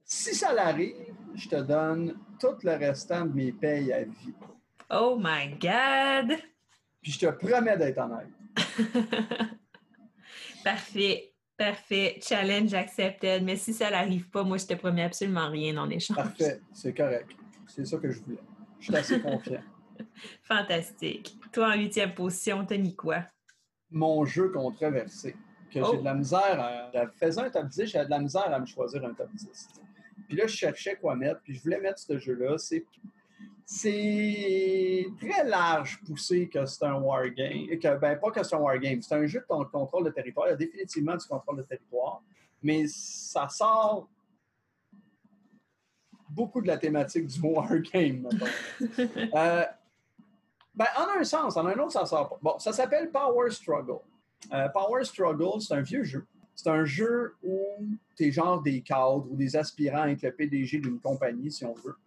Si 0.03 0.33
ça 0.33 0.53
l'arrive, 0.53 1.13
je 1.35 1.49
te 1.49 1.61
donne 1.61 2.17
tout 2.39 2.55
le 2.63 2.71
restant 2.71 3.25
de 3.25 3.33
mes 3.33 3.51
payes 3.51 3.91
à 3.93 4.03
vie. 4.03 4.33
Oh 4.89 5.17
my 5.19 5.49
God! 5.59 6.37
Puis 7.07 7.13
je 7.13 7.25
te 7.25 7.31
promets 7.31 7.77
d'être 7.77 7.99
honnête. 7.99 8.27
Parfait. 10.65 11.31
Parfait. 11.55 12.19
Challenge 12.21 12.73
accepted. 12.73 13.43
Mais 13.45 13.55
si 13.55 13.73
ça 13.73 13.89
n'arrive 13.89 14.29
pas, 14.29 14.43
moi, 14.43 14.57
je 14.57 14.65
te 14.65 14.73
promets 14.73 15.03
absolument 15.03 15.49
rien 15.49 15.77
en 15.77 15.89
échange. 15.89 16.17
Parfait. 16.17 16.59
C'est 16.73 16.93
correct. 16.93 17.31
C'est 17.65 17.85
ça 17.85 17.97
que 17.97 18.11
je 18.11 18.19
voulais. 18.19 18.41
Je 18.79 18.87
suis 18.87 18.95
assez 18.97 19.21
confiant. 19.21 19.63
Fantastique. 20.43 21.39
Toi, 21.53 21.69
en 21.69 21.77
huitième 21.77 22.13
position, 22.13 22.65
t'as 22.65 22.77
mis 22.77 22.93
quoi? 22.93 23.23
Mon 23.89 24.25
jeu 24.25 24.49
controversé. 24.49 25.31
Que 25.71 25.75
j'ai 25.75 25.83
oh! 25.83 25.95
de 25.95 26.03
la 26.03 26.13
misère 26.13 26.59
à. 26.59 27.07
Faisant 27.17 27.43
un 27.43 27.49
top 27.49 27.69
10, 27.69 27.85
j'avais 27.85 28.03
de 28.03 28.09
la 28.09 28.19
misère 28.19 28.53
à 28.53 28.59
me 28.59 28.65
choisir 28.65 29.05
un 29.05 29.13
top 29.13 29.29
10. 29.33 29.69
Puis 30.27 30.35
là, 30.35 30.45
je 30.45 30.57
cherchais 30.57 30.97
quoi 30.97 31.15
mettre, 31.15 31.39
puis 31.39 31.53
je 31.53 31.61
voulais 31.61 31.79
mettre 31.79 31.99
ce 31.99 32.17
jeu-là. 32.17 32.57
C'est 32.57 32.85
c'est 33.69 35.05
très 35.19 35.43
large 35.43 35.99
poussé 36.05 36.47
que 36.47 36.65
c'est 36.65 36.85
un 36.85 37.01
wargame. 37.01 37.67
Que, 37.77 37.97
ben, 37.97 38.17
pas 38.17 38.31
que 38.31 38.41
c'est 38.41 38.55
un 38.55 38.59
wargame, 38.59 39.01
c'est 39.01 39.13
un 39.13 39.27
jeu 39.27 39.41
de 39.41 39.45
contrôle 39.45 40.05
de 40.05 40.09
territoire. 40.09 40.47
Il 40.47 40.51
y 40.51 40.53
a 40.53 40.55
définitivement 40.55 41.17
du 41.17 41.27
contrôle 41.27 41.57
de 41.57 41.63
territoire, 41.63 42.23
mais 42.63 42.87
ça 42.87 43.49
sort 43.49 44.07
beaucoup 46.29 46.61
de 46.61 46.67
la 46.67 46.77
thématique 46.77 47.27
du 47.27 47.41
wargame. 47.41 48.29
euh, 49.35 49.65
ben, 50.73 50.85
en 50.97 51.19
un 51.19 51.23
sens, 51.25 51.57
en 51.57 51.65
un 51.65 51.77
autre, 51.77 51.91
ça 51.91 52.05
sort 52.05 52.29
pas. 52.29 52.39
Bon, 52.41 52.59
ça 52.59 52.71
s'appelle 52.71 53.11
Power 53.11 53.51
Struggle. 53.51 53.99
Euh, 54.53 54.69
Power 54.69 55.03
Struggle, 55.03 55.59
c'est 55.59 55.73
un 55.73 55.81
vieux 55.81 56.05
jeu. 56.05 56.25
C'est 56.55 56.69
un 56.69 56.85
jeu 56.85 57.35
où 57.43 57.59
tu 58.15 58.27
es 58.27 58.31
genre 58.31 58.61
des 58.61 58.79
cadres 58.79 59.27
ou 59.29 59.35
des 59.35 59.57
aspirants 59.57 60.03
à 60.03 60.09
être 60.09 60.21
le 60.21 60.31
PDG 60.31 60.79
d'une 60.79 61.01
compagnie, 61.01 61.51
si 61.51 61.65
on 61.65 61.73
veut 61.73 61.97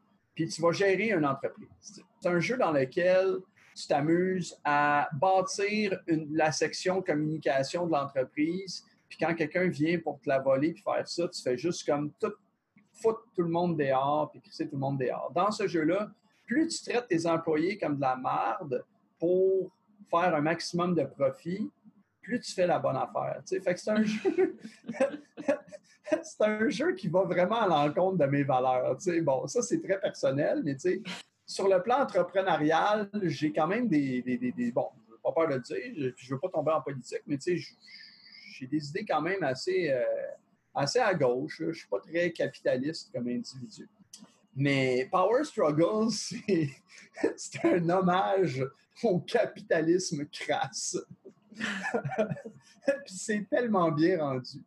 puis 0.40 0.48
tu 0.48 0.62
vas 0.62 0.72
gérer 0.72 1.10
une 1.10 1.26
entreprise. 1.26 2.02
C'est 2.20 2.28
un 2.28 2.40
jeu 2.40 2.56
dans 2.56 2.72
lequel 2.72 3.40
tu 3.74 3.86
t'amuses 3.86 4.58
à 4.64 5.08
bâtir 5.12 6.00
la 6.06 6.50
section 6.50 7.02
communication 7.02 7.86
de 7.86 7.92
l'entreprise, 7.92 8.84
puis 9.08 9.18
quand 9.18 9.34
quelqu'un 9.34 9.68
vient 9.68 9.98
pour 9.98 10.18
te 10.20 10.28
la 10.28 10.38
voler 10.38 10.72
puis 10.72 10.82
faire 10.82 11.06
ça, 11.06 11.28
tu 11.28 11.42
fais 11.42 11.58
juste 11.58 11.86
comme 11.86 12.10
tout, 12.18 12.32
foutre 13.02 13.24
tout 13.34 13.42
le 13.42 13.50
monde 13.50 13.76
dehors 13.76 14.30
puis 14.30 14.40
crisser 14.40 14.66
tout 14.66 14.76
le 14.76 14.80
monde 14.80 14.98
dehors. 14.98 15.30
Dans 15.34 15.50
ce 15.50 15.66
jeu-là, 15.66 16.10
plus 16.46 16.68
tu 16.68 16.90
traites 16.90 17.08
tes 17.08 17.26
employés 17.26 17.76
comme 17.76 17.96
de 17.96 18.00
la 18.00 18.16
merde 18.16 18.82
pour 19.18 19.70
faire 20.10 20.34
un 20.34 20.40
maximum 20.40 20.94
de 20.94 21.04
profit, 21.04 21.70
plus 22.20 22.40
tu 22.40 22.52
fais 22.52 22.66
la 22.66 22.78
bonne 22.78 22.96
affaire. 22.96 23.42
Fait 23.46 23.74
que 23.74 23.80
c'est 23.80 23.90
un 23.90 24.02
jeu. 24.02 24.56
c'est 26.22 26.42
un 26.42 26.68
jeu 26.68 26.94
qui 26.94 27.08
va 27.08 27.22
vraiment 27.22 27.60
à 27.60 27.66
l'encontre 27.66 28.18
de 28.18 28.26
mes 28.26 28.42
valeurs. 28.42 28.96
Bon, 29.22 29.46
ça, 29.46 29.62
c'est 29.62 29.80
très 29.80 30.00
personnel, 30.00 30.62
mais 30.64 30.76
sur 31.46 31.68
le 31.68 31.82
plan 31.82 32.02
entrepreneurial, 32.02 33.08
j'ai 33.24 33.52
quand 33.52 33.66
même 33.66 33.88
des, 33.88 34.22
Bon, 34.74 34.88
je 35.08 35.16
pas 35.22 35.32
peur 35.32 35.48
de 35.48 35.54
le 35.54 35.60
dire, 35.60 36.12
je 36.16 36.26
ne 36.26 36.30
veux 36.34 36.38
pas 36.38 36.48
tomber 36.48 36.72
en 36.72 36.80
politique, 36.80 37.22
mais 37.26 37.38
j'ai 37.44 38.66
des 38.66 38.88
idées 38.88 39.04
quand 39.04 39.22
même 39.22 39.42
assez, 39.42 39.90
euh, 39.90 40.02
assez 40.74 40.98
à 40.98 41.14
gauche. 41.14 41.56
Je 41.58 41.64
ne 41.66 41.72
suis 41.72 41.88
pas 41.88 42.00
très 42.00 42.30
capitaliste 42.32 43.10
comme 43.12 43.28
individu. 43.28 43.88
Mais 44.54 45.08
Power 45.10 45.44
Struggle, 45.44 46.10
c'est 47.36 47.64
un 47.64 47.88
hommage 47.88 48.64
au 49.02 49.20
capitalisme 49.20 50.26
crasse. 50.26 50.98
Puis 53.04 53.14
c'est 53.14 53.46
tellement 53.50 53.90
bien 53.90 54.18
rendu 54.18 54.64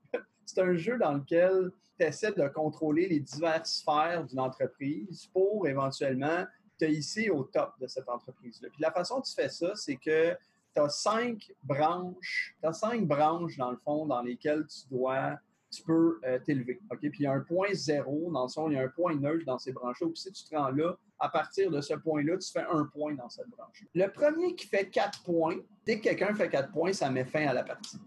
c'est 0.54 0.62
un 0.62 0.76
jeu 0.76 0.98
dans 0.98 1.14
lequel 1.14 1.72
tu 2.00 2.06
essaies 2.06 2.32
de 2.32 2.48
contrôler 2.48 3.08
les 3.08 3.20
diverses 3.20 3.76
sphères 3.76 4.24
d'une 4.26 4.40
entreprise 4.40 5.28
pour 5.34 5.68
éventuellement 5.68 6.46
te 6.80 6.86
hisser 6.86 7.30
au 7.30 7.44
top 7.44 7.74
de 7.80 7.88
cette 7.88 8.10
entreprise-là. 8.10 8.70
Puis 8.72 8.82
la 8.82 8.92
façon 8.92 9.16
dont 9.16 9.22
tu 9.22 9.34
fais 9.34 9.50
ça, 9.50 9.76
c'est 9.76 9.96
que 9.96 10.36
tu 10.76 10.82
as 10.82 10.90
cinq 10.90 11.52
branches, 11.64 12.56
tu 12.64 12.74
cinq 12.74 13.06
branches 13.08 13.58
dans 13.58 13.72
le 13.72 13.78
fond 13.78 14.06
dans 14.06 14.22
lesquelles 14.22 14.66
tu 14.66 14.88
dois 14.90 15.38
tu 15.74 15.84
peux 15.84 16.20
euh, 16.26 16.40
t'élever. 16.40 16.80
OK? 16.92 17.00
Puis 17.00 17.12
il 17.20 17.24
y 17.24 17.28
a 17.28 17.34
un 17.34 17.40
point 17.40 17.68
zéro, 17.74 18.32
dans 18.32 18.44
le 18.44 18.50
fond, 18.50 18.70
il 18.70 18.76
y 18.76 18.78
a 18.78 18.84
un 18.84 18.90
point 18.90 19.16
neutre 19.16 19.46
dans 19.46 19.58
ces 19.58 19.72
branches-là. 19.72 20.08
Si 20.14 20.32
tu 20.32 20.44
te 20.44 20.56
rends 20.56 20.70
là, 20.70 20.98
à 21.20 21.30
partir 21.30 21.72
de 21.72 21.82
ce 21.82 21.94
point-là, 21.94 22.38
tu 22.38 22.52
fais 22.52 22.66
un 22.72 22.86
point 22.86 23.14
dans 23.16 23.30
cette 23.30 23.50
branche. 23.50 23.84
Le 23.94 24.08
premier 24.08 24.56
qui 24.56 24.68
fait 24.68 24.90
quatre 24.90 25.24
points, 25.24 25.58
dès 25.86 26.00
que 26.00 26.04
quelqu'un 26.04 26.34
fait 26.36 26.50
quatre 26.50 26.72
points, 26.72 26.94
ça 26.94 27.10
met 27.10 27.26
fin 27.26 27.48
à 27.48 27.54
la 27.54 27.64
partie. 27.64 27.98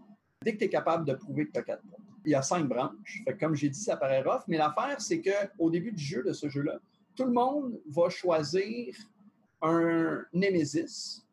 Dès 0.43 0.53
que 0.53 0.59
tu 0.59 0.65
es 0.65 0.69
capable 0.69 1.05
de 1.05 1.13
prouver 1.13 1.47
que 1.47 1.51
tu 1.51 1.59
as 1.59 1.63
quatre 1.63 1.81
points 1.83 2.03
il 2.27 2.31
y 2.31 2.35
a 2.35 2.41
cinq 2.41 2.67
branches. 2.67 3.23
comme 3.39 3.55
j'ai 3.55 3.69
dit, 3.69 3.79
ça 3.79 3.95
paraît 3.95 4.21
rough, 4.21 4.41
mais 4.49 4.57
l'affaire, 4.57 4.99
c'est 4.99 5.21
qu'au 5.21 5.69
début 5.69 5.93
du 5.93 6.03
jeu, 6.03 6.23
de 6.23 6.33
ce 6.33 6.49
jeu-là, 6.49 6.77
tout 7.15 7.23
le 7.23 7.31
monde 7.31 7.79
va 7.87 8.09
choisir 8.09 8.95
un 9.61 10.25
Nemesis. 10.33 11.25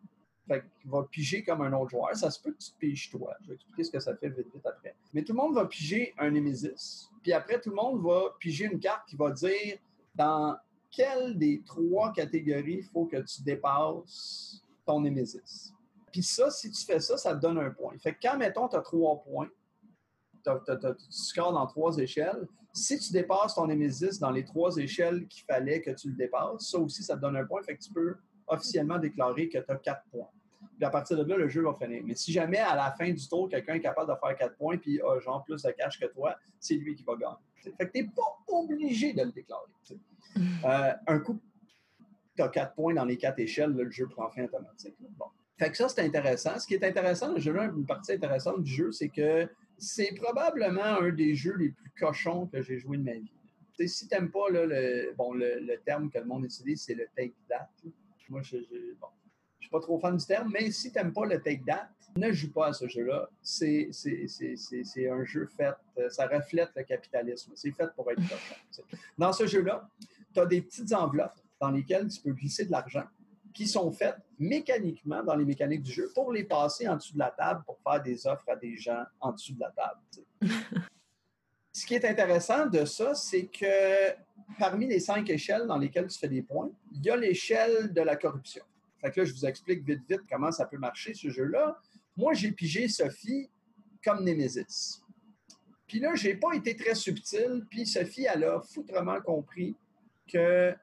Fait 0.46 0.62
qu'il 0.80 0.90
va 0.90 1.02
piger 1.04 1.42
comme 1.42 1.62
un 1.62 1.72
autre 1.72 1.90
joueur. 1.90 2.14
Ça 2.14 2.30
se 2.30 2.40
peut 2.40 2.52
que 2.52 2.58
tu 2.58 2.70
piges 2.78 3.10
toi. 3.10 3.34
Je 3.42 3.48
vais 3.48 3.54
expliquer 3.54 3.84
ce 3.84 3.90
que 3.90 4.00
ça 4.00 4.14
fait 4.14 4.28
vite, 4.28 4.46
vite 4.52 4.66
après. 4.66 4.94
Mais 5.12 5.22
tout 5.24 5.32
le 5.32 5.38
monde 5.38 5.54
va 5.54 5.64
piger 5.64 6.14
un 6.18 6.30
Nemesis. 6.30 7.08
Puis 7.22 7.32
après, 7.32 7.60
tout 7.60 7.70
le 7.70 7.76
monde 7.76 8.02
va 8.02 8.34
piger 8.38 8.66
une 8.66 8.78
carte 8.78 9.08
qui 9.08 9.16
va 9.16 9.30
dire 9.30 9.78
dans 10.14 10.56
quelle 10.90 11.38
des 11.38 11.62
trois 11.64 12.12
catégories 12.12 12.78
il 12.78 12.84
faut 12.84 13.06
que 13.06 13.16
tu 13.16 13.42
dépasses 13.42 14.62
ton 14.84 15.00
Nemesis. 15.00 15.72
Puis 16.12 16.22
ça, 16.22 16.50
si 16.50 16.70
tu 16.70 16.84
fais 16.84 17.00
ça, 17.00 17.16
ça 17.16 17.34
te 17.34 17.40
donne 17.40 17.58
un 17.58 17.70
point. 17.70 17.98
Fait 17.98 18.14
que 18.14 18.18
quand, 18.22 18.36
mettons, 18.36 18.68
tu 18.68 18.76
as 18.76 18.82
trois 18.82 19.22
points, 19.22 19.48
tu 20.44 20.50
scores 21.08 21.52
dans 21.52 21.66
trois 21.66 21.96
échelles. 21.98 22.46
Si 22.72 22.98
tu 22.98 23.12
dépasses 23.12 23.54
ton 23.54 23.66
Nemesis 23.66 24.18
dans 24.20 24.30
les 24.30 24.44
trois 24.44 24.76
échelles 24.76 25.26
qu'il 25.26 25.44
fallait 25.44 25.80
que 25.80 25.90
tu 25.90 26.10
le 26.10 26.14
dépasses, 26.14 26.70
ça 26.70 26.78
aussi, 26.78 27.02
ça 27.02 27.16
te 27.16 27.20
donne 27.20 27.36
un 27.36 27.46
point. 27.46 27.62
Fait 27.62 27.76
que 27.76 27.82
tu 27.82 27.90
peux 27.90 28.16
officiellement 28.46 28.98
déclarer 28.98 29.48
que 29.48 29.58
tu 29.58 29.70
as 29.70 29.76
quatre 29.76 30.04
points. 30.10 30.28
Puis 30.76 30.84
à 30.84 30.90
partir 30.90 31.16
de 31.16 31.24
là, 31.24 31.36
le 31.36 31.48
jeu 31.48 31.62
va 31.62 31.74
finir. 31.74 32.02
Mais 32.04 32.14
si 32.14 32.32
jamais 32.32 32.58
à 32.58 32.74
la 32.74 32.92
fin 32.92 33.10
du 33.10 33.28
tour, 33.28 33.48
quelqu'un 33.48 33.74
est 33.74 33.80
capable 33.80 34.10
de 34.10 34.16
faire 34.18 34.36
quatre 34.36 34.56
points 34.56 34.76
puis 34.76 35.00
a 35.00 35.18
genre 35.20 35.44
plus 35.44 35.62
de 35.62 35.70
cash 35.70 35.98
que 36.00 36.06
toi, 36.06 36.36
c'est 36.58 36.74
lui 36.74 36.94
qui 36.94 37.04
va 37.04 37.14
gagner. 37.16 37.36
Fait 37.62 37.86
que 37.86 37.92
tu 37.92 38.02
n'es 38.02 38.08
pas 38.08 38.38
obligé 38.48 39.12
de 39.12 39.22
le 39.22 39.32
déclarer. 39.32 39.62
Euh, 40.64 40.92
un 41.06 41.20
coup, 41.20 41.38
tu 42.34 42.42
as 42.42 42.48
quatre 42.48 42.74
points 42.74 42.92
dans 42.92 43.04
les 43.04 43.16
quatre 43.16 43.38
échelles, 43.38 43.70
le 43.70 43.88
jeu 43.88 44.08
prend 44.08 44.28
fin 44.30 44.44
automatique. 44.44 44.96
Bon. 45.16 45.26
Fait 45.56 45.70
que 45.70 45.76
ça, 45.76 45.88
c'est 45.88 46.00
intéressant. 46.00 46.58
Ce 46.58 46.66
qui 46.66 46.74
est 46.74 46.84
intéressant, 46.84 47.32
le 47.32 47.38
jeu, 47.38 47.56
une 47.56 47.86
partie 47.86 48.12
intéressante 48.12 48.62
du 48.64 48.72
jeu, 48.72 48.90
c'est 48.90 49.10
que 49.10 49.48
c'est 49.78 50.12
probablement 50.16 51.00
un 51.00 51.10
des 51.10 51.34
jeux 51.34 51.56
les 51.56 51.70
plus 51.70 51.92
cochons 51.98 52.46
que 52.46 52.62
j'ai 52.62 52.78
joué 52.78 52.96
de 52.96 53.04
ma 53.04 53.12
vie. 53.12 53.32
si 53.86 54.08
tu 54.08 54.14
n'aimes 54.14 54.30
pas 54.30 54.48
le, 54.50 55.14
bon, 55.16 55.32
le, 55.34 55.76
terme 55.84 56.10
que 56.10 56.18
le 56.18 56.24
monde 56.24 56.44
utilise, 56.44 56.82
c'est 56.82 56.94
le 56.94 57.06
take 57.16 57.34
that. 57.48 57.70
Moi, 58.34 58.42
je 58.42 58.56
ne 58.56 58.62
suis 59.60 59.70
pas 59.70 59.78
trop 59.78 59.96
fan 60.00 60.16
du 60.16 60.26
terme, 60.26 60.50
mais 60.52 60.72
si 60.72 60.90
tu 60.90 60.98
n'aimes 60.98 61.12
pas 61.12 61.24
le 61.24 61.40
take 61.40 61.62
that, 61.64 61.88
ne 62.16 62.32
joue 62.32 62.50
pas 62.50 62.66
à 62.66 62.72
ce 62.72 62.88
jeu-là. 62.88 63.28
C'est 63.40 63.90
un 65.08 65.24
jeu 65.24 65.48
fait, 65.56 65.74
ça 66.10 66.26
reflète 66.26 66.70
le 66.74 66.82
capitalisme. 66.82 67.52
C'est 67.54 67.70
fait 67.70 67.86
pour 67.94 68.10
être 68.10 68.20
cochon. 68.22 68.82
Dans 69.16 69.32
ce 69.32 69.46
jeu-là, 69.46 69.88
tu 70.32 70.40
as 70.40 70.46
des 70.46 70.62
petites 70.62 70.92
enveloppes 70.92 71.38
dans 71.60 71.70
lesquelles 71.70 72.08
tu 72.08 72.20
peux 72.20 72.32
glisser 72.32 72.64
de 72.64 72.72
l'argent 72.72 73.04
qui 73.52 73.68
sont 73.68 73.92
faites 73.92 74.16
mécaniquement 74.36 75.22
dans 75.22 75.36
les 75.36 75.44
mécaniques 75.44 75.84
du 75.84 75.92
jeu 75.92 76.10
pour 76.12 76.32
les 76.32 76.42
passer 76.42 76.88
en 76.88 76.96
dessous 76.96 77.14
de 77.14 77.20
la 77.20 77.30
table 77.30 77.62
pour 77.64 77.78
faire 77.80 78.02
des 78.02 78.26
offres 78.26 78.48
à 78.48 78.56
des 78.56 78.76
gens 78.76 79.04
en 79.20 79.30
dessous 79.30 79.54
de 79.54 79.60
la 79.60 79.70
table. 79.70 80.00
Ce 81.72 81.86
qui 81.86 81.94
est 81.94 82.04
intéressant 82.04 82.66
de 82.66 82.84
ça, 82.84 83.14
c'est 83.14 83.46
que 83.46 84.10
parmi 84.58 84.86
les 84.86 85.00
cinq 85.00 85.28
échelles 85.30 85.66
dans 85.66 85.78
lesquelles 85.78 86.06
tu 86.06 86.18
fais 86.18 86.28
des 86.28 86.42
points, 86.42 86.70
il 86.92 87.04
y 87.04 87.10
a 87.10 87.16
l'échelle 87.16 87.92
de 87.92 88.00
la 88.00 88.16
corruption. 88.16 88.64
Fait 89.00 89.10
que 89.10 89.20
là, 89.20 89.26
je 89.26 89.32
vous 89.32 89.44
explique 89.46 89.84
vite, 89.84 90.02
vite 90.08 90.22
comment 90.30 90.50
ça 90.50 90.66
peut 90.66 90.78
marcher, 90.78 91.14
ce 91.14 91.28
jeu-là. 91.28 91.78
Moi, 92.16 92.32
j'ai 92.34 92.52
pigé 92.52 92.88
Sophie 92.88 93.50
comme 94.02 94.24
Némésis. 94.24 95.02
Puis 95.86 96.00
là, 96.00 96.14
j'ai 96.14 96.34
pas 96.34 96.54
été 96.54 96.74
très 96.76 96.94
subtil, 96.94 97.64
puis 97.68 97.86
Sophie, 97.86 98.26
elle 98.32 98.44
a 98.44 98.60
foutrement 98.60 99.20
compris 99.20 99.76
que 100.26 100.74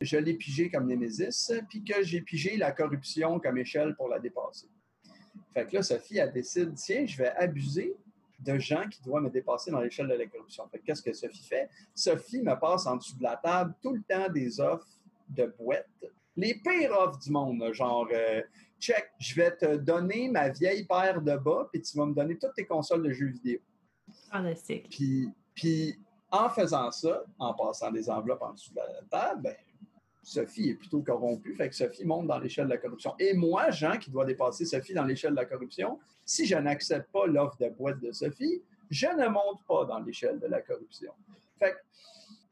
je 0.00 0.16
l'ai 0.16 0.34
pigé 0.34 0.70
comme 0.70 0.86
Némésis, 0.86 1.52
puis 1.68 1.84
que 1.84 2.02
j'ai 2.02 2.20
pigé 2.20 2.56
la 2.56 2.72
corruption 2.72 3.38
comme 3.40 3.58
échelle 3.58 3.94
pour 3.96 4.08
la 4.08 4.18
dépasser. 4.18 4.68
Fait 5.52 5.66
que 5.66 5.76
là, 5.76 5.82
Sophie, 5.82 6.18
elle 6.18 6.32
décide, 6.32 6.74
tiens, 6.74 7.06
je 7.06 7.16
vais 7.16 7.30
abuser 7.30 7.94
de 8.38 8.58
gens 8.58 8.86
qui 8.88 9.02
doivent 9.02 9.22
me 9.22 9.30
dépasser 9.30 9.70
dans 9.70 9.80
l'échelle 9.80 10.08
de 10.08 10.14
la 10.14 10.26
corruption. 10.26 10.68
Fait 10.68 10.78
qu'est-ce 10.80 11.02
que 11.02 11.12
Sophie 11.12 11.44
fait? 11.44 11.68
Sophie 11.94 12.42
me 12.42 12.54
passe 12.58 12.86
en 12.86 12.96
dessous 12.96 13.16
de 13.16 13.22
la 13.22 13.36
table 13.36 13.74
tout 13.82 13.94
le 13.94 14.02
temps 14.02 14.30
des 14.30 14.60
offres 14.60 14.86
de 15.28 15.52
boîtes. 15.58 15.86
Les 16.36 16.54
pires 16.54 16.92
offres 16.92 17.18
du 17.18 17.30
monde, 17.30 17.72
genre, 17.72 18.08
euh, 18.12 18.42
check, 18.78 19.10
je 19.18 19.34
vais 19.34 19.56
te 19.56 19.76
donner 19.76 20.28
ma 20.28 20.50
vieille 20.50 20.84
paire 20.84 21.22
de 21.22 21.36
bas, 21.36 21.68
puis 21.72 21.80
tu 21.80 21.96
vas 21.96 22.06
me 22.06 22.14
donner 22.14 22.36
toutes 22.36 22.54
tes 22.54 22.66
consoles 22.66 23.02
de 23.02 23.10
jeux 23.10 23.28
vidéo. 23.28 23.58
Fantastique. 24.30 24.88
Puis, 24.90 25.30
puis 25.54 25.98
en 26.30 26.48
faisant 26.50 26.90
ça, 26.90 27.24
en 27.38 27.54
passant 27.54 27.90
des 27.90 28.10
enveloppes 28.10 28.42
en 28.42 28.52
dessous 28.52 28.72
de 28.72 28.80
la 28.80 29.02
table, 29.10 29.42
ben, 29.42 29.56
Sophie 30.26 30.70
est 30.70 30.74
plutôt 30.74 31.02
corrompue, 31.02 31.54
fait 31.54 31.68
que 31.68 31.74
Sophie 31.76 32.04
monte 32.04 32.26
dans 32.26 32.40
l'échelle 32.40 32.64
de 32.64 32.70
la 32.70 32.78
corruption. 32.78 33.14
Et 33.20 33.32
moi, 33.32 33.70
Jean, 33.70 33.96
qui 33.96 34.10
dois 34.10 34.24
dépasser 34.24 34.64
Sophie 34.64 34.92
dans 34.92 35.04
l'échelle 35.04 35.30
de 35.30 35.36
la 35.36 35.44
corruption, 35.44 36.00
si 36.24 36.46
je 36.46 36.56
n'accepte 36.56 37.12
pas 37.12 37.28
l'offre 37.28 37.56
de 37.58 37.68
boîte 37.68 38.00
de 38.00 38.10
Sophie, 38.10 38.60
je 38.90 39.06
ne 39.06 39.28
monte 39.28 39.64
pas 39.68 39.84
dans 39.84 40.00
l'échelle 40.00 40.40
de 40.40 40.48
la 40.48 40.60
corruption. 40.62 41.12
Fait 41.60 41.70
que 41.70 41.76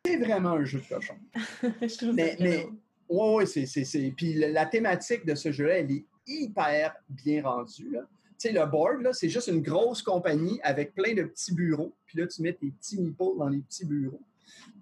c'est 0.07 0.19
vraiment 0.19 0.51
un 0.51 0.65
jeu 0.65 0.79
de 0.79 0.87
cochon. 0.87 1.17
je 1.63 2.13
mais, 2.13 2.37
mais 2.39 2.69
ouais, 3.09 3.45
c'est. 3.45 4.13
Puis 4.17 4.35
la, 4.35 4.67
thématique 4.67 5.27
de 5.27 5.35
ce 5.35 5.51
jeu-là, 5.51 5.79
elle 5.79 5.91
est 5.91 6.05
hyper 6.29 6.95
bien 7.09 7.43
rendue. 7.43 7.91
là. 7.91 8.03
Tu 8.39 8.49
sais, 8.49 8.53
le 8.53 8.65
board, 8.67 9.03
là, 9.03 9.13
c'est 9.13 9.29
juste 9.29 9.49
une 9.49 9.63
grosse 9.63 10.01
compagnie 10.01 10.61
avec 10.63 10.95
plein 10.95 11.13
de 11.15 11.25
petits 11.25 11.53
bureaux. 11.53 11.93
Puis 12.07 12.21
là, 12.21 12.29
tu 12.29 12.41
mets 12.41 12.53
tes 12.53 12.69
petits 12.69 13.01
meeples 13.01 13.37
dans 13.37 13.49
les 13.49 13.59
petits 13.59 13.85
bureaux. 13.85 14.23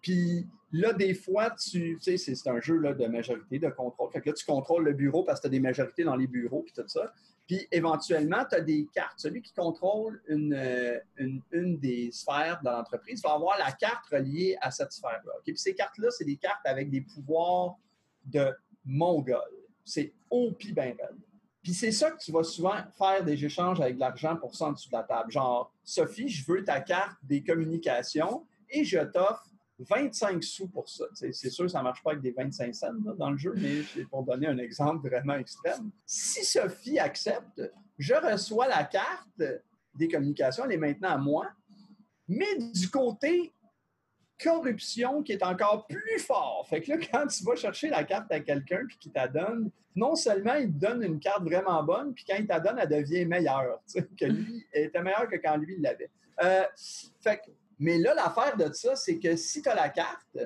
Puis 0.00 0.46
là, 0.72 0.92
des 0.92 1.14
fois, 1.14 1.50
tu 1.50 1.98
sais, 2.00 2.16
c'est, 2.16 2.48
un 2.48 2.60
jeu 2.60 2.76
là, 2.76 2.94
de 2.94 3.06
majorité, 3.06 3.58
de 3.58 3.68
contrôle. 3.68 4.10
Fait 4.12 4.20
que 4.20 4.30
là, 4.30 4.34
tu 4.34 4.44
contrôles 4.44 4.84
le 4.84 4.92
bureau 4.92 5.22
parce 5.22 5.40
que 5.40 5.42
tu 5.42 5.46
as 5.48 5.50
des 5.50 5.60
majorités 5.60 6.04
dans 6.04 6.16
les 6.16 6.26
bureaux, 6.26 6.62
puis 6.62 6.72
tout 6.74 6.88
ça. 6.88 7.12
Puis 7.46 7.66
éventuellement, 7.70 8.44
tu 8.48 8.56
as 8.56 8.60
des 8.60 8.88
cartes. 8.92 9.18
Celui 9.18 9.42
qui 9.42 9.52
contrôle 9.52 10.22
une, 10.28 10.54
euh, 10.54 10.98
une, 11.18 11.42
une 11.50 11.78
des 11.78 12.10
sphères 12.12 12.60
de 12.62 12.70
l'entreprise 12.70 13.22
va 13.22 13.32
avoir 13.32 13.58
la 13.58 13.72
carte 13.72 14.06
reliée 14.06 14.56
à 14.60 14.70
cette 14.70 14.92
sphère-là. 14.92 15.32
Puis 15.44 15.56
ces 15.56 15.74
cartes-là, 15.74 16.10
c'est 16.10 16.24
des 16.24 16.36
cartes 16.36 16.64
avec 16.64 16.90
des 16.90 17.00
pouvoirs 17.00 17.76
de 18.24 18.54
mongol. 18.84 19.40
C'est 19.84 20.12
au 20.30 20.52
pis 20.52 20.72
ben 20.72 20.96
raide. 20.98 21.18
Puis 21.62 21.74
c'est 21.74 21.92
ça 21.92 22.10
que 22.10 22.18
tu 22.18 22.32
vas 22.32 22.42
souvent 22.42 22.76
faire 22.96 23.24
des 23.24 23.44
échanges 23.44 23.80
avec 23.80 23.94
de 23.94 24.00
l'argent 24.00 24.36
pour 24.36 24.54
ça 24.56 24.66
en 24.66 24.72
dessous 24.72 24.88
de 24.88 24.96
la 24.96 25.04
table. 25.04 25.30
Genre, 25.30 25.72
Sophie, 25.84 26.28
je 26.28 26.44
veux 26.44 26.64
ta 26.64 26.80
carte 26.80 27.16
des 27.22 27.42
communications 27.42 28.44
et 28.68 28.84
je 28.84 28.98
t'offre 28.98 29.46
25 29.88 30.42
sous 30.42 30.68
pour 30.68 30.88
ça. 30.88 31.04
C'est 31.14 31.50
sûr 31.50 31.70
ça 31.70 31.78
ne 31.78 31.84
marche 31.84 32.02
pas 32.02 32.10
avec 32.12 32.22
des 32.22 32.32
25 32.32 32.74
cents 32.74 32.92
dans 33.16 33.30
le 33.30 33.36
jeu, 33.38 33.54
mais 33.56 33.82
c'est 33.82 34.04
pour 34.08 34.22
donner 34.24 34.46
un 34.46 34.58
exemple 34.58 35.08
vraiment 35.08 35.34
extrême. 35.34 35.90
Si 36.06 36.44
Sophie 36.44 36.98
accepte, 36.98 37.62
je 37.98 38.14
reçois 38.14 38.68
la 38.68 38.84
carte 38.84 39.42
des 39.94 40.08
communications, 40.08 40.64
elle 40.64 40.72
est 40.72 40.76
maintenant 40.78 41.10
à 41.10 41.18
moi, 41.18 41.48
mais 42.28 42.56
du 42.74 42.88
côté 42.90 43.52
corruption 44.42 45.22
qui 45.22 45.32
est 45.32 45.42
encore 45.44 45.86
plus 45.86 46.18
fort. 46.18 46.66
Fait 46.68 46.80
que 46.80 46.90
là, 46.90 46.96
quand 46.98 47.26
tu 47.26 47.44
vas 47.44 47.54
chercher 47.54 47.88
la 47.88 48.04
carte 48.04 48.30
à 48.32 48.40
quelqu'un 48.40 48.84
puis 48.88 48.96
qu'il 48.98 49.12
t'a 49.12 49.28
donne, 49.28 49.70
non 49.94 50.16
seulement 50.16 50.54
il 50.54 50.72
te 50.72 50.78
donne 50.78 51.02
une 51.02 51.20
carte 51.20 51.42
vraiment 51.44 51.82
bonne, 51.84 52.14
puis 52.14 52.24
quand 52.26 52.36
il 52.38 52.46
t'a 52.46 52.58
donne, 52.58 52.78
elle 52.78 52.88
devient 52.88 53.24
meilleure. 53.24 53.80
Que 54.18 54.24
lui, 54.24 54.66
elle 54.72 54.86
était 54.86 55.02
meilleure 55.02 55.28
que 55.28 55.36
quand 55.36 55.56
lui, 55.56 55.74
il 55.76 55.82
l'avait. 55.82 56.10
Euh, 56.42 56.64
fait 57.20 57.38
que- 57.38 57.50
mais 57.82 57.98
là, 57.98 58.14
l'affaire 58.14 58.56
de 58.56 58.72
ça, 58.72 58.94
c'est 58.94 59.18
que 59.18 59.34
si 59.34 59.60
tu 59.60 59.68
as 59.68 59.74
la 59.74 59.88
carte, 59.88 60.38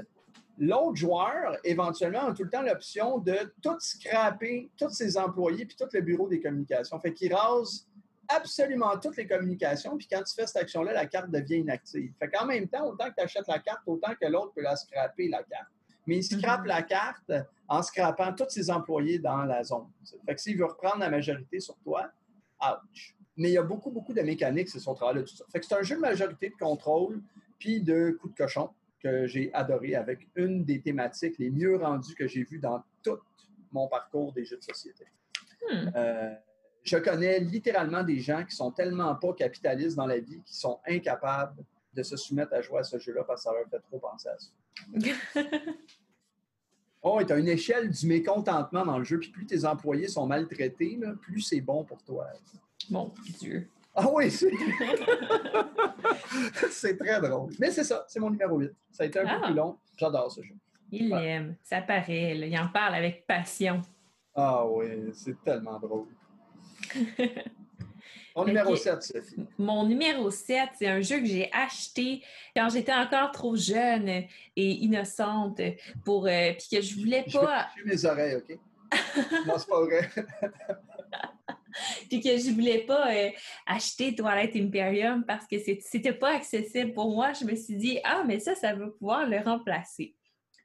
l'autre 0.58 0.96
joueur, 0.96 1.58
éventuellement, 1.64 2.28
a 2.28 2.32
tout 2.32 2.44
le 2.44 2.48
temps 2.48 2.62
l'option 2.62 3.18
de 3.18 3.52
tout 3.62 3.76
scraper, 3.78 4.70
tous 4.78 4.88
ses 4.88 5.18
employés, 5.18 5.66
puis 5.66 5.76
tout 5.76 5.88
le 5.92 6.00
bureau 6.00 6.28
des 6.28 6.40
communications. 6.40 6.98
Fait 6.98 7.12
qu'il 7.12 7.34
rase 7.34 7.86
absolument 8.28 8.96
toutes 8.98 9.18
les 9.18 9.26
communications, 9.26 9.98
puis 9.98 10.08
quand 10.10 10.22
tu 10.22 10.34
fais 10.34 10.46
cette 10.46 10.62
action-là, 10.62 10.94
la 10.94 11.04
carte 11.06 11.30
devient 11.30 11.58
inactive. 11.58 12.12
Fait 12.18 12.30
qu'en 12.30 12.46
même 12.46 12.68
temps, 12.68 12.86
autant 12.86 13.10
que 13.10 13.14
tu 13.18 13.22
achètes 13.22 13.46
la 13.48 13.58
carte, 13.58 13.82
autant 13.86 14.14
que 14.18 14.26
l'autre 14.26 14.52
peut 14.54 14.62
la 14.62 14.74
scraper, 14.74 15.28
la 15.28 15.42
carte. 15.42 15.68
Mais 16.06 16.16
il 16.16 16.24
scrape 16.24 16.62
Mhm. 16.62 16.66
la 16.68 16.82
carte 16.82 17.32
en 17.68 17.82
scrapant 17.82 18.32
tous 18.32 18.48
ses 18.48 18.70
employés 18.70 19.18
dans 19.18 19.42
la 19.42 19.62
zone. 19.62 19.88
Fait 20.24 20.34
que 20.34 20.40
s'il 20.40 20.56
veut 20.56 20.64
reprendre 20.64 21.00
la 21.00 21.10
majorité 21.10 21.60
sur 21.60 21.76
toi, 21.80 22.08
ouch. 22.62 23.15
Mais 23.36 23.50
il 23.50 23.52
y 23.52 23.58
a 23.58 23.62
beaucoup, 23.62 23.90
beaucoup 23.90 24.14
de 24.14 24.22
mécaniques, 24.22 24.68
c'est 24.68 24.80
son 24.80 24.94
travail 24.94 25.16
de 25.16 25.22
tout 25.22 25.36
ça. 25.36 25.44
Fait 25.50 25.60
que 25.60 25.66
c'est 25.66 25.74
un 25.74 25.82
jeu 25.82 25.96
de 25.96 26.00
majorité 26.00 26.48
de 26.48 26.54
contrôle, 26.54 27.20
puis 27.58 27.80
de 27.80 28.16
coup 28.20 28.28
de 28.28 28.34
cochon 28.34 28.70
que 29.00 29.26
j'ai 29.26 29.52
adoré 29.52 29.94
avec 29.94 30.28
une 30.36 30.64
des 30.64 30.80
thématiques 30.80 31.38
les 31.38 31.50
mieux 31.50 31.76
rendues 31.76 32.14
que 32.14 32.26
j'ai 32.26 32.44
vues 32.44 32.58
dans 32.58 32.82
tout 33.02 33.18
mon 33.72 33.88
parcours 33.88 34.32
des 34.32 34.44
jeux 34.44 34.56
de 34.56 34.62
société. 34.62 35.04
Hmm. 35.70 35.90
Euh, 35.94 36.34
je 36.82 36.96
connais 36.98 37.40
littéralement 37.40 38.02
des 38.02 38.20
gens 38.20 38.44
qui 38.44 38.54
sont 38.54 38.70
tellement 38.70 39.14
pas 39.16 39.32
capitalistes 39.34 39.96
dans 39.96 40.06
la 40.06 40.18
vie 40.18 40.40
qu'ils 40.42 40.56
sont 40.56 40.80
incapables 40.86 41.64
de 41.92 42.02
se 42.02 42.16
soumettre 42.16 42.54
à 42.54 42.60
jouer 42.60 42.80
à 42.80 42.84
ce 42.84 42.98
jeu-là 42.98 43.24
parce 43.24 43.44
que 43.44 43.50
ça 43.50 43.56
leur 43.56 43.68
fait 43.68 43.80
trop 43.80 43.98
penser 43.98 44.28
à 44.28 44.36
ça. 44.38 44.50
Oh, 47.08 47.20
tu 47.24 47.32
as 47.32 47.38
une 47.38 47.46
échelle 47.46 47.88
du 47.88 48.04
mécontentement 48.08 48.84
dans 48.84 48.98
le 48.98 49.04
jeu, 49.04 49.20
puis 49.20 49.30
plus 49.30 49.46
tes 49.46 49.64
employés 49.64 50.08
sont 50.08 50.26
maltraités, 50.26 50.98
là, 51.00 51.12
plus 51.22 51.40
c'est 51.40 51.60
bon 51.60 51.84
pour 51.84 52.02
toi. 52.02 52.26
Mon 52.90 53.14
Dieu. 53.38 53.68
Ah 53.94 54.08
oui, 54.12 54.28
c'est... 54.28 54.50
c'est 56.70 56.96
très 56.96 57.20
drôle. 57.20 57.52
Mais 57.60 57.70
c'est 57.70 57.84
ça, 57.84 58.04
c'est 58.08 58.18
mon 58.18 58.30
numéro 58.30 58.58
8. 58.58 58.72
Ça 58.90 59.04
a 59.04 59.06
été 59.06 59.20
un 59.20 59.24
Ah. 59.26 59.38
peu 59.38 59.46
plus 59.46 59.54
long. 59.54 59.76
J'adore 59.96 60.32
ce 60.32 60.42
jeu. 60.42 60.54
Il 60.90 61.12
Ouais. 61.12 61.22
l'aime. 61.22 61.54
Ça 61.62 61.80
paraît. 61.80 62.34
là. 62.34 62.46
Il 62.46 62.58
en 62.58 62.68
parle 62.68 62.96
avec 62.96 63.24
passion. 63.26 63.80
Ah 64.34 64.66
oui, 64.66 64.86
c'est 65.14 65.40
tellement 65.44 65.78
drôle. 65.78 66.08
Mon 68.36 68.44
numéro 68.44 68.72
Ok. 68.72 68.78
7, 68.78 69.02
Sophie. 69.02 69.46
Mon 69.56 69.86
numéro 69.86 70.30
7, 70.30 70.68
c'est 70.78 70.88
un 70.88 71.00
jeu 71.00 71.20
que 71.20 71.24
j'ai 71.24 71.50
acheté 71.54 72.22
quand 72.54 72.68
j'étais 72.68 72.92
encore 72.92 73.30
trop 73.32 73.56
jeune 73.56 74.08
et 74.08 74.28
innocente 74.56 75.60
pour 76.04 76.26
euh, 76.26 76.52
puis 76.52 76.76
que 76.76 76.82
je 76.82 76.96
voulais 76.96 77.24
Je 77.26 77.38
vais 77.38 77.44
pas 77.44 77.68
mes 77.84 78.04
oreilles, 78.04 78.36
OK? 78.36 78.58
non, 79.46 79.54
c'est 79.58 79.68
pas 79.68 79.80
vrai. 79.80 80.10
puis 82.10 82.20
que 82.20 82.36
je 82.36 82.50
voulais 82.50 82.80
pas 82.80 83.10
euh, 83.10 83.30
acheter 83.66 84.14
Twilight 84.14 84.54
Imperium 84.54 85.24
parce 85.24 85.46
que 85.46 85.56
c'était 85.80 86.12
pas 86.12 86.36
accessible 86.36 86.92
pour 86.92 87.10
moi. 87.10 87.32
Je 87.32 87.46
me 87.46 87.54
suis 87.56 87.76
dit 87.76 87.98
ah 88.04 88.22
mais 88.26 88.38
ça 88.38 88.54
ça 88.54 88.74
va 88.74 88.86
pouvoir 88.88 89.26
le 89.26 89.38
remplacer. 89.38 90.14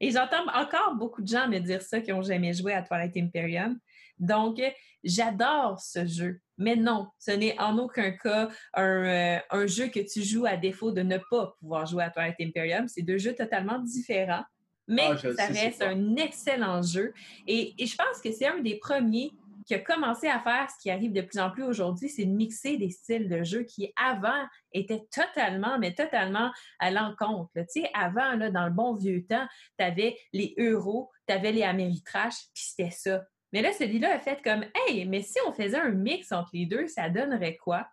Et 0.01 0.11
j'entends 0.11 0.45
encore 0.53 0.95
beaucoup 0.95 1.21
de 1.21 1.27
gens 1.27 1.47
me 1.47 1.59
dire 1.59 1.81
ça 1.81 2.01
qui 2.01 2.11
ont 2.11 2.21
jamais 2.21 2.53
joué 2.53 2.73
à 2.73 2.81
Twilight 2.81 3.15
Imperium. 3.15 3.79
Donc 4.19 4.61
j'adore 5.03 5.79
ce 5.79 6.05
jeu. 6.05 6.41
Mais 6.61 6.75
non, 6.75 7.07
ce 7.19 7.31
n'est 7.31 7.59
en 7.59 7.77
aucun 7.77 8.11
cas 8.11 8.49
un, 8.73 8.83
euh, 8.83 9.39
un 9.49 9.67
jeu 9.67 9.87
que 9.87 9.99
tu 9.99 10.23
joues 10.23 10.45
à 10.45 10.57
défaut 10.57 10.91
de 10.91 11.01
ne 11.01 11.17
pas 11.29 11.55
pouvoir 11.59 11.85
jouer 11.85 12.03
à 12.03 12.09
Twilight 12.09 12.35
Imperium. 12.39 12.87
C'est 12.87 13.01
deux 13.01 13.17
jeux 13.17 13.33
totalement 13.33 13.79
différents. 13.79 14.43
Mais 14.87 15.07
Ah, 15.09 15.17
ça 15.17 15.47
sais, 15.47 15.65
reste 15.65 15.81
un 15.81 16.15
excellent 16.15 16.81
jeu. 16.81 17.13
Et, 17.47 17.73
et 17.81 17.85
je 17.85 17.95
pense 17.95 18.21
que 18.21 18.31
c'est 18.31 18.47
un 18.47 18.59
des 18.59 18.77
premiers 18.77 19.31
qui 19.65 19.75
a 19.75 19.79
commencé 19.79 20.27
à 20.27 20.39
faire 20.39 20.67
ce 20.69 20.81
qui 20.81 20.91
arrive 20.91 21.13
de 21.13 21.21
plus 21.21 21.39
en 21.39 21.49
plus 21.49 21.63
aujourd'hui, 21.63 22.09
c'est 22.09 22.25
de 22.25 22.31
mixer 22.31 22.77
des 22.77 22.89
styles 22.89 23.29
de 23.29 23.43
jeu 23.43 23.63
qui 23.63 23.93
avant 23.95 24.45
étaient 24.73 25.03
totalement, 25.11 25.79
mais 25.79 25.93
totalement 25.93 26.51
à 26.79 26.91
l'encontre. 26.91 27.51
Tu 27.55 27.81
sais, 27.81 27.89
avant, 27.93 28.35
là, 28.35 28.49
dans 28.49 28.65
le 28.65 28.73
bon 28.73 28.95
vieux 28.95 29.23
temps, 29.25 29.47
tu 29.77 29.85
avais 29.85 30.17
les 30.33 30.55
euros, 30.57 31.09
tu 31.27 31.33
avais 31.33 31.51
les 31.51 31.63
Ameritrash, 31.63 32.35
puis 32.53 32.63
c'était 32.63 32.91
ça. 32.91 33.23
Mais 33.53 33.61
là, 33.61 33.73
celui-là 33.73 34.15
a 34.15 34.19
fait 34.19 34.41
comme 34.41 34.63
Hey, 34.75 35.05
mais 35.05 35.21
si 35.21 35.37
on 35.47 35.51
faisait 35.51 35.79
un 35.79 35.89
mix 35.89 36.31
entre 36.31 36.51
les 36.53 36.65
deux, 36.65 36.87
ça 36.87 37.09
donnerait 37.09 37.57
quoi? 37.57 37.87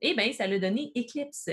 Eh 0.00 0.14
bien, 0.14 0.32
ça 0.32 0.46
l'a 0.46 0.58
donné 0.58 0.92
Eclipse. 0.96 1.50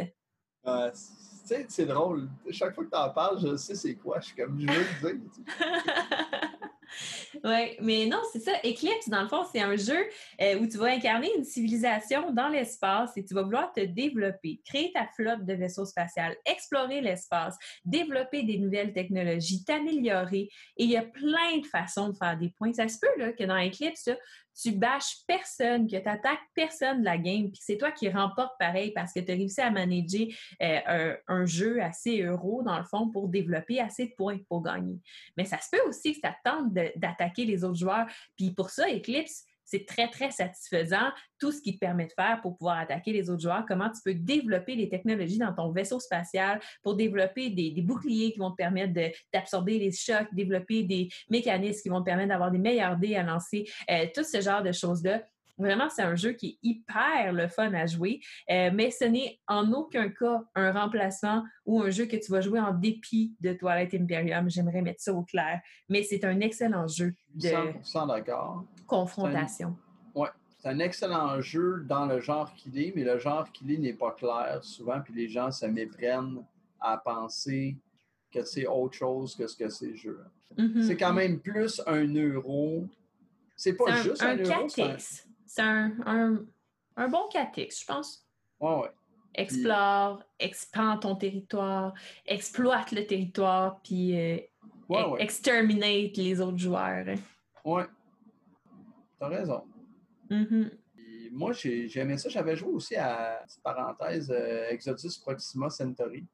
Euh, 0.66 0.92
tu 0.92 0.98
sais, 1.46 1.66
c'est 1.70 1.86
drôle. 1.86 2.30
Chaque 2.50 2.76
fois 2.76 2.84
que 2.84 2.90
tu 2.90 2.98
en 2.98 3.10
parles, 3.10 3.40
je 3.40 3.56
sais 3.56 3.76
c'est 3.76 3.96
quoi. 3.96 4.20
Je 4.20 4.28
suis 4.28 4.36
comme, 4.36 4.60
je 4.60 4.68
veux 5.02 5.14
le 5.14 5.20
dire. 5.20 5.46
oui, 7.44 7.78
mais 7.82 8.06
non, 8.06 8.20
c'est 8.32 8.40
ça. 8.40 8.54
Eclipse, 8.64 9.10
dans 9.10 9.22
le 9.22 9.28
fond, 9.28 9.44
c'est 9.52 9.62
un 9.62 9.76
jeu 9.76 9.98
euh, 10.42 10.60
où 10.60 10.68
tu 10.68 10.78
vas 10.78 10.88
incarner 10.88 11.30
une 11.38 11.44
civilisation 11.44 12.32
dans 12.32 12.50
l'espace 12.50 13.12
et 13.18 13.24
tu 13.24 13.34
vas 13.34 13.44
vouloir 13.44 13.72
te 13.72 13.82
développer, 13.82 14.62
créer 14.66 14.92
ta 14.94 15.08
flotte 15.16 15.46
de 15.46 15.54
vaisseaux 15.54 15.86
spatials, 15.86 16.36
explorer 16.46 17.02
l'espace, 17.02 17.58
développer 17.86 18.44
des 18.44 18.58
nouvelles 18.58 18.94
technologies, 18.94 19.64
t'améliorer. 19.64 20.50
Et 20.78 20.84
il 20.84 20.90
y 20.90 20.98
a 20.98 21.04
plein 21.04 21.58
de 21.60 21.66
façons 21.66 22.10
de 22.10 22.18
faire 22.18 22.38
des 22.38 22.50
points. 22.50 22.74
Ça 22.74 22.88
se 22.88 23.00
peut 23.00 23.20
là, 23.20 23.34
que 23.34 23.44
dans 23.44 23.58
Eclipse, 23.58 24.10
tu 24.62 24.72
bâches 24.72 25.18
personne, 25.28 25.88
que 25.88 25.98
tu 25.98 26.08
attaques 26.08 26.40
personne 26.54 27.00
de 27.00 27.06
la 27.06 27.18
game, 27.18 27.52
puis 27.52 27.62
c'est 27.64 27.78
toi 27.78 27.92
qui 27.92 28.10
remporte 28.10 28.54
pareil 28.60 28.92
parce 28.92 29.12
que 29.12 29.20
tu 29.20 29.32
as 29.32 29.36
réussi 29.36 29.62
à 29.62 29.72
manager 29.72 30.28
euh, 30.62 31.16
un, 31.28 31.46
jeu 31.46 31.82
assez 31.82 32.22
euro, 32.22 32.62
dans 32.64 32.78
le 32.78 32.86
fond, 32.86 33.10
pour 33.10 33.28
développer 33.28 33.80
assez 33.80 34.08
de 34.08 34.14
points 34.16 34.38
pour 34.48 34.62
gagner. 34.62 35.00
Mais 35.36 35.46
ça 35.46 35.58
se 35.60 35.68
peut 35.72 35.82
aussi 35.88 36.14
que 36.14 36.20
ça 36.22 36.32
te 36.32 36.50
tente 36.50 36.74
d'attaquer 36.96 37.46
les 37.46 37.64
autres 37.64 37.80
joueurs. 37.80 38.06
Puis 38.38 38.52
pour 38.52 38.70
ça, 38.70 38.88
Eclipse, 38.90 39.46
c'est 39.72 39.86
très, 39.86 40.10
très 40.10 40.32
satisfaisant 40.32 41.12
tout 41.40 41.52
ce 41.54 41.62
qui 41.62 41.76
te 41.76 41.80
permet 41.80 42.06
de 42.06 42.12
faire 42.12 42.42
pour 42.42 42.58
pouvoir 42.58 42.78
attaquer 42.78 43.14
les 43.14 43.30
autres 43.30 43.42
joueurs, 43.42 43.64
comment 43.66 43.90
tu 43.90 44.02
peux 44.04 44.14
développer 44.14 44.76
les 44.76 44.90
technologies 44.90 45.38
dans 45.38 45.54
ton 45.54 45.72
vaisseau 45.72 46.00
spatial 46.00 46.60
pour 46.84 46.96
développer 46.96 47.50
des, 47.50 47.82
boucliers 47.82 48.34
qui 48.34 48.40
vont 48.40 48.52
te 48.52 48.58
permettre 48.58 48.94
d'absorber 49.34 49.80
les 49.80 49.92
chocs, 49.92 50.28
développer 50.34 50.84
des 50.84 51.08
mécanismes 51.30 51.82
qui 51.82 51.90
vont 51.90 52.02
te 52.02 52.06
permettre 52.06 52.30
d'avoir 52.30 52.52
des 52.52 52.58
meilleurs 52.58 52.98
dés 52.98 53.16
à 53.16 53.24
lancer, 53.24 53.66
euh, 53.90 54.06
tout 54.14 54.24
ce 54.24 54.42
genre 54.42 54.62
de 54.62 54.74
choses-là. 54.74 55.24
Vraiment, 55.62 55.90
c'est 55.90 56.02
un 56.02 56.16
jeu 56.16 56.32
qui 56.32 56.48
est 56.48 56.58
hyper 56.64 57.34
le 57.34 57.48
fun 57.48 57.74
à 57.74 57.86
jouer, 57.86 58.20
euh, 58.50 58.72
mais 58.74 58.90
ce 58.92 59.06
n'est 59.06 59.40
en 59.48 59.72
aucun 59.72 60.10
cas 60.10 60.44
un 60.56 60.72
remplaçant 60.72 61.44
ou 61.66 61.82
un 61.82 61.90
jeu 61.90 62.06
que 62.06 62.18
tu 62.18 62.32
vas 62.32 62.42
jouer 62.42 62.60
en 62.60 62.74
dépit 62.74 63.36
de 63.40 63.54
Twilight 63.54 63.94
Imperium. 63.94 64.50
J'aimerais 64.50 64.82
mettre 64.82 65.02
ça 65.02 65.14
au 65.14 65.24
clair, 65.24 65.62
mais 65.88 66.04
c'est 66.04 66.24
un 66.26 66.40
excellent 66.40 66.88
jeu 66.88 67.14
de 67.36 67.48
100% 67.48 68.08
d'accord. 68.08 68.66
confrontation. 68.88 69.78
Oui, 70.16 70.28
c'est 70.58 70.70
un 70.70 70.80
excellent 70.80 71.40
jeu 71.42 71.86
dans 71.88 72.06
le 72.06 72.20
genre 72.20 72.54
qu'il 72.56 72.78
est, 72.80 72.94
mais 72.96 73.04
le 73.04 73.18
genre 73.20 73.52
qu'il 73.52 73.72
est 73.72 73.78
n'est 73.78 73.94
pas 73.94 74.12
clair 74.12 74.60
souvent, 74.64 75.00
puis 75.02 75.14
les 75.14 75.30
gens 75.30 75.52
se 75.52 75.66
méprennent 75.66 76.44
à 76.80 76.98
penser 76.98 77.78
que 78.32 78.44
c'est 78.44 78.66
autre 78.66 78.96
chose 78.96 79.36
que 79.36 79.46
ce 79.46 79.56
que 79.56 79.70
c'est 79.70 79.88
le 79.88 79.96
jeu. 79.96 80.20
Mm-hmm. 80.58 80.84
C'est 80.84 80.98
quand 80.98 81.14
même 81.14 81.40
plus 81.40 81.82
un 81.86 82.08
euro. 82.14 82.88
C'est 83.56 83.74
pas 83.74 84.02
juste 84.02 84.24
un, 84.24 84.38
euro. 84.38 84.68
C'est 84.70 84.84
un, 84.84 84.98
un, 85.60 86.46
bon 86.98 87.30
4X, 87.34 87.82
je 87.82 87.86
pense. 87.86 88.26
Ouais, 88.60 88.76
ouais. 88.76 88.92
Explore, 89.34 90.24
expand 90.40 91.00
ton 91.00 91.16
territoire, 91.16 91.94
exploite 92.26 92.92
le 92.92 93.08
territoire, 93.08 93.80
puis 93.82 94.18
euh, 94.18 94.38
exterminate 95.20 96.18
les 96.18 96.42
autres 96.42 96.58
joueurs. 96.58 97.06
Ouais. 97.64 97.86
T'as 99.20 99.28
raison. 99.28 99.64
Mm-hmm. 100.30 100.72
Moi, 101.32 101.54
j'ai 101.54 101.98
aimé 101.98 102.18
ça. 102.18 102.28
J'avais 102.28 102.56
joué 102.56 102.72
aussi 102.72 102.96
à, 102.96 103.42
petite 103.46 103.64
parenthèse, 103.64 104.32
euh, 104.32 104.70
Exodus 104.70 105.18
Proxima 105.22 105.70
Centauri, 105.70 106.26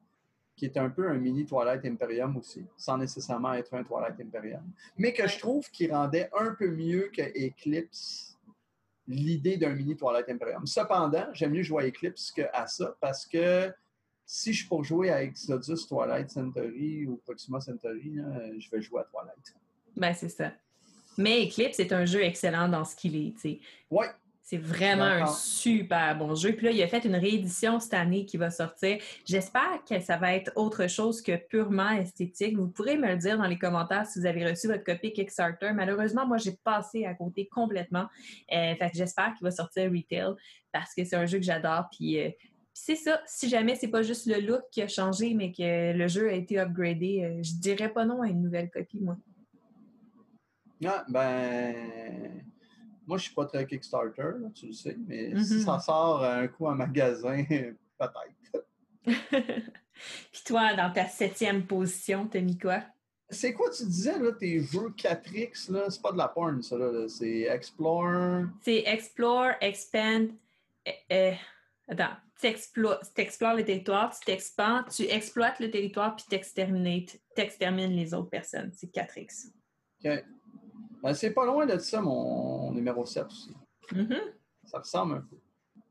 qui 0.56 0.64
est 0.64 0.76
un 0.76 0.90
peu 0.90 1.08
un 1.08 1.14
mini 1.14 1.46
Twilight 1.46 1.84
Imperium 1.84 2.36
aussi, 2.36 2.64
sans 2.76 2.98
nécessairement 2.98 3.54
être 3.54 3.74
un 3.74 3.84
Twilight 3.84 4.18
Imperium. 4.20 4.64
Mais 4.96 5.12
que 5.12 5.28
je 5.28 5.38
trouve 5.38 5.70
qu'il 5.70 5.92
rendait 5.92 6.28
un 6.36 6.52
peu 6.54 6.68
mieux 6.68 7.10
que 7.14 7.22
Eclipse 7.22 8.37
l'idée 9.08 9.56
d'un 9.56 9.74
mini 9.74 9.96
Twilight 9.96 10.28
Imperium. 10.28 10.66
Cependant, 10.66 11.26
j'aime 11.32 11.52
mieux 11.52 11.62
jouer 11.62 11.84
à 11.84 11.86
Eclipse 11.88 12.30
qu'à 12.30 12.66
ça 12.66 12.94
parce 13.00 13.26
que 13.26 13.72
si 14.26 14.52
je 14.52 14.58
suis 14.58 14.68
pour 14.68 14.84
jouer 14.84 15.10
à 15.10 15.22
Exodus, 15.22 15.86
Twilight 15.88 16.30
Centauri 16.30 17.06
ou 17.06 17.16
Proxima 17.16 17.60
Centauri, 17.60 18.18
je 18.58 18.70
vais 18.70 18.82
jouer 18.82 19.00
à 19.00 19.04
Twilight. 19.04 19.54
Ben, 19.96 20.12
c'est 20.12 20.28
ça. 20.28 20.52
Mais 21.16 21.46
Eclipse 21.46 21.80
est 21.80 21.92
un 21.92 22.04
jeu 22.04 22.22
excellent 22.22 22.68
dans 22.68 22.84
ce 22.84 22.94
qu'il 22.94 23.16
est. 23.16 23.58
Oui, 23.90 24.06
c'est 24.48 24.56
vraiment 24.56 25.04
un 25.04 25.26
super 25.26 26.16
bon 26.16 26.34
jeu. 26.34 26.54
Puis 26.54 26.64
là, 26.64 26.72
il 26.72 26.82
a 26.82 26.88
fait 26.88 27.04
une 27.04 27.16
réédition 27.16 27.80
cette 27.80 27.92
année 27.92 28.24
qui 28.24 28.38
va 28.38 28.50
sortir. 28.50 28.96
J'espère 29.26 29.84
que 29.86 30.00
ça 30.00 30.16
va 30.16 30.34
être 30.34 30.52
autre 30.56 30.86
chose 30.86 31.20
que 31.20 31.36
purement 31.36 31.90
esthétique. 31.90 32.56
Vous 32.56 32.68
pourrez 32.68 32.96
me 32.96 33.08
le 33.08 33.18
dire 33.18 33.36
dans 33.36 33.46
les 33.46 33.58
commentaires 33.58 34.06
si 34.06 34.18
vous 34.18 34.24
avez 34.24 34.48
reçu 34.48 34.66
votre 34.66 34.84
copie 34.84 35.12
Kickstarter. 35.12 35.72
Malheureusement, 35.74 36.26
moi, 36.26 36.38
j'ai 36.38 36.58
passé 36.64 37.04
à 37.04 37.12
côté 37.12 37.46
complètement. 37.46 38.06
Euh, 38.50 38.74
fait 38.74 38.90
que 38.90 38.96
j'espère 38.96 39.34
qu'il 39.34 39.44
va 39.44 39.50
sortir 39.50 39.92
retail 39.92 40.32
parce 40.72 40.94
que 40.94 41.04
c'est 41.04 41.16
un 41.16 41.26
jeu 41.26 41.36
que 41.36 41.44
j'adore. 41.44 41.84
Puis, 41.92 42.18
euh, 42.18 42.30
c'est 42.72 42.96
ça. 42.96 43.20
Si 43.26 43.50
jamais 43.50 43.74
c'est 43.74 43.88
pas 43.88 44.00
juste 44.00 44.24
le 44.24 44.40
look 44.40 44.62
qui 44.72 44.80
a 44.80 44.88
changé, 44.88 45.34
mais 45.34 45.52
que 45.52 45.92
le 45.92 46.08
jeu 46.08 46.30
a 46.30 46.32
été 46.32 46.58
upgradé, 46.58 47.22
euh, 47.22 47.42
je 47.42 47.52
dirais 47.60 47.90
pas 47.90 48.06
non 48.06 48.22
à 48.22 48.28
une 48.28 48.40
nouvelle 48.40 48.70
copie, 48.70 49.00
moi. 49.02 49.18
Ah, 50.86 51.04
ben 51.06 52.46
moi, 53.08 53.16
je 53.16 53.22
ne 53.22 53.26
suis 53.26 53.34
pas 53.34 53.46
très 53.46 53.66
Kickstarter, 53.66 54.32
tu 54.54 54.66
le 54.66 54.72
sais, 54.72 54.96
mais 55.06 55.30
si 55.42 55.54
mm-hmm. 55.54 55.64
ça 55.64 55.80
sort 55.80 56.22
un 56.22 56.46
coup 56.46 56.66
en 56.66 56.74
magasin, 56.74 57.42
peut-être. 57.98 58.66
Puis 60.32 60.42
toi, 60.44 60.74
dans 60.74 60.92
ta 60.92 61.08
septième 61.08 61.66
position, 61.66 62.28
t'as 62.28 62.42
mis 62.42 62.58
quoi? 62.58 62.82
C'est 63.30 63.54
quoi 63.54 63.70
tu 63.70 63.84
disais, 63.84 64.18
là, 64.18 64.32
tes 64.32 64.60
jeux 64.60 64.90
4X, 64.96 65.72
là? 65.72 65.88
C'est 65.88 66.02
pas 66.02 66.12
de 66.12 66.18
la 66.18 66.28
porn, 66.28 66.62
ça, 66.62 66.76
là. 66.76 67.08
C'est 67.08 67.40
Explore. 67.42 68.44
C'est 68.62 68.84
Explore, 68.86 69.52
Expand. 69.60 70.30
Euh, 70.86 70.92
euh 71.12 71.32
attends, 71.88 72.16
tu 72.38 72.46
explores, 72.46 73.54
le 73.54 73.64
territoire, 73.64 74.16
tu 74.16 74.24
t'expands, 74.24 74.84
tu 74.84 75.04
exploites 75.04 75.58
le 75.60 75.70
territoire, 75.70 76.14
puis 76.14 76.26
tu 76.28 76.36
extermines 76.36 77.96
les 77.96 78.14
autres 78.14 78.30
personnes. 78.30 78.70
C'est 78.74 78.92
4X. 78.92 79.48
OK. 80.04 80.24
Ben, 81.02 81.14
c'est 81.14 81.30
pas 81.30 81.46
loin 81.46 81.66
de 81.66 81.78
ça, 81.78 82.00
mon 82.00 82.72
numéro 82.72 83.04
7 83.04 83.26
aussi. 83.26 83.52
Mm-hmm. 83.92 84.20
Ça 84.64 84.78
ressemble 84.78 85.14
un 85.14 85.20
peu. 85.20 85.36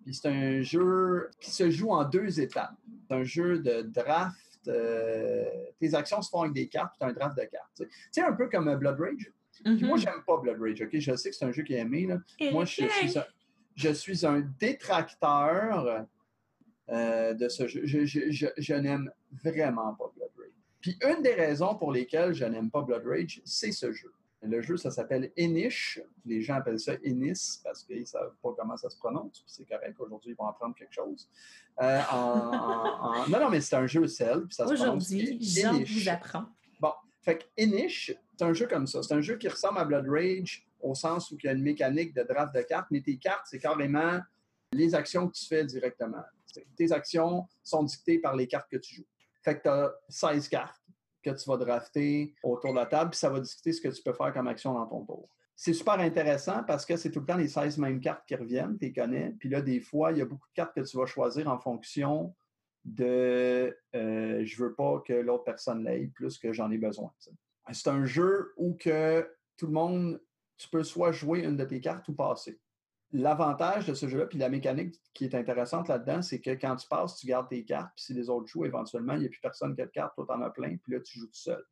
Puis 0.04 0.14
c'est 0.16 0.30
un 0.30 0.62
jeu 0.62 1.30
qui 1.40 1.52
se 1.52 1.70
joue 1.70 1.92
en 1.92 2.04
deux 2.06 2.40
étapes. 2.40 2.76
C'est 3.08 3.16
un 3.16 3.24
jeu 3.24 3.60
de 3.60 3.82
draft. 3.82 4.38
Euh, 4.68 5.46
tes 5.80 5.94
actions 5.94 6.22
se 6.22 6.30
font 6.30 6.42
avec 6.42 6.54
des 6.54 6.68
cartes, 6.68 6.94
puis 7.00 7.08
as 7.08 7.12
un 7.12 7.14
draft 7.14 7.38
de 7.38 7.44
cartes. 7.44 7.84
Sais, 8.12 8.22
un 8.22 8.34
peu 8.34 8.50
comme 8.50 8.74
Blood 8.76 9.00
Rage. 9.00 9.32
Mm-hmm. 9.66 9.86
Moi, 9.86 9.98
j'aime 9.98 10.24
pas 10.26 10.38
Blood 10.38 10.62
Rage, 10.62 10.82
OK? 10.82 10.98
Je 10.98 11.16
sais 11.16 11.30
que 11.30 11.36
c'est 11.36 11.46
un 11.46 11.52
jeu 11.52 11.64
qui 11.64 11.74
est 11.74 11.80
aimé. 11.80 12.06
Là. 12.06 12.20
Moi, 12.52 12.66
je, 12.66 12.86
suis 12.86 13.18
un, 13.18 13.26
je 13.76 13.90
suis 13.90 14.26
un 14.26 14.42
détracteur 14.60 16.06
euh, 16.90 17.34
de 17.34 17.50
ce 17.50 17.68
jeu. 17.68 17.82
Je, 17.86 18.06
je, 18.06 18.48
je 18.58 18.74
n'aime 18.74 19.12
vraiment 19.44 19.94
pas 19.94 20.12
Blood 20.16 20.32
Rage. 20.38 20.48
Puis 20.80 20.98
une 21.02 21.22
des 21.22 21.34
raisons 21.34 21.76
pour 21.76 21.92
lesquelles 21.92 22.34
je 22.34 22.46
n'aime 22.46 22.70
pas 22.70 22.82
Blood 22.82 23.04
Rage, 23.06 23.42
c'est 23.46 23.72
ce 23.72 23.92
jeu. 23.92 24.14
Le 24.44 24.62
jeu, 24.62 24.78
ça 24.78 24.92
s'appelle 24.92 25.32
Enish. 25.38 26.00
Les 26.26 26.42
gens 26.42 26.56
appellent 26.56 26.80
ça 26.80 26.94
Enis 27.04 27.60
parce 27.64 27.84
qu'ils 27.84 28.02
ne 28.02 28.06
savent 28.06 28.36
pas 28.42 28.50
comment 28.56 28.78
ça 28.78 28.90
se 28.90 28.98
prononce. 28.98 29.44
C'est 29.48 29.66
correct, 29.68 29.96
aujourd'hui, 30.00 30.32
ils 30.32 30.36
vont 30.36 30.48
apprendre 30.48 30.76
quelque 30.76 30.94
chose. 30.94 31.28
Euh, 31.82 32.02
non, 33.30 33.40
non, 33.40 33.50
mais 33.50 33.62
c'est 33.62 33.76
un 33.76 33.88
jeu 33.88 34.08
sel. 34.08 34.46
Aujourd'hui, 34.60 35.40
Jean 35.42 35.84
vous 35.84 36.10
apprend. 36.10 36.46
Bon, 36.80 36.94
fait 37.22 37.40
que 37.40 37.64
Enish, 37.64 38.14
c'est 38.38 38.46
un 38.46 38.54
jeu 38.54 38.68
comme 38.68 38.86
ça. 38.86 39.02
C'est 39.02 39.14
un 39.14 39.22
jeu 39.22 39.38
qui 39.38 39.48
ressemble 39.48 39.80
à 39.80 39.86
Blood 39.86 40.08
Rage 40.08 40.68
au 40.82 40.94
sens 40.94 41.32
où 41.32 41.38
il 41.42 41.46
y 41.46 41.50
a 41.50 41.54
une 41.54 41.64
mécanique 41.64 42.14
de 42.14 42.22
draft 42.22 42.54
de 42.54 42.62
cartes, 42.62 42.88
mais 42.92 43.02
tes 43.02 43.18
cartes, 43.18 43.48
c'est 43.50 43.60
carrément 43.60 44.20
les 44.72 44.94
actions 44.94 45.28
que 45.28 45.34
tu 45.34 45.46
fais 45.46 45.66
directement. 45.66 46.24
Tes 46.76 46.92
actions 46.92 47.48
sont 47.64 47.84
dictées 47.84 48.20
par 48.20 48.36
les 48.36 48.48
cartes 48.48 48.70
que 48.70 48.78
tu 48.78 48.96
joues. 48.96 49.08
Fait 49.42 49.58
que 49.58 49.64
tu 49.64 49.70
as 49.70 49.94
16 50.10 50.48
cartes 50.50 50.82
que 51.34 51.42
tu 51.42 51.50
vas 51.50 51.58
drafter 51.58 52.34
autour 52.44 52.72
de 52.72 52.80
la 52.80 52.86
table, 52.86 53.12
puis 53.12 53.20
ça 53.20 53.30
va 53.30 53.40
discuter 53.40 53.74
ce 53.74 53.82
que 53.82 53.90
tu 53.90 54.02
peux 54.02 54.14
faire 54.14 54.34
comme 54.34 54.48
action 54.48 54.74
dans 54.74 54.86
ton 54.86 55.06
tour. 55.06 55.30
C'est 55.56 55.74
super 55.74 56.00
intéressant 56.00 56.64
parce 56.64 56.86
que 56.86 56.96
c'est 56.98 57.10
tout 57.10 57.22
le 57.22 57.26
temps 57.26 57.38
les 57.38 57.48
16 57.48 57.80
mêmes 57.80 58.00
cartes 58.00 58.24
qui 58.28 58.36
reviennent, 58.36 58.78
tu 58.78 58.86
les 58.86 58.94
connais. 58.94 59.36
Puis 59.40 59.50
là, 59.50 59.62
des 59.62 59.80
fois, 59.80 60.12
il 60.12 60.20
y 60.20 60.22
a 60.22 60.26
beaucoup 60.26 60.48
de 60.48 60.54
cartes 60.54 60.76
que 60.76 60.82
tu 60.82 60.98
vas 60.98 61.08
choisir 61.08 61.48
en 61.48 61.58
fonction 61.58 62.36
de 62.86 63.76
euh, 63.96 64.46
je 64.46 64.64
veux 64.64 64.76
pas 64.76 65.02
que 65.06 65.14
l'autre 65.14 65.44
personne 65.44 65.84
l'aille 65.84 66.08
plus 66.08 66.38
que 66.38 66.54
j'en 66.54 66.72
ai 66.72 66.78
besoin. 66.78 67.12
C'est 67.72 67.90
un 67.90 68.06
jeu 68.06 68.54
où 68.56 68.76
que 68.76 69.28
tout 69.58 69.66
le 69.66 69.74
monde, 69.74 70.22
tu 70.58 70.70
peux 70.70 70.84
soit 70.84 71.12
jouer 71.12 71.44
une 71.44 71.58
de 71.58 71.66
tes 71.66 71.82
cartes 71.82 72.08
ou 72.08 72.14
passer. 72.14 72.60
L'avantage 73.14 73.86
de 73.86 73.94
ce 73.94 74.08
jeu-là, 74.08 74.26
puis 74.26 74.38
la 74.38 74.50
mécanique 74.50 74.96
qui 75.14 75.26
est 75.26 75.36
intéressante 75.36 75.88
là-dedans, 75.88 76.22
c'est 76.22 76.42
que 76.42 76.52
quand 76.52 76.76
tu 76.76 76.88
passes, 76.88 77.16
tu 77.16 77.28
gardes 77.28 77.48
tes 77.48 77.64
cartes, 77.64 77.92
puis 77.96 78.06
si 78.06 78.14
les 78.14 78.30
autres 78.30 78.48
jouent, 78.48 78.66
éventuellement, 78.66 79.14
il 79.14 79.22
n'y 79.22 79.26
a 79.26 79.30
plus 79.30 79.40
personne 79.40 79.74
qui 79.76 79.82
a 79.82 79.86
de 79.86 79.92
cartes, 79.92 80.14
toi, 80.16 80.26
t'en 80.28 80.42
as 80.42 80.50
plein, 80.50 80.76
puis 80.78 80.94
là, 80.94 81.00
tu 81.00 81.20
joues 81.20 81.28
tout 81.28 81.34
seul. 81.34 81.64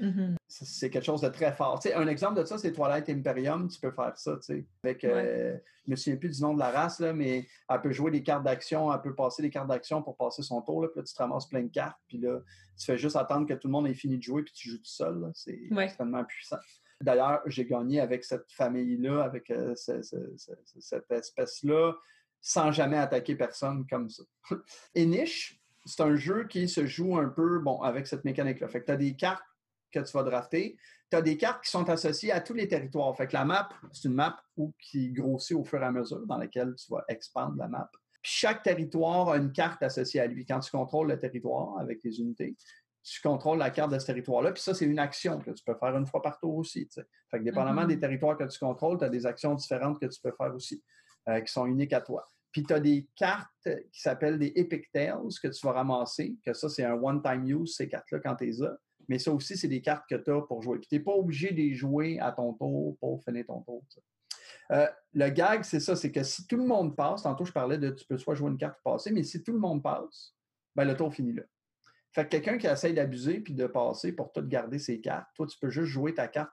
Mm-hmm. 0.00 0.36
C'est 0.48 0.90
quelque 0.90 1.04
chose 1.04 1.20
de 1.20 1.28
très 1.28 1.52
fort. 1.52 1.80
un 1.94 2.06
exemple 2.08 2.40
de 2.40 2.44
ça, 2.44 2.58
c'est 2.58 2.72
Twilight 2.72 3.08
Imperium, 3.08 3.68
tu 3.68 3.78
peux 3.78 3.92
faire 3.92 4.16
ça, 4.16 4.38
avec, 4.82 5.04
euh, 5.04 5.56
je 5.84 5.90
ne 5.90 5.92
me 5.92 5.96
souviens 5.96 6.16
plus 6.16 6.36
du 6.36 6.42
nom 6.42 6.54
de 6.54 6.58
la 6.58 6.70
race, 6.70 6.98
là, 6.98 7.12
mais 7.12 7.46
elle 7.68 7.80
peut 7.80 7.92
jouer 7.92 8.10
des 8.10 8.22
cartes 8.22 8.44
d'action, 8.44 8.92
elle 8.92 9.02
peut 9.02 9.14
passer 9.14 9.42
des 9.42 9.50
cartes 9.50 9.68
d'action 9.68 10.02
pour 10.02 10.16
passer 10.16 10.42
son 10.42 10.62
tour, 10.62 10.82
là, 10.82 10.88
puis 10.88 11.00
là, 11.00 11.04
tu 11.04 11.12
te 11.12 11.18
ramasses 11.18 11.46
plein 11.46 11.62
de 11.62 11.70
cartes, 11.70 11.98
puis 12.08 12.18
là, 12.18 12.40
tu 12.78 12.86
fais 12.86 12.98
juste 12.98 13.16
attendre 13.16 13.46
que 13.46 13.54
tout 13.54 13.68
le 13.68 13.72
monde 13.72 13.86
ait 13.86 13.94
fini 13.94 14.16
de 14.16 14.22
jouer, 14.22 14.42
puis 14.42 14.52
tu 14.54 14.70
joues 14.70 14.78
tout 14.78 14.84
seul. 14.84 15.30
C'est 15.34 15.60
extrêmement 15.78 16.24
puissant. 16.24 16.58
D'ailleurs, 17.04 17.42
j'ai 17.46 17.66
gagné 17.66 18.00
avec 18.00 18.24
cette 18.24 18.50
famille-là, 18.50 19.22
avec 19.22 19.50
euh, 19.50 19.74
cette 19.76 21.10
espèce-là, 21.10 21.94
sans 22.40 22.72
jamais 22.72 22.96
attaquer 22.96 23.36
personne 23.36 23.86
comme 23.86 24.08
ça. 24.08 24.22
Et 24.94 25.04
Niche, 25.04 25.60
c'est 25.84 26.02
un 26.02 26.16
jeu 26.16 26.46
qui 26.46 26.66
se 26.66 26.86
joue 26.86 27.18
un 27.18 27.28
peu 27.28 27.62
avec 27.82 28.06
cette 28.06 28.24
mécanique-là. 28.24 28.68
Fait 28.68 28.80
que 28.80 28.86
tu 28.86 28.92
as 28.92 28.96
des 28.96 29.14
cartes 29.14 29.44
que 29.92 30.00
tu 30.00 30.12
vas 30.12 30.22
drafter. 30.22 30.78
Tu 31.10 31.16
as 31.16 31.22
des 31.22 31.36
cartes 31.36 31.62
qui 31.64 31.70
sont 31.70 31.88
associées 31.90 32.32
à 32.32 32.40
tous 32.40 32.54
les 32.54 32.68
territoires. 32.68 33.14
Fait 33.16 33.26
que 33.26 33.34
la 33.34 33.44
map, 33.44 33.68
c'est 33.92 34.08
une 34.08 34.14
map 34.14 34.40
qui 34.78 35.12
grossit 35.12 35.56
au 35.56 35.62
fur 35.62 35.82
et 35.82 35.84
à 35.84 35.92
mesure, 35.92 36.26
dans 36.26 36.38
laquelle 36.38 36.74
tu 36.74 36.90
vas 36.90 37.04
expandre 37.08 37.56
la 37.58 37.68
map. 37.68 37.90
Chaque 38.22 38.62
territoire 38.62 39.28
a 39.28 39.36
une 39.36 39.52
carte 39.52 39.82
associée 39.82 40.20
à 40.20 40.26
lui. 40.26 40.46
Quand 40.46 40.60
tu 40.60 40.70
contrôles 40.70 41.08
le 41.08 41.18
territoire 41.18 41.78
avec 41.78 42.00
tes 42.00 42.16
unités, 42.18 42.56
tu 43.04 43.20
contrôles 43.20 43.58
la 43.58 43.70
carte 43.70 43.92
de 43.92 43.98
ce 43.98 44.06
territoire-là. 44.06 44.52
Puis 44.52 44.62
ça, 44.62 44.72
c'est 44.72 44.86
une 44.86 44.98
action 44.98 45.38
que 45.38 45.50
tu 45.50 45.62
peux 45.62 45.74
faire 45.74 45.94
une 45.96 46.06
fois 46.06 46.22
par 46.22 46.38
tour 46.38 46.56
aussi. 46.56 46.88
Fait 47.30 47.38
que 47.38 47.44
dépendamment 47.44 47.84
des 47.84 47.96
mm-hmm. 47.96 48.00
territoires 48.00 48.36
que 48.38 48.44
tu 48.44 48.58
contrôles, 48.58 48.98
tu 48.98 49.04
as 49.04 49.10
des 49.10 49.26
actions 49.26 49.54
différentes 49.54 50.00
que 50.00 50.06
tu 50.06 50.20
peux 50.20 50.32
faire 50.32 50.54
aussi, 50.54 50.82
euh, 51.28 51.40
qui 51.40 51.52
sont 51.52 51.66
uniques 51.66 51.92
à 51.92 52.00
toi. 52.00 52.24
Puis 52.50 52.62
tu 52.62 52.72
as 52.72 52.80
des 52.80 53.06
cartes 53.14 53.68
qui 53.92 54.00
s'appellent 54.00 54.38
des 54.38 54.52
Epic 54.56 54.90
Tales 54.90 55.18
que 55.42 55.48
tu 55.48 55.66
vas 55.66 55.72
ramasser, 55.72 56.36
que 56.44 56.54
ça, 56.54 56.68
c'est 56.68 56.84
un 56.84 56.94
one-time 56.94 57.44
use, 57.44 57.76
ces 57.76 57.88
cartes-là, 57.88 58.20
quand 58.20 58.36
tu 58.36 58.46
les 58.46 58.62
as. 58.62 58.76
Mais 59.08 59.18
ça 59.18 59.32
aussi, 59.32 59.56
c'est 59.56 59.68
des 59.68 59.82
cartes 59.82 60.04
que 60.08 60.14
tu 60.14 60.30
as 60.30 60.40
pour 60.40 60.62
jouer. 60.62 60.78
Puis 60.78 60.88
tu 60.88 60.94
n'es 60.94 61.00
pas 61.00 61.12
obligé 61.12 61.50
de 61.50 61.56
les 61.56 61.74
jouer 61.74 62.18
à 62.20 62.32
ton 62.32 62.54
tour 62.54 62.96
pour 63.00 63.22
finir 63.22 63.44
ton 63.46 63.60
tour. 63.60 63.82
Euh, 64.70 64.86
le 65.12 65.28
gag, 65.28 65.62
c'est 65.62 65.80
ça, 65.80 65.94
c'est 65.94 66.10
que 66.10 66.22
si 66.22 66.46
tout 66.46 66.56
le 66.56 66.64
monde 66.64 66.96
passe, 66.96 67.24
tantôt 67.24 67.44
je 67.44 67.52
parlais 67.52 67.76
de 67.76 67.90
tu 67.90 68.06
peux 68.06 68.16
soit 68.16 68.34
jouer 68.34 68.50
une 68.50 68.56
carte 68.56 68.78
ou 68.84 68.90
passer, 68.90 69.12
mais 69.12 69.24
si 69.24 69.42
tout 69.42 69.52
le 69.52 69.58
monde 69.58 69.82
passe, 69.82 70.34
ben, 70.74 70.84
le 70.84 70.96
tour 70.96 71.12
finit 71.12 71.34
là. 71.34 71.42
Fait 72.14 72.24
que 72.24 72.30
quelqu'un 72.30 72.58
qui 72.58 72.68
essaye 72.68 72.94
d'abuser 72.94 73.40
puis 73.40 73.54
de 73.54 73.66
passer 73.66 74.12
pour 74.12 74.32
tout 74.32 74.46
garder 74.46 74.78
ses 74.78 75.00
cartes, 75.00 75.26
toi, 75.34 75.46
tu 75.46 75.58
peux 75.58 75.70
juste 75.70 75.88
jouer 75.88 76.14
ta 76.14 76.28
carte 76.28 76.52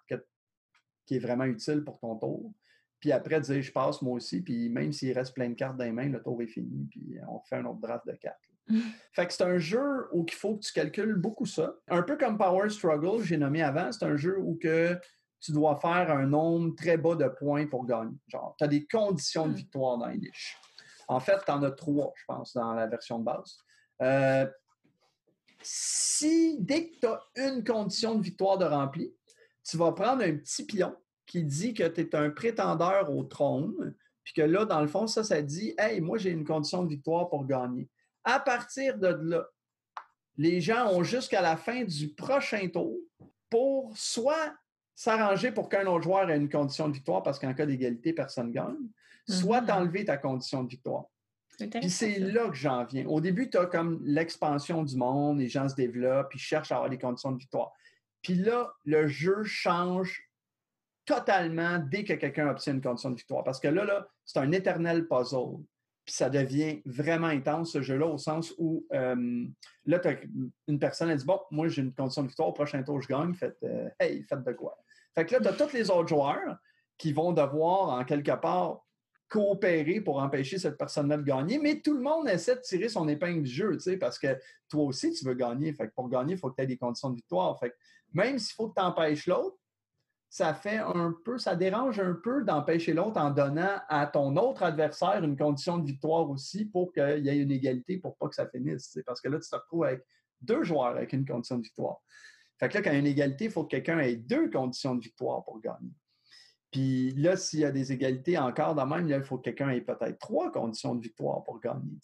qui 1.06 1.16
est 1.16 1.20
vraiment 1.20 1.46
utile 1.46 1.84
pour 1.84 2.00
ton 2.00 2.16
tour. 2.16 2.52
Puis 3.00 3.12
après, 3.12 3.40
dire 3.42 3.62
je 3.62 3.72
passe 3.72 4.02
moi 4.02 4.16
aussi, 4.16 4.42
puis 4.42 4.70
même 4.70 4.92
s'il 4.92 5.14
reste 5.14 5.36
plein 5.36 5.50
de 5.50 5.54
cartes 5.56 5.78
dans 5.78 5.84
les 5.84 5.92
mains, 5.92 6.10
le 6.10 6.22
tour 6.22 6.42
est 6.42 6.48
fini, 6.48 6.88
puis 6.90 7.18
on 7.28 7.40
fait 7.42 7.58
un 7.58 7.66
autre 7.66 7.80
draft 7.80 8.08
de 8.08 8.14
cartes. 8.14 8.38
Fait 9.14 9.28
que 9.28 9.34
c'est 9.34 9.44
un 9.44 9.58
jeu 9.58 10.08
où 10.14 10.26
il 10.28 10.34
faut 10.34 10.56
que 10.56 10.62
tu 10.62 10.74
calcules 10.74 11.16
beaucoup 11.16 11.46
ça. 11.46 11.76
Un 11.88 12.04
peu 12.04 12.18
comme 12.18 12.38
Power 12.38 12.70
Struggle, 12.70 13.24
j'ai 13.24 13.38
nommé 13.38 13.62
avant, 13.62 13.92
c'est 13.92 14.06
un 14.06 14.18
jeu 14.18 14.40
où 14.40 14.58
que 14.62 14.98
tu 15.42 15.52
dois 15.52 15.80
faire 15.80 16.12
un 16.12 16.26
nombre 16.26 16.76
très 16.76 16.98
bas 16.98 17.16
de 17.16 17.28
points 17.28 17.68
pour 17.68 17.86
gagner. 17.86 18.16
Genre, 18.28 18.56
tu 18.58 18.64
as 18.64 18.68
des 18.68 18.86
conditions 18.86 19.48
de 19.48 19.54
mm. 19.54 19.56
victoire 19.56 19.98
dans 19.98 20.08
les 20.08 20.18
niches. 20.18 20.58
En 21.08 21.20
fait, 21.20 21.40
tu 21.44 21.52
en 21.52 21.62
as 21.64 21.72
trois, 21.72 22.14
je 22.16 22.24
pense, 22.28 22.54
dans 22.54 22.74
la 22.74 22.88
version 22.88 23.20
de 23.20 23.26
base. 23.26 23.58
Euh, 24.02 24.48
si, 25.64 26.58
dès 26.60 26.90
que 26.90 27.00
tu 27.00 27.08
as 27.08 27.22
une 27.36 27.64
condition 27.64 28.16
de 28.16 28.24
victoire 28.24 28.58
de 28.58 28.66
rempli, 28.66 29.14
tu 29.64 29.78
vas 29.78 29.92
prendre 29.92 30.24
un 30.24 30.36
petit 30.38 30.66
pion 30.66 30.96
qui 31.26 31.44
dit 31.44 31.74
que 31.74 31.88
tu 31.88 32.02
es 32.02 32.16
un 32.16 32.30
prétendeur 32.30 33.10
au 33.10 33.24
trône, 33.24 33.96
puis 34.24 34.34
que 34.34 34.42
là, 34.42 34.66
dans 34.66 34.82
le 34.82 34.88
fond, 34.88 35.08
ça, 35.08 35.24
ça 35.24 35.42
dit 35.42 35.74
Hey, 35.78 36.02
moi, 36.02 36.18
j'ai 36.18 36.32
une 36.32 36.46
condition 36.46 36.84
de 36.84 36.90
victoire 36.90 37.30
pour 37.30 37.46
gagner. 37.46 37.90
À 38.24 38.40
partir 38.40 38.98
de 38.98 39.08
là, 39.08 39.48
les 40.38 40.62
gens 40.62 40.92
ont 40.92 41.04
jusqu'à 41.04 41.42
la 41.42 41.58
fin 41.58 41.84
du 41.84 42.10
prochain 42.10 42.68
tour 42.68 42.98
pour 43.50 43.96
soit 43.96 44.54
s'arranger 44.96 45.52
pour 45.52 45.70
qu'un 45.70 45.88
autre 45.88 46.04
joueur 46.04 46.30
ait 46.30 46.38
une 46.38 46.50
condition 46.50 46.88
de 46.88 46.94
victoire 46.94 47.24
parce 47.24 47.40
qu'en 47.40 47.54
cas 47.54 47.66
d'égalité, 47.66 48.14
personne 48.14 48.48
ne 48.48 48.54
gagne, 48.54 48.90
soit 49.28 49.62
mhm. 49.62 49.68
t'enlever 49.68 50.06
ta 50.06 50.18
condition 50.18 50.64
de 50.64 50.70
victoire. 50.70 51.06
Puis 51.68 51.90
c'est 51.90 52.20
là 52.20 52.50
que 52.50 52.56
j'en 52.56 52.86
viens. 52.86 53.06
Au 53.08 53.22
début, 53.22 53.50
tu 53.50 53.58
as 53.58 53.66
comme 53.66 54.02
l'expansion 54.04 54.84
du 54.84 54.96
monde, 54.96 55.40
les 55.40 55.48
gens 55.48 55.68
se 55.68 55.76
développent, 55.76 56.34
ils 56.34 56.40
cherchent 56.40 56.72
à 56.72 56.76
avoir 56.76 56.90
des 56.90 56.98
conditions 56.98 57.32
de 57.32 57.38
victoire. 57.38 57.72
Puis 58.22 58.36
là, 58.36 58.74
le 58.86 59.08
jeu 59.08 59.44
change 59.44 60.30
totalement 61.06 61.80
dès 61.80 62.04
que 62.04 62.14
quelqu'un 62.14 62.50
obtient 62.50 62.74
une 62.74 62.82
condition 62.82 63.10
de 63.10 63.16
victoire. 63.16 63.44
Parce 63.44 63.60
que 63.60 63.68
là, 63.68 63.84
là 63.84 64.08
c'est 64.26 64.40
un 64.40 64.52
éternel 64.52 65.08
puzzle. 65.08 65.58
Puis 66.06 66.16
ça 66.16 66.30
devient 66.30 66.82
vraiment 66.86 67.28
intense, 67.28 67.74
ce 67.74 67.82
jeu-là, 67.82 68.08
au 68.08 68.18
sens 68.18 68.54
où 68.58 68.86
euh, 68.92 69.46
là, 69.86 70.00
tu 70.00 70.08
as 70.08 70.16
une 70.68 70.80
personne, 70.80 71.10
elle 71.10 71.18
dit 71.18 71.26
Bon, 71.26 71.40
moi, 71.52 71.68
j'ai 71.68 71.84
une 71.84 71.94
condition 71.94 72.24
de 72.24 72.28
victoire, 72.28 72.50
au 72.50 72.54
prochain 72.54 72.82
tour, 72.82 73.02
je 73.02 73.08
gagne, 73.08 73.34
faites, 73.36 73.58
euh, 73.64 73.88
hey, 74.00 74.24
faites 74.24 74.44
de 74.44 74.52
quoi. 74.54 74.78
Fait 75.14 75.26
que 75.26 75.34
là, 75.34 75.42
tu 75.42 75.48
as 75.48 75.54
tous 75.54 75.74
les 75.74 75.92
autres 75.92 76.08
joueurs 76.08 76.58
qui 76.98 77.14
vont 77.14 77.34
devoir, 77.34 77.90
en 77.90 78.04
quelque 78.04 78.32
part, 78.32 78.84
coopérer 79.32 80.02
pour 80.02 80.22
empêcher 80.22 80.60
cette 80.60 80.78
personne-là 80.78 81.16
de 81.16 81.24
gagner, 81.24 81.58
mais 81.58 81.80
tout 81.80 81.94
le 81.94 82.02
monde 82.02 82.28
essaie 82.28 82.56
de 82.56 82.60
tirer 82.60 82.90
son 82.90 83.08
épingle 83.08 83.44
du 83.44 83.50
jeu, 83.50 83.78
parce 83.98 84.20
que 84.20 84.38
toi 84.68 84.84
aussi, 84.84 85.14
tu 85.14 85.24
veux 85.24 85.36
gagner. 85.36 85.72
Fait 85.72 85.88
que 85.88 85.94
pour 85.94 86.10
gagner, 86.10 86.34
il 86.34 86.38
faut 86.38 86.50
que 86.50 86.58
tu 86.58 86.64
aies 86.64 86.68
des 86.68 86.78
conditions 86.78 87.10
de 87.10 87.16
victoire. 87.16 87.58
Fait 87.58 87.70
que 87.70 87.76
même 88.14 88.38
s'il 88.38 88.54
faut 88.54 88.68
que 88.68 88.76
tu 88.76 88.86
empêches 88.86 89.28
l'autre, 89.28 89.56
ça 90.30 90.54
fait 90.54 90.80
un 90.80 91.16
peu, 91.24 91.38
ça 91.38 91.56
dérange 91.56 92.00
un 92.00 92.14
peu 92.14 92.44
d'empêcher 92.44 92.94
l'autre 92.94 93.20
en 93.22 93.32
donnant 93.32 93.80
à 93.88 94.06
ton 94.06 94.36
autre 94.36 94.64
adversaire 94.64 95.24
une 95.24 95.38
condition 95.38 95.78
de 95.78 95.86
victoire 95.86 96.30
aussi 96.30 96.66
pour 96.66 96.92
qu'il 96.92 97.26
y 97.26 97.30
ait 97.30 97.38
une 97.38 97.52
égalité 97.52 97.98
pour 98.00 98.18
pas 98.18 98.28
que 98.28 98.36
ça 98.36 98.48
finisse. 98.48 99.00
Parce 99.06 99.22
que 99.22 99.30
là, 99.30 99.40
tu 99.40 99.50
te 99.50 99.56
retrouves 99.56 99.86
avec 99.86 100.04
deux 100.42 100.64
joueurs 100.64 100.88
avec 100.98 101.14
une 101.14 101.26
condition 101.26 101.58
de 101.58 101.64
victoire. 101.64 102.02
Fait 102.60 102.68
que 102.68 102.76
là, 102.76 102.82
quand 102.82 102.92
il 102.92 102.94
y 102.94 102.98
a 102.98 103.00
une 103.00 103.08
égalité, 103.08 103.46
il 103.46 103.52
faut 103.52 103.64
que 103.64 103.70
quelqu'un 103.70 104.00
ait 104.00 104.18
deux 104.18 104.50
conditions 104.50 104.96
de 104.96 105.02
victoire 105.02 105.44
pour 105.46 105.62
gagner. 105.62 105.92
Puis 106.72 107.12
là, 107.12 107.36
s'il 107.36 107.60
y 107.60 107.66
a 107.66 107.72
des 107.72 107.92
égalités 107.92 108.38
encore 108.38 108.76
dans 108.76 108.86
même, 108.86 109.08
il 109.08 109.24
faut 109.24 109.38
que 109.38 109.44
quelqu'un 109.44 109.70
ait 109.70 109.82
peut-être 109.82 110.18
trois 110.20 110.52
conditions 110.52 110.96
de 110.96 111.02
victoire 111.02 111.44
pour 111.44 111.60
gagner. 111.60 111.98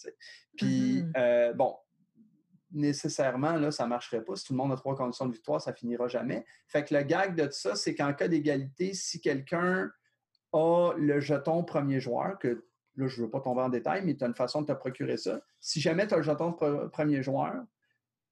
Puis, 0.57 1.01
mm-hmm. 1.01 1.11
euh, 1.18 1.53
bon, 1.53 1.76
nécessairement, 2.72 3.53
là, 3.53 3.72
ça 3.72 3.86
ne 3.86 3.89
marcherait 3.89 4.24
pas. 4.24 4.36
Si 4.36 4.45
tout 4.45 4.53
le 4.53 4.57
monde 4.57 4.74
a 4.74 4.76
trois 4.76 4.95
conditions 4.95 5.26
de 5.26 5.34
victoire, 5.34 5.61
ça 5.61 5.74
finira 5.74 6.07
jamais. 6.07 6.45
Fait 6.68 6.84
que 6.84 6.93
le 6.93 7.03
gag 7.03 7.36
de 7.36 7.49
ça, 7.49 7.76
c'est 7.76 7.95
qu'en 7.95 8.13
cas 8.13 8.28
d'égalité, 8.28 8.93
si 8.93 9.22
quelqu'un 9.22 9.89
a 10.51 10.93
le 10.97 11.20
jeton 11.20 11.63
premier 11.63 11.99
joueur, 11.99 12.38
que 12.39 12.65
là, 12.95 13.07
je 13.07 13.22
ne 13.22 13.26
veux 13.26 13.32
pas 13.32 13.41
tomber 13.41 13.61
en 13.61 13.70
détail, 13.70 14.03
mais 14.03 14.15
tu 14.15 14.24
as 14.24 14.28
une 14.28 14.36
façon 14.36 14.61
de 14.61 14.68
te 14.68 14.74
procurer 14.74 15.18
ça. 15.18 15.41
Si 15.59 15.80
jamais 15.80 16.07
tu 16.07 16.13
as 16.13 16.18
le 16.18 16.24
jeton 16.24 16.53
premier 16.91 17.24
joueur, 17.24 17.63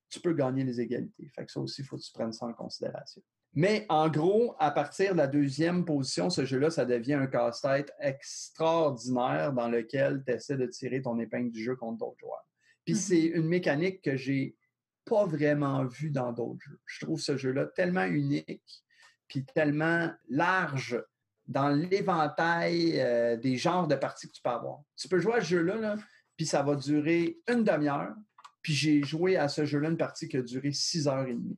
tu 0.09 0.19
peux 0.19 0.33
gagner 0.33 0.63
les 0.63 0.81
égalités. 0.81 1.29
Fait 1.29 1.45
que 1.45 1.51
ça 1.51 1.59
aussi, 1.59 1.81
il 1.81 1.85
faut 1.85 1.97
que 1.97 2.01
tu 2.01 2.11
prennes 2.11 2.33
ça 2.33 2.45
en 2.45 2.53
considération. 2.53 3.21
Mais 3.55 3.85
en 3.87 4.09
gros, 4.09 4.53
à 4.59 4.69
partir 4.69 5.13
de 5.13 5.17
la 5.17 5.27
deuxième 5.27 5.85
position, 5.85 6.29
ce 6.29 6.43
jeu-là, 6.43 6.69
ça 6.69 6.83
devient 6.83 7.13
un 7.13 7.27
casse-tête 7.27 7.93
extraordinaire 7.99 9.53
dans 9.53 9.69
lequel 9.69 10.23
tu 10.25 10.33
essaies 10.33 10.57
de 10.57 10.65
tirer 10.65 11.01
ton 11.01 11.17
épingle 11.19 11.51
du 11.51 11.63
jeu 11.63 11.77
contre 11.77 11.99
d'autres 11.99 12.19
joueurs. 12.19 12.45
Puis 12.83 12.95
mm-hmm. 12.95 12.97
c'est 12.97 13.23
une 13.23 13.47
mécanique 13.47 14.01
que 14.01 14.17
j'ai 14.17 14.57
pas 15.05 15.25
vraiment 15.25 15.85
vue 15.85 16.11
dans 16.11 16.33
d'autres 16.33 16.59
jeux. 16.65 16.79
Je 16.85 17.05
trouve 17.05 17.21
ce 17.21 17.37
jeu-là 17.37 17.67
tellement 17.67 18.05
unique, 18.05 18.83
puis 19.27 19.45
tellement 19.45 20.11
large 20.29 21.01
dans 21.47 21.69
l'éventail 21.69 22.99
euh, 22.99 23.37
des 23.37 23.55
genres 23.55 23.87
de 23.87 23.95
parties 23.95 24.27
que 24.27 24.33
tu 24.33 24.41
peux 24.41 24.49
avoir. 24.49 24.81
Tu 24.97 25.07
peux 25.07 25.19
jouer 25.19 25.35
à 25.35 25.41
ce 25.41 25.47
jeu-là, 25.47 25.75
là, 25.75 25.95
puis 26.35 26.45
ça 26.45 26.63
va 26.63 26.75
durer 26.75 27.39
une 27.47 27.63
demi-heure, 27.63 28.15
puis 28.61 28.73
j'ai 28.73 29.03
joué 29.03 29.37
à 29.37 29.47
ce 29.47 29.63
jeu-là 29.63 29.89
une 29.89 29.97
partie 29.97 30.27
qui 30.27 30.37
a 30.37 30.41
duré 30.41 30.71
six 30.71 31.07
heures 31.07 31.27
et 31.27 31.33
demie. 31.33 31.57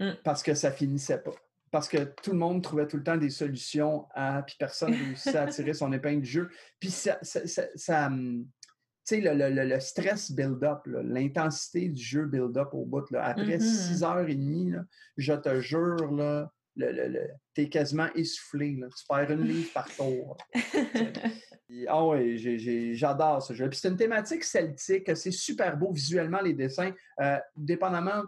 Mm. 0.00 0.12
Parce 0.24 0.42
que 0.42 0.54
ça 0.54 0.72
finissait 0.72 1.18
pas. 1.18 1.34
Parce 1.70 1.88
que 1.88 1.98
tout 2.22 2.32
le 2.32 2.38
monde 2.38 2.62
trouvait 2.62 2.88
tout 2.88 2.96
le 2.96 3.04
temps 3.04 3.16
des 3.16 3.30
solutions 3.30 4.06
à. 4.14 4.42
Puis 4.42 4.56
personne 4.58 4.90
ne 4.90 4.96
réussissait 4.96 5.36
à 5.36 5.46
tirer 5.46 5.74
son 5.74 5.92
épingle 5.92 6.22
du 6.22 6.30
jeu. 6.30 6.50
Puis 6.80 6.90
ça. 6.90 7.20
Hum, 8.06 8.46
tu 9.06 9.22
sais, 9.22 9.34
le, 9.34 9.80
stress 9.80 10.30
build-up, 10.30 10.80
l'intensité 10.86 11.88
du 11.88 12.02
jeu 12.02 12.26
build-up 12.26 12.68
au 12.72 12.84
bout. 12.84 13.08
Là, 13.10 13.24
après 13.24 13.58
six 13.58 14.02
heures 14.02 14.28
et 14.28 14.34
demie, 14.34 14.72
je 15.16 15.32
te 15.32 15.60
jure, 15.60 16.12
là, 16.12 16.50
tu 16.76 17.62
es 17.62 17.68
quasiment 17.68 18.08
essoufflé. 18.14 18.76
Là. 18.76 18.88
Tu 18.88 19.04
perds 19.08 19.30
une 19.30 19.44
livre 19.44 19.72
par 19.72 19.88
tour. 19.96 20.36
ah 21.88 22.06
oui, 22.06 22.94
j'adore 22.94 23.42
ce 23.42 23.54
jeu. 23.54 23.68
Puis 23.68 23.78
c'est 23.80 23.88
une 23.88 23.96
thématique 23.96 24.44
celtique. 24.44 25.10
C'est 25.16 25.30
super 25.30 25.76
beau 25.76 25.92
visuellement, 25.92 26.40
les 26.40 26.54
dessins. 26.54 26.92
Euh, 27.20 27.38
dépendamment 27.56 28.22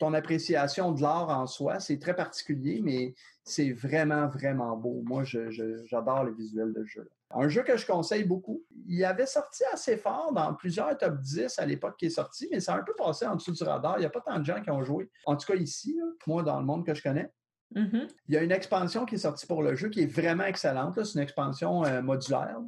ton 0.00 0.14
appréciation 0.14 0.92
de 0.92 1.02
l'art 1.02 1.28
en 1.28 1.46
soi, 1.46 1.78
c'est 1.78 1.98
très 1.98 2.16
particulier, 2.16 2.80
mais 2.82 3.14
c'est 3.44 3.70
vraiment, 3.72 4.28
vraiment 4.28 4.74
beau. 4.74 5.02
Moi, 5.04 5.24
j'adore 5.24 6.24
le 6.24 6.32
visuel 6.32 6.72
de 6.72 6.84
jeu. 6.84 7.08
Un 7.32 7.48
jeu 7.48 7.62
que 7.62 7.76
je 7.76 7.86
conseille 7.86 8.24
beaucoup. 8.24 8.64
Il 8.88 9.04
avait 9.04 9.26
sorti 9.26 9.62
assez 9.72 9.98
fort 9.98 10.32
dans 10.32 10.54
plusieurs 10.54 10.96
top 10.96 11.20
10 11.20 11.58
à 11.58 11.66
l'époque 11.66 11.96
qui 11.98 12.06
est 12.06 12.10
sorti, 12.10 12.48
mais 12.50 12.60
ça 12.60 12.74
a 12.74 12.78
un 12.78 12.82
peu 12.82 12.94
passé 12.96 13.26
en 13.26 13.36
dessous 13.36 13.52
du 13.52 13.62
radar. 13.62 13.98
Il 13.98 14.00
n'y 14.00 14.06
a 14.06 14.10
pas 14.10 14.22
tant 14.22 14.38
de 14.38 14.44
gens 14.44 14.62
qui 14.62 14.70
ont 14.70 14.82
joué. 14.82 15.10
En 15.26 15.36
tout 15.36 15.46
cas, 15.46 15.58
ici, 15.58 16.00
moi, 16.26 16.42
dans 16.42 16.58
le 16.58 16.64
monde 16.64 16.84
que 16.84 16.94
je 16.94 17.02
connais. 17.02 17.30
Mm-hmm. 17.74 18.08
Il 18.28 18.34
y 18.34 18.38
a 18.38 18.42
une 18.42 18.52
expansion 18.52 19.04
qui 19.04 19.16
est 19.16 19.18
sortie 19.18 19.46
pour 19.46 19.62
le 19.62 19.76
jeu 19.76 19.90
qui 19.90 20.00
est 20.00 20.12
vraiment 20.12 20.44
excellente. 20.44 20.94
C'est 21.04 21.14
une 21.14 21.20
expansion 21.20 21.84
euh, 21.84 22.00
modulaire. 22.00 22.58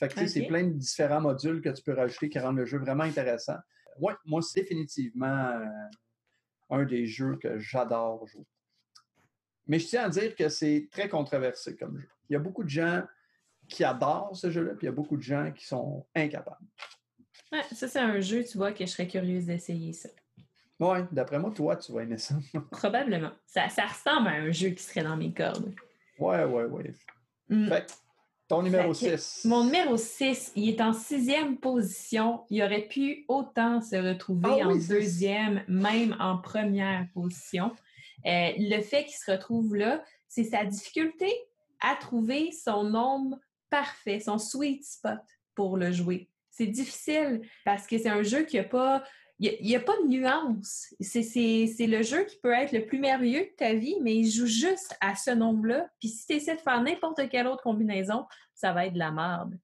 Fait 0.00 0.08
que 0.08 0.26
c'est 0.26 0.46
plein 0.46 0.64
de 0.64 0.72
différents 0.72 1.20
modules 1.20 1.62
que 1.62 1.68
tu 1.68 1.82
peux 1.84 1.94
rajouter 1.94 2.28
qui 2.28 2.40
rendent 2.40 2.56
le 2.56 2.66
jeu 2.66 2.78
vraiment 2.78 3.04
intéressant. 3.04 3.56
Oui, 4.00 4.14
moi, 4.26 4.42
c'est 4.42 4.62
définitivement 4.62 5.26
euh, 5.26 5.64
un 6.72 6.84
des 6.84 7.06
jeux 7.06 7.36
que 7.36 7.58
j'adore 7.58 8.26
jouer. 8.26 8.46
Mais 9.66 9.78
je 9.78 9.86
tiens 9.86 10.04
à 10.04 10.08
dire 10.08 10.34
que 10.34 10.48
c'est 10.48 10.88
très 10.90 11.08
controversé 11.08 11.76
comme 11.76 11.98
jeu. 12.00 12.08
Il 12.28 12.32
y 12.32 12.36
a 12.36 12.40
beaucoup 12.40 12.64
de 12.64 12.68
gens 12.68 13.02
qui 13.68 13.84
adorent 13.84 14.36
ce 14.36 14.50
jeu-là, 14.50 14.74
puis 14.74 14.86
il 14.86 14.90
y 14.90 14.92
a 14.92 14.92
beaucoup 14.92 15.16
de 15.16 15.22
gens 15.22 15.52
qui 15.52 15.64
sont 15.64 16.04
incapables. 16.14 16.66
Ouais, 17.52 17.62
ça, 17.72 17.86
c'est 17.86 18.00
un 18.00 18.18
jeu, 18.20 18.42
tu 18.44 18.56
vois, 18.56 18.72
que 18.72 18.84
je 18.84 18.90
serais 18.90 19.06
curieuse 19.06 19.46
d'essayer 19.46 19.92
ça. 19.92 20.08
Oui, 20.80 20.98
d'après 21.12 21.38
moi, 21.38 21.52
toi, 21.54 21.76
tu 21.76 21.92
vas 21.92 22.02
aimer 22.02 22.18
ça. 22.18 22.34
Probablement. 22.70 23.30
Ça, 23.46 23.68
ça, 23.68 23.86
ressemble 23.86 24.28
à 24.28 24.32
un 24.32 24.50
jeu 24.50 24.70
qui 24.70 24.82
serait 24.82 25.04
dans 25.04 25.16
mes 25.16 25.32
cordes. 25.32 25.72
Oui, 26.18 26.36
oui, 26.48 26.62
oui. 26.70 26.84
Mm. 27.48 27.68
Fait 27.68 27.98
ton 28.52 28.60
numéro 28.60 28.92
6. 28.92 29.46
Mon 29.46 29.64
numéro 29.64 29.96
6, 29.96 30.52
il 30.56 30.68
est 30.68 30.80
en 30.82 30.92
sixième 30.92 31.56
position. 31.56 32.42
Il 32.50 32.62
aurait 32.62 32.86
pu 32.86 33.24
autant 33.26 33.80
se 33.80 33.96
retrouver 33.96 34.60
ah 34.60 34.68
en 34.68 34.76
deuxième, 34.76 35.64
même 35.68 36.14
en 36.20 36.36
première 36.36 37.06
position. 37.14 37.72
Euh, 38.26 38.50
le 38.58 38.82
fait 38.82 39.04
qu'il 39.04 39.14
se 39.14 39.30
retrouve 39.30 39.74
là, 39.74 40.04
c'est 40.28 40.44
sa 40.44 40.66
difficulté 40.66 41.32
à 41.80 41.96
trouver 41.96 42.52
son 42.52 42.84
nombre 42.84 43.38
parfait, 43.70 44.20
son 44.20 44.36
sweet 44.36 44.84
spot 44.84 45.20
pour 45.54 45.78
le 45.78 45.90
jouer. 45.90 46.28
C'est 46.50 46.66
difficile 46.66 47.40
parce 47.64 47.86
que 47.86 47.96
c'est 47.96 48.10
un 48.10 48.22
jeu 48.22 48.42
qui 48.42 48.58
n'a 48.58 48.64
pas 48.64 49.02
il 49.42 49.66
n'y 49.66 49.74
a, 49.74 49.80
pas 49.80 49.96
de 50.02 50.08
nuance. 50.08 50.94
C'est 51.00 51.86
le 51.86 52.02
jeu 52.02 52.24
qui 52.24 52.36
peut 52.40 52.52
être 52.52 52.72
le 52.72 52.86
plus 52.86 52.98
merveilleux 52.98 53.42
de 53.42 53.56
ta 53.56 53.74
vie, 53.74 53.96
mais 54.00 54.14
il 54.14 54.30
joue 54.30 54.46
juste 54.46 54.96
à 55.00 55.16
ce 55.16 55.32
nombre-là. 55.32 55.88
Puis 55.98 56.10
si 56.10 56.26
tu 56.26 56.34
essaies 56.34 56.54
de 56.54 56.60
faire 56.60 56.80
n'importe 56.80 57.28
quelle 57.28 57.48
autre 57.48 57.62
combinaison, 57.62 58.24
ça 58.54 58.72
va 58.72 58.86
être 58.86 58.94
de 58.94 59.00
la 59.00 59.10
merde. 59.10 59.58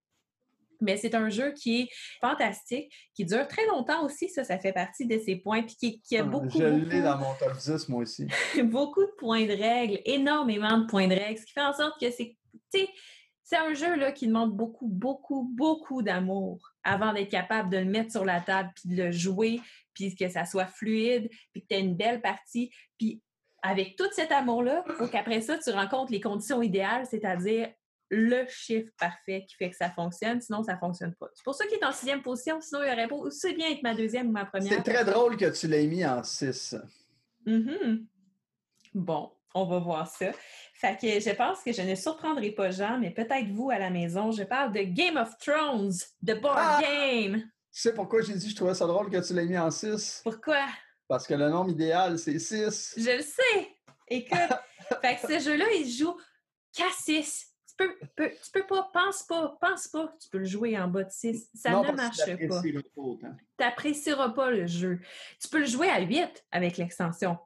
Mais 0.81 0.97
c'est 0.97 1.14
un 1.14 1.29
jeu 1.29 1.53
qui 1.53 1.83
est 1.83 1.89
fantastique, 2.20 2.93
qui 3.14 3.24
dure 3.24 3.47
très 3.47 3.66
longtemps 3.66 4.05
aussi, 4.05 4.29
ça, 4.29 4.45
ça 4.45 4.59
fait 4.59 4.72
partie 4.72 5.07
de 5.07 5.18
ses 5.18 5.37
points, 5.37 5.62
puis 5.62 6.01
qui, 6.01 6.16
a 6.16 6.20
ah, 6.20 6.24
beaucoup... 6.24 6.59
Je 6.59 6.64
l'ai 6.64 7.03
dans 7.03 7.18
mon 7.18 7.35
top 7.35 7.57
10, 7.57 7.89
moi 7.89 8.03
aussi. 8.03 8.26
beaucoup 8.64 9.03
de 9.03 9.12
points 9.18 9.47
de 9.47 9.53
règles, 9.53 10.01
énormément 10.05 10.79
de 10.79 10.87
points 10.87 11.09
de 11.09 11.14
règles, 11.14 11.39
ce 11.39 11.47
qui 11.47 11.53
fait 11.53 11.61
en 11.61 11.72
sorte 11.72 12.01
que 12.01 12.11
c'est 12.11 12.37
c'est 13.49 13.57
un 13.57 13.73
jeu 13.73 13.97
là, 13.97 14.13
qui 14.13 14.27
demande 14.27 14.55
beaucoup, 14.55 14.89
beaucoup, 14.89 15.51
beaucoup 15.57 16.03
d'amour 16.03 16.75
avant 16.85 17.15
d'être 17.15 17.31
capable 17.31 17.71
de 17.71 17.79
le 17.79 17.87
mettre 17.87 18.13
sur 18.13 18.27
la 18.27 18.43
table, 18.43 18.71
puis 18.75 18.95
de 18.95 19.05
le 19.05 19.11
jouer, 19.11 19.63
puis 19.95 20.15
que 20.15 20.29
ça 20.29 20.45
soit 20.45 20.67
fluide, 20.67 21.31
puis 21.53 21.63
que 21.63 21.69
tu 21.69 21.75
aies 21.75 21.81
une 21.81 21.97
belle 21.97 22.21
partie. 22.21 22.71
Puis 22.99 23.23
avec 23.63 23.97
tout 23.97 24.09
cet 24.13 24.33
amour-là, 24.33 24.85
il 24.87 24.95
faut 24.97 25.09
qu'après 25.09 25.41
ça, 25.41 25.57
tu 25.57 25.71
rencontres 25.71 26.13
les 26.13 26.21
conditions 26.21 26.61
idéales, 26.61 27.07
c'est-à-dire 27.07 27.73
le 28.11 28.45
chiffre 28.49 28.93
parfait 29.01 29.47
qui 29.49 29.57
fait 29.57 29.71
que 29.71 29.77
ça 29.77 29.91
fonctionne, 29.91 30.43
sinon 30.43 30.63
ça 30.63 30.75
ne 30.75 30.79
fonctionne 30.79 31.15
pas. 31.15 31.29
C'est 31.33 31.45
pour 31.45 31.55
ça 31.55 31.67
qu'il 31.67 31.79
est 31.79 31.85
en 31.87 31.93
sixième 31.93 32.21
position, 32.21 32.61
sinon 32.61 32.83
il 32.83 32.93
aurait 32.93 33.09
pas 33.09 33.17
aussi 33.17 33.55
bien 33.55 33.71
être 33.71 33.83
ma 33.83 33.95
deuxième 33.95 34.29
ou 34.29 34.33
ma 34.33 34.45
première. 34.45 34.75
C'est 34.75 34.83
très 34.83 35.07
drôle 35.07 35.39
que 35.39 35.59
tu 35.59 35.69
l'aies 35.69 35.87
mis 35.87 36.05
en 36.05 36.23
six. 36.23 36.77
Mm-hmm. 37.47 38.05
Bon, 38.93 39.33
on 39.55 39.65
va 39.65 39.79
voir 39.79 40.07
ça. 40.07 40.33
Fait 40.79 40.97
que 40.97 41.18
je 41.18 41.35
pense 41.35 41.64
que 41.64 41.72
je 41.72 41.83
ne 41.83 41.97
surprendrai 41.97 42.53
pas 42.53 42.70
Jean, 42.70 43.01
mais 43.01 43.11
peut-être 43.11 43.49
vous 43.49 43.68
à 43.68 43.81
la 43.81 43.91
maison. 43.91 44.31
Je 44.31 44.45
parle 44.45 44.72
de 44.72 44.83
Game 44.83 45.16
of 45.16 45.37
Thrones, 45.39 45.93
de 46.22 46.35
board 46.35 46.57
ah! 46.57 46.81
game. 46.81 47.41
Tu 47.72 47.81
sais 47.81 47.93
pourquoi 47.93 48.22
j'ai 48.22 48.35
dit 48.35 48.45
que 48.45 48.51
je 48.53 48.55
trouvais 48.55 48.74
ça 48.74 48.87
drôle 48.87 49.11
que 49.11 49.26
tu 49.26 49.35
l'aies 49.35 49.47
mis 49.47 49.59
en 49.59 49.72
6? 49.72 50.20
Pourquoi? 50.22 50.64
Parce 51.09 51.26
que 51.26 51.35
le 51.35 51.49
nombre 51.49 51.70
idéal, 51.70 52.16
c'est 52.16 52.39
6. 52.39 52.95
Je 52.97 53.16
le 53.16 53.22
sais. 53.22 53.68
Écoute, 54.07 54.39
fait 55.03 55.16
que 55.16 55.33
ce 55.33 55.45
jeu-là, 55.51 55.64
il 55.81 55.91
joue 55.91 56.16
qu'à 56.72 56.91
6. 56.97 57.47
Tu 57.66 57.74
peux, 57.74 58.31
tu 58.31 58.51
peux 58.53 58.66
pas, 58.68 58.89
pense 58.93 59.24
pas, 59.24 59.59
pense 59.61 59.89
pas 59.89 60.07
que 60.07 60.18
tu 60.22 60.29
peux 60.31 60.39
le 60.39 60.45
jouer 60.45 60.79
en 60.79 60.87
bas 60.87 61.03
de 61.03 61.11
6. 61.11 61.51
Ça 61.55 61.70
ne 61.70 61.91
marche 61.91 62.18
pas. 62.18 62.62
Tu 62.62 63.26
n'apprécieras 63.59 64.29
pas 64.29 64.53
le 64.53 64.68
jeu. 64.68 65.01
Tu 65.43 65.49
peux 65.49 65.59
le 65.59 65.66
jouer 65.66 65.91
à 65.91 66.01
8 66.01 66.45
avec 66.53 66.76
l'extension. 66.76 67.37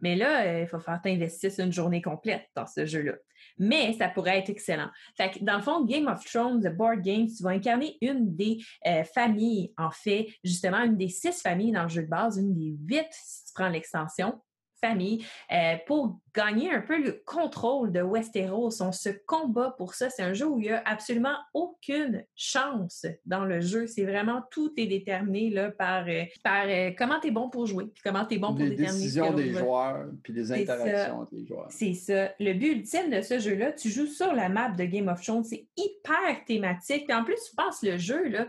Mais 0.00 0.16
là, 0.16 0.44
euh, 0.44 0.60
il 0.62 0.66
faut 0.66 0.78
faire 0.78 1.00
t'investir 1.02 1.50
une 1.58 1.72
journée 1.72 2.02
complète 2.02 2.46
dans 2.54 2.66
ce 2.66 2.86
jeu-là. 2.86 3.14
Mais 3.58 3.92
ça 3.94 4.08
pourrait 4.08 4.38
être 4.38 4.50
excellent. 4.50 4.90
Fait 5.16 5.30
que 5.30 5.44
dans 5.44 5.56
le 5.56 5.62
fond, 5.62 5.84
Game 5.84 6.06
of 6.06 6.24
Thrones, 6.24 6.62
The 6.62 6.74
Board 6.74 7.02
Games, 7.02 7.28
tu 7.34 7.42
vas 7.42 7.50
incarner 7.50 7.96
une 8.00 8.34
des 8.34 8.58
euh, 8.86 9.04
familles, 9.04 9.72
en 9.78 9.90
fait, 9.90 10.28
justement, 10.44 10.82
une 10.82 10.96
des 10.96 11.08
six 11.08 11.40
familles 11.40 11.72
dans 11.72 11.84
le 11.84 11.88
jeu 11.88 12.02
de 12.02 12.08
base, 12.08 12.38
une 12.38 12.54
des 12.54 12.76
huit 12.86 13.08
si 13.10 13.46
tu 13.46 13.52
prends 13.54 13.68
l'extension 13.68 14.40
famille 14.88 15.24
euh, 15.52 15.74
pour 15.86 16.18
gagner 16.34 16.70
un 16.70 16.82
peu 16.82 17.02
le 17.02 17.22
contrôle 17.24 17.92
de 17.92 18.02
Westeros. 18.02 18.82
On 18.82 18.92
se 18.92 19.08
combat 19.26 19.74
pour 19.78 19.94
ça. 19.94 20.10
C'est 20.10 20.22
un 20.22 20.34
jeu 20.34 20.46
où 20.46 20.58
il 20.58 20.64
n'y 20.64 20.70
a 20.70 20.82
absolument 20.84 21.36
aucune 21.54 22.24
chance 22.34 23.06
dans 23.24 23.46
le 23.46 23.60
jeu. 23.60 23.86
C'est 23.86 24.04
vraiment 24.04 24.42
tout 24.50 24.72
est 24.76 24.86
déterminé 24.86 25.48
là, 25.48 25.70
par, 25.70 26.06
euh, 26.06 26.24
par 26.44 26.66
euh, 26.68 26.90
comment 26.96 27.18
tu 27.20 27.28
es 27.28 27.30
bon 27.30 27.48
pour 27.48 27.64
jouer, 27.66 27.86
puis 27.86 28.02
comment 28.04 28.26
tu 28.26 28.34
es 28.34 28.38
bon 28.38 28.48
pour 28.48 28.64
les 28.64 28.70
déterminer. 28.70 28.92
Les 28.92 29.02
décisions 29.02 29.32
des 29.32 29.52
joueurs, 29.54 30.06
puis 30.22 30.34
les 30.34 30.52
interactions 30.52 31.20
entre 31.20 31.34
les 31.34 31.46
joueurs. 31.46 31.68
C'est 31.70 31.94
ça. 31.94 32.30
Le 32.38 32.52
but 32.52 32.72
ultime 32.72 33.10
de 33.10 33.22
ce 33.22 33.38
jeu-là, 33.38 33.72
tu 33.72 33.88
joues 33.88 34.06
sur 34.06 34.34
la 34.34 34.50
map 34.50 34.70
de 34.70 34.84
Game 34.84 35.08
of 35.08 35.22
Thrones. 35.22 35.44
C'est 35.44 35.66
hyper 35.76 36.44
thématique. 36.46 37.06
Puis 37.06 37.16
en 37.16 37.24
plus, 37.24 37.36
tu 37.48 37.56
penses 37.56 37.82
le 37.82 37.96
jeu, 37.96 38.28
là, 38.28 38.46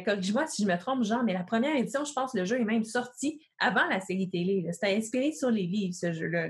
corrige-moi 0.00 0.46
si 0.48 0.64
je 0.64 0.68
me 0.68 0.76
trompe, 0.76 1.04
Jean, 1.04 1.22
mais 1.22 1.34
la 1.34 1.44
première 1.44 1.76
édition, 1.76 2.04
je 2.04 2.12
pense 2.12 2.32
que 2.32 2.38
le 2.38 2.44
jeu 2.44 2.60
est 2.60 2.64
même 2.64 2.84
sorti 2.84 3.40
avant 3.58 3.86
la 3.86 4.00
série 4.00 4.30
télé. 4.30 4.66
C'était 4.72 4.96
inspiré 4.96 5.32
sur 5.32 5.50
les 5.50 5.66
livres, 5.66 5.94
ce 5.94 6.12
jeu-là. 6.12 6.48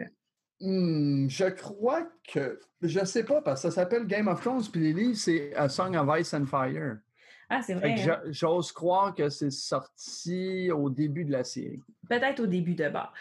Hmm, 0.61 1.29
je 1.29 1.47
crois 1.47 2.09
que. 2.27 2.59
Je 2.83 3.05
sais 3.05 3.25
pas, 3.25 3.43
parce 3.43 3.63
que 3.63 3.71
ça 3.71 3.75
s'appelle 3.75 4.07
Game 4.07 4.29
of 4.29 4.41
Thrones, 4.41 4.65
puis 4.71 4.81
les 4.81 4.93
livres, 4.93 5.17
c'est 5.17 5.55
A 5.55 5.69
Song 5.69 5.97
of 5.97 6.09
Ice 6.21 6.33
and 6.35 6.47
Fire. 6.47 6.99
Ah, 7.51 7.63
c'est 7.63 7.75
vrai. 7.75 7.95
Hein? 8.01 8.21
J'ose 8.27 8.73
croire 8.73 9.15
que 9.15 9.29
c'est 9.31 9.51
sorti 9.51 10.71
au 10.71 10.91
début 10.91 11.25
de 11.25 11.33
la 11.33 11.45
série. 11.45 11.83
Peut-être 12.09 12.41
au 12.41 12.47
début 12.47 12.75
de 12.75 12.89
bord. 12.89 13.13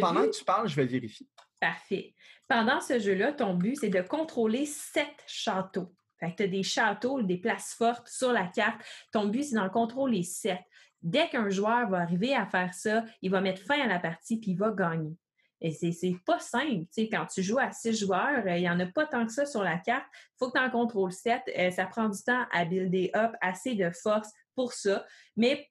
Pendant 0.00 0.22
que 0.22 0.30
tu 0.30 0.44
parles, 0.44 0.68
je 0.68 0.76
vais 0.76 0.86
vérifier. 0.86 1.26
Parfait. 1.60 2.14
Pendant 2.48 2.80
ce 2.80 2.98
jeu-là, 2.98 3.32
ton 3.32 3.54
but, 3.54 3.76
c'est 3.76 3.90
de 3.90 4.00
contrôler 4.00 4.66
sept 4.66 5.22
châteaux. 5.26 5.94
Fait 6.18 6.30
que 6.30 6.36
tu 6.36 6.42
as 6.44 6.48
des 6.48 6.62
châteaux, 6.62 7.22
des 7.22 7.38
places 7.38 7.74
fortes 7.74 8.08
sur 8.08 8.32
la 8.32 8.46
carte. 8.46 8.80
Ton 9.12 9.26
but, 9.26 9.44
c'est 9.44 9.56
d'en 9.56 9.68
contrôler 9.68 10.22
sept. 10.22 10.60
Dès 11.04 11.28
qu'un 11.28 11.50
joueur 11.50 11.88
va 11.88 11.98
arriver 11.98 12.34
à 12.34 12.46
faire 12.46 12.74
ça, 12.74 13.04
il 13.22 13.30
va 13.30 13.40
mettre 13.40 13.62
fin 13.62 13.80
à 13.80 13.86
la 13.86 14.00
partie 14.00 14.40
puis 14.40 14.52
il 14.52 14.58
va 14.58 14.72
gagner. 14.72 15.16
Et 15.60 15.70
c'est 15.70 16.16
pas 16.26 16.40
simple. 16.40 16.86
quand 16.96 17.26
tu 17.26 17.42
joues 17.42 17.58
à 17.58 17.70
six 17.70 17.98
joueurs, 17.98 18.44
euh, 18.46 18.56
il 18.56 18.62
n'y 18.62 18.68
en 18.68 18.80
a 18.80 18.86
pas 18.86 19.06
tant 19.06 19.24
que 19.24 19.32
ça 19.32 19.46
sur 19.46 19.62
la 19.62 19.78
carte. 19.78 20.06
Il 20.12 20.36
faut 20.38 20.50
que 20.50 20.58
tu 20.58 20.64
en 20.64 20.70
contrôles 20.70 21.12
sept. 21.12 21.42
Euh, 21.56 21.70
ça 21.70 21.86
prend 21.86 22.08
du 22.08 22.20
temps 22.22 22.44
à 22.52 22.64
builder 22.64 23.10
up 23.14 23.32
assez 23.40 23.74
de 23.74 23.90
force 23.90 24.28
pour 24.54 24.72
ça. 24.72 25.06
Mais 25.36 25.68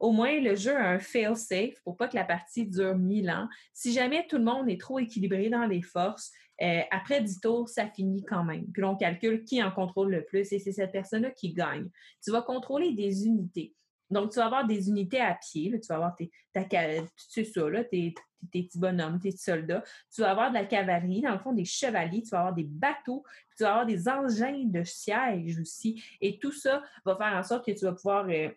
au 0.00 0.10
moins, 0.10 0.40
le 0.40 0.56
jeu 0.56 0.76
a 0.76 0.88
un 0.88 0.98
fail-safe 0.98 1.80
pour 1.84 1.96
pas 1.96 2.08
que 2.08 2.16
la 2.16 2.24
partie 2.24 2.66
dure 2.66 2.96
mille 2.96 3.30
ans. 3.30 3.48
Si 3.72 3.92
jamais 3.92 4.26
tout 4.28 4.38
le 4.38 4.44
monde 4.44 4.68
est 4.68 4.80
trop 4.80 4.98
équilibré 4.98 5.48
dans 5.48 5.66
les 5.66 5.82
forces, 5.82 6.32
euh, 6.62 6.80
après 6.90 7.22
10 7.22 7.40
tours, 7.40 7.68
ça 7.68 7.88
finit 7.88 8.24
quand 8.24 8.44
même. 8.44 8.66
Puis 8.72 8.84
on 8.84 8.96
calcule 8.96 9.44
qui 9.44 9.62
en 9.62 9.70
contrôle 9.70 10.10
le 10.10 10.24
plus 10.24 10.52
et 10.52 10.58
c'est 10.58 10.72
cette 10.72 10.92
personne-là 10.92 11.30
qui 11.30 11.52
gagne. 11.52 11.88
Tu 12.22 12.30
vas 12.30 12.42
contrôler 12.42 12.92
des 12.92 13.26
unités. 13.26 13.74
Donc, 14.10 14.32
tu 14.32 14.38
vas 14.38 14.46
avoir 14.46 14.66
des 14.66 14.88
unités 14.88 15.20
à 15.20 15.34
pied. 15.34 15.70
tu 15.80 15.86
vas 15.88 15.96
avoir 15.96 16.16
tes, 16.16 16.30
ta, 16.52 16.62
ça, 16.62 17.84
tes, 17.90 18.14
petits 18.50 18.78
bonhommes, 18.78 19.20
tes 19.20 19.30
soldats. 19.30 19.84
Tu 20.12 20.22
vas 20.22 20.30
avoir 20.30 20.50
de 20.50 20.54
la 20.54 20.64
cavalerie, 20.64 21.20
dans 21.20 21.32
le 21.32 21.38
fond, 21.38 21.52
des 21.52 21.64
chevaliers. 21.64 22.22
Tu 22.22 22.30
vas 22.30 22.40
avoir 22.40 22.54
des 22.54 22.64
bateaux. 22.64 23.24
tu 23.56 23.64
vas 23.64 23.70
avoir 23.70 23.86
des 23.86 24.08
engins 24.08 24.64
de 24.64 24.82
siège 24.82 25.58
aussi. 25.60 26.02
Et 26.20 26.38
tout 26.38 26.52
ça 26.52 26.82
va 27.04 27.16
faire 27.16 27.36
en 27.36 27.42
sorte 27.42 27.66
que 27.66 27.72
tu 27.72 27.84
vas 27.84 27.92
pouvoir... 27.92 28.26
Euh, 28.28 28.48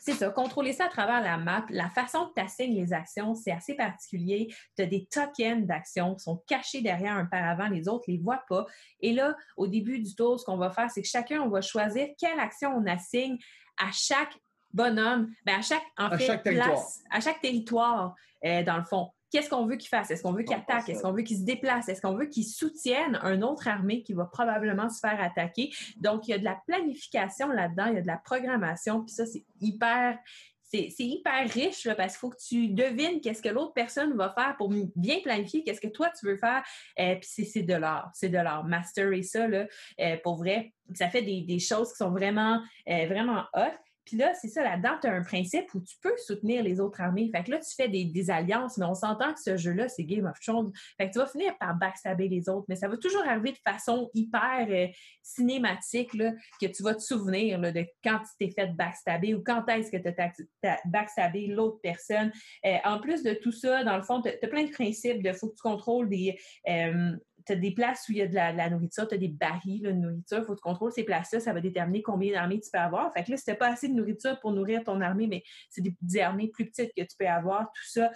c'est 0.00 0.12
ça, 0.12 0.28
contrôler 0.28 0.72
ça 0.72 0.86
à 0.86 0.88
travers 0.88 1.22
la 1.22 1.38
map. 1.38 1.64
La 1.70 1.88
façon 1.88 2.26
que 2.26 2.34
tu 2.34 2.40
assignes 2.44 2.74
les 2.74 2.92
actions, 2.92 3.34
c'est 3.34 3.52
assez 3.52 3.74
particulier. 3.74 4.52
Tu 4.76 4.82
as 4.82 4.86
des 4.86 5.06
tokens 5.06 5.66
d'actions 5.66 6.14
qui 6.14 6.24
sont 6.24 6.42
cachés 6.46 6.82
derrière 6.82 7.16
un 7.16 7.24
paravent, 7.24 7.68
les 7.70 7.88
autres 7.88 8.04
ne 8.08 8.14
les 8.14 8.22
voient 8.22 8.44
pas. 8.48 8.66
Et 9.00 9.12
là, 9.12 9.34
au 9.56 9.66
début 9.66 10.00
du 10.00 10.14
tour, 10.14 10.38
ce 10.38 10.44
qu'on 10.44 10.58
va 10.58 10.70
faire, 10.70 10.90
c'est 10.90 11.00
que 11.00 11.08
chacun, 11.08 11.40
on 11.40 11.48
va 11.48 11.62
choisir 11.62 12.08
quelle 12.18 12.38
action 12.38 12.76
on 12.76 12.84
assigne 12.86 13.38
à 13.78 13.90
chaque 13.92 14.36
bonhomme, 14.74 15.32
ben 15.46 15.58
à 15.58 15.62
chaque, 15.62 15.84
en 15.96 16.10
fait, 16.18 16.42
place, 16.42 17.02
à 17.10 17.20
chaque 17.20 17.40
territoire, 17.40 18.14
euh, 18.44 18.62
dans 18.62 18.76
le 18.76 18.84
fond. 18.84 19.08
Qu'est-ce 19.30 19.48
qu'on 19.48 19.66
veut 19.66 19.76
qu'il 19.76 19.88
fasse? 19.88 20.10
Est-ce 20.10 20.22
qu'on 20.22 20.32
veut 20.32 20.42
qu'il 20.44 20.54
attaque? 20.54 20.88
Est-ce 20.88 21.02
qu'on 21.02 21.12
veut 21.12 21.22
qu'il 21.22 21.38
se 21.38 21.44
déplace? 21.44 21.88
Est-ce 21.88 22.00
qu'on 22.00 22.14
veut 22.14 22.26
qu'il 22.26 22.44
soutienne 22.44 23.18
une 23.24 23.42
autre 23.42 23.66
armée 23.66 24.02
qui 24.02 24.12
va 24.12 24.26
probablement 24.26 24.88
se 24.88 25.00
faire 25.00 25.20
attaquer? 25.20 25.72
Donc, 25.96 26.28
il 26.28 26.32
y 26.32 26.34
a 26.34 26.38
de 26.38 26.44
la 26.44 26.60
planification 26.66 27.48
là-dedans, 27.48 27.86
il 27.86 27.94
y 27.94 27.98
a 27.98 28.02
de 28.02 28.06
la 28.06 28.18
programmation, 28.18 29.02
puis 29.02 29.14
ça, 29.14 29.26
c'est 29.26 29.44
hyper 29.60 30.18
c'est 30.66 31.04
hyper 31.04 31.48
riche 31.52 31.88
parce 31.96 32.14
qu'il 32.14 32.18
faut 32.18 32.30
que 32.30 32.42
tu 32.48 32.68
devines 32.70 33.20
qu'est-ce 33.20 33.40
que 33.40 33.48
l'autre 33.48 33.74
personne 33.74 34.16
va 34.16 34.34
faire 34.36 34.56
pour 34.56 34.72
bien 34.96 35.20
planifier 35.22 35.62
qu'est-ce 35.62 35.80
que 35.80 35.86
toi 35.86 36.10
tu 36.18 36.26
veux 36.26 36.36
faire. 36.36 36.64
Euh, 36.98 37.14
puis 37.14 37.46
c'est 37.46 37.62
de 37.62 37.74
l'art, 37.74 38.10
c'est 38.12 38.28
de 38.28 38.38
l'art. 38.38 38.64
Masterer 38.64 39.22
ça, 39.22 39.46
là, 39.46 39.66
euh, 40.00 40.16
pour 40.24 40.34
vrai, 40.36 40.72
ça 40.94 41.08
fait 41.08 41.22
des, 41.22 41.42
des, 41.42 41.60
choses 41.60 41.92
qui 41.92 41.98
sont 41.98 42.10
vraiment, 42.10 42.60
vraiment 42.86 43.44
hot. 43.54 43.78
Puis 44.04 44.16
là, 44.16 44.34
c'est 44.34 44.48
ça, 44.48 44.62
là-dedans, 44.62 44.98
tu 45.00 45.06
as 45.06 45.12
un 45.12 45.22
principe 45.22 45.72
où 45.74 45.80
tu 45.80 45.96
peux 46.02 46.14
soutenir 46.18 46.62
les 46.62 46.80
autres 46.80 47.00
armées. 47.00 47.30
Fait 47.34 47.42
que 47.42 47.50
là, 47.50 47.58
tu 47.58 47.74
fais 47.74 47.88
des, 47.88 48.30
alliances, 48.30 48.78
mais 48.78 48.86
on 48.86 48.94
s'entend 48.94 49.32
que 49.32 49.40
ce 49.40 49.56
jeu-là, 49.56 49.88
c'est 49.88 50.04
Game 50.04 50.26
of 50.26 50.38
Thrones. 50.40 50.72
Fait 50.96 51.08
que 51.08 51.12
tu 51.12 51.18
vas 51.18 51.26
finir 51.26 51.56
par 51.58 51.74
backstabber 51.76 52.28
les 52.28 52.48
autres, 52.48 52.66
mais 52.68 52.76
ça 52.76 52.88
va 52.88 52.96
toujours 52.96 53.26
arriver 53.26 53.52
de 53.52 53.58
façon 53.58 54.10
hyper 54.14 54.66
euh, 54.70 54.86
cinématique, 55.22 56.14
là, 56.14 56.32
que 56.60 56.66
tu 56.66 56.82
vas 56.82 56.94
te 56.94 57.02
souvenir 57.02 57.60
de 57.60 57.86
quand 58.02 58.18
tu 58.18 58.30
t'es 58.38 58.50
fait 58.50 58.74
backstabber 58.74 59.34
ou 59.34 59.42
quand 59.42 59.68
est-ce 59.68 59.90
que 59.90 59.96
tu 59.96 60.68
as, 60.68 60.80
backstabé 60.86 61.46
l'autre 61.48 61.78
personne. 61.82 62.32
Euh, 62.64 62.76
en 62.84 63.00
plus 63.00 63.22
de 63.22 63.34
tout 63.34 63.52
ça, 63.52 63.84
dans 63.84 63.96
le 63.96 64.02
fond, 64.02 64.22
tu 64.22 64.28
as, 64.28 64.48
plein 64.48 64.64
de 64.64 64.70
principes 64.70 65.22
de 65.22 65.32
faut 65.32 65.48
que 65.48 65.56
tu 65.56 65.62
contrôles 65.62 66.08
des... 66.08 66.38
Euh, 66.68 67.16
as 67.52 67.56
des 67.56 67.72
places 67.72 68.08
où 68.08 68.12
il 68.12 68.18
y 68.18 68.22
a 68.22 68.26
de 68.26 68.34
la, 68.34 68.70
nourriture, 68.70 69.06
tu 69.08 69.14
as 69.14 69.18
des 69.18 69.28
barils 69.28 69.82
de 69.82 69.92
nourriture, 69.92 70.38
il 70.38 70.44
faut 70.44 70.52
que 70.52 70.58
tu 70.58 70.62
contrôles 70.62 70.92
ces 70.92 71.04
places-là, 71.04 71.40
ça 71.40 71.52
va 71.52 71.60
déterminer 71.60 72.02
combien 72.02 72.32
d'armées 72.32 72.60
tu 72.60 72.70
peux 72.72 72.78
avoir. 72.78 73.12
Fait 73.12 73.24
que 73.24 73.30
là, 73.30 73.36
si 73.36 73.44
tu 73.44 73.54
pas 73.54 73.68
assez 73.68 73.88
de 73.88 73.94
nourriture 73.94 74.38
pour 74.40 74.52
nourrir 74.52 74.82
ton 74.84 75.00
armée, 75.00 75.26
mais 75.26 75.42
c'est 75.70 75.82
des, 75.82 76.20
armées 76.20 76.48
plus 76.48 76.66
petites 76.66 76.92
que 76.96 77.02
tu 77.02 77.16
peux 77.18 77.26
avoir, 77.26 77.70
tout 77.74 77.88
ça. 77.88 78.10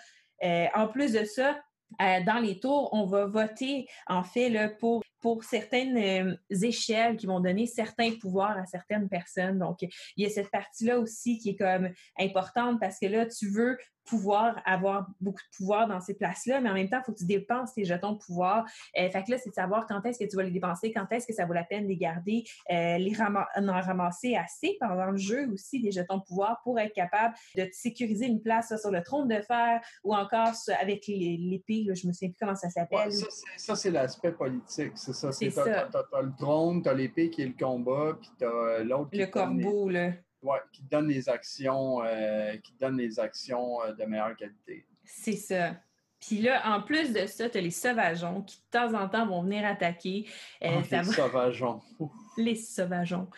Euh, 0.45 0.66
en 0.74 0.89
plus 0.89 1.12
de 1.12 1.24
ça, 1.24 1.61
euh, 2.03 2.20
dans 2.24 2.39
les 2.39 2.61
tours, 2.61 2.91
on 2.93 3.07
va 3.07 3.26
voter 3.26 3.87
en 4.07 4.22
fait 4.22 4.51
là, 4.51 4.68
pour, 4.68 5.03
pour 5.20 5.43
certaines 5.43 5.97
euh, 5.97 6.37
échelles 6.62 7.16
qui 7.16 7.26
vont 7.26 7.41
donner 7.41 7.66
certains 7.66 8.12
pouvoirs 8.20 8.57
à 8.57 8.66
certaines 8.66 9.09
personnes. 9.09 9.59
Donc, 9.59 9.79
il 9.83 10.22
y 10.22 10.26
a 10.26 10.31
cette 10.31 10.51
partie-là 10.51 10.99
aussi 10.99 11.39
qui 11.39 11.51
est 11.51 11.57
comme 11.57 11.91
importante 12.18 12.79
parce 12.79 12.99
que 12.99 13.07
là, 13.07 13.26
tu 13.26 13.51
veux 13.51 13.79
pouvoir 14.09 14.61
avoir 14.64 15.09
beaucoup 15.20 15.40
de 15.40 15.56
pouvoir 15.56 15.88
dans 15.88 16.00
ces 16.00 16.14
places-là, 16.14 16.61
mais 16.61 16.70
en 16.70 16.74
même 16.74 16.88
temps, 16.88 16.98
il 17.00 17.04
faut 17.04 17.12
que 17.12 17.18
tu 17.18 17.26
dépenses 17.26 17.74
tes 17.74 17.84
jetons 17.84 18.12
de 18.12 18.18
pouvoir. 18.18 18.64
Euh, 18.98 19.09
fait 19.11 19.24
que 19.24 19.30
là, 19.30 19.38
c'est 19.38 19.50
de 19.50 19.54
savoir 19.54 19.86
quand 19.86 20.04
est-ce 20.04 20.18
que 20.18 20.28
tu 20.28 20.36
vas 20.36 20.42
les 20.42 20.50
dépenser, 20.50 20.92
quand 20.92 21.06
est-ce 21.11 21.26
que 21.26 21.32
ça 21.32 21.46
vaut 21.46 21.52
la 21.52 21.64
peine 21.64 21.84
de 21.84 21.88
les 21.88 21.96
garder, 21.96 22.44
euh, 22.70 22.98
les 22.98 23.18
en 23.20 23.80
ramasser 23.80 24.36
assez 24.36 24.76
pendant 24.80 25.11
le 25.11 25.16
jeu 25.16 25.48
aussi, 25.52 25.80
des 25.80 25.90
jetons 25.90 26.18
de 26.18 26.22
pouvoir 26.22 26.61
pour 26.62 26.78
être 26.78 26.94
capable 26.94 27.34
de 27.56 27.64
te 27.64 27.72
sécuriser 27.72 28.26
une 28.26 28.40
place 28.40 28.74
sur 28.80 28.90
le 28.90 29.02
trône 29.02 29.28
de 29.28 29.40
fer 29.40 29.80
ou 30.04 30.14
encore 30.14 30.52
avec 30.80 31.06
l'épée, 31.06 31.86
je 31.94 32.06
me 32.06 32.12
souviens 32.12 32.30
plus 32.30 32.38
comment 32.38 32.54
ça 32.54 32.70
s'appelle. 32.70 33.12
ça, 33.56 33.76
c'est 33.76 33.90
l'aspect 33.90 34.32
politique, 34.32 34.92
c'est 34.94 35.12
ça. 35.12 35.30
Tu 35.30 35.46
as, 35.46 36.22
le 36.22 36.36
trône, 36.36 36.82
tu 36.82 36.88
as 36.88 36.94
l'épée 36.94 37.30
qui 37.30 37.42
est 37.42 37.46
le 37.46 37.54
combat, 37.59 38.16
puis 38.20 38.30
tu 38.38 38.44
as 38.44 38.84
l'autre 38.84 39.11
Le 39.12 39.26
corbeau, 39.26 39.88
là. 39.88 40.12
Ouais, 40.43 40.59
qui 40.72 40.82
donne 40.82 41.09
les 41.09 41.28
actions, 41.28 42.03
euh, 42.05 42.57
qui 42.59 42.72
donne 42.78 42.97
les 42.97 43.18
actions 43.18 43.82
euh, 43.82 43.93
de 43.93 44.05
meilleure 44.05 44.36
qualité. 44.36 44.86
C'est 45.05 45.32
ça. 45.32 45.74
Puis 46.20 46.41
là, 46.41 46.62
en 46.64 46.82
plus 46.82 47.12
de 47.12 47.26
ça, 47.26 47.49
tu 47.49 47.59
as 47.59 47.61
les 47.61 47.70
sauvageons 47.70 48.43
qui, 48.43 48.57
de 48.57 48.78
temps 48.78 48.95
en 48.95 49.09
temps, 49.09 49.26
vont 49.26 49.43
venir 49.43 49.64
attaquer. 49.64 50.26
Euh, 50.62 50.80
ah, 50.93 51.03
les 51.03 51.05
sauvageons. 51.05 51.80
les 52.36 52.55
sauvageons. 52.55 53.28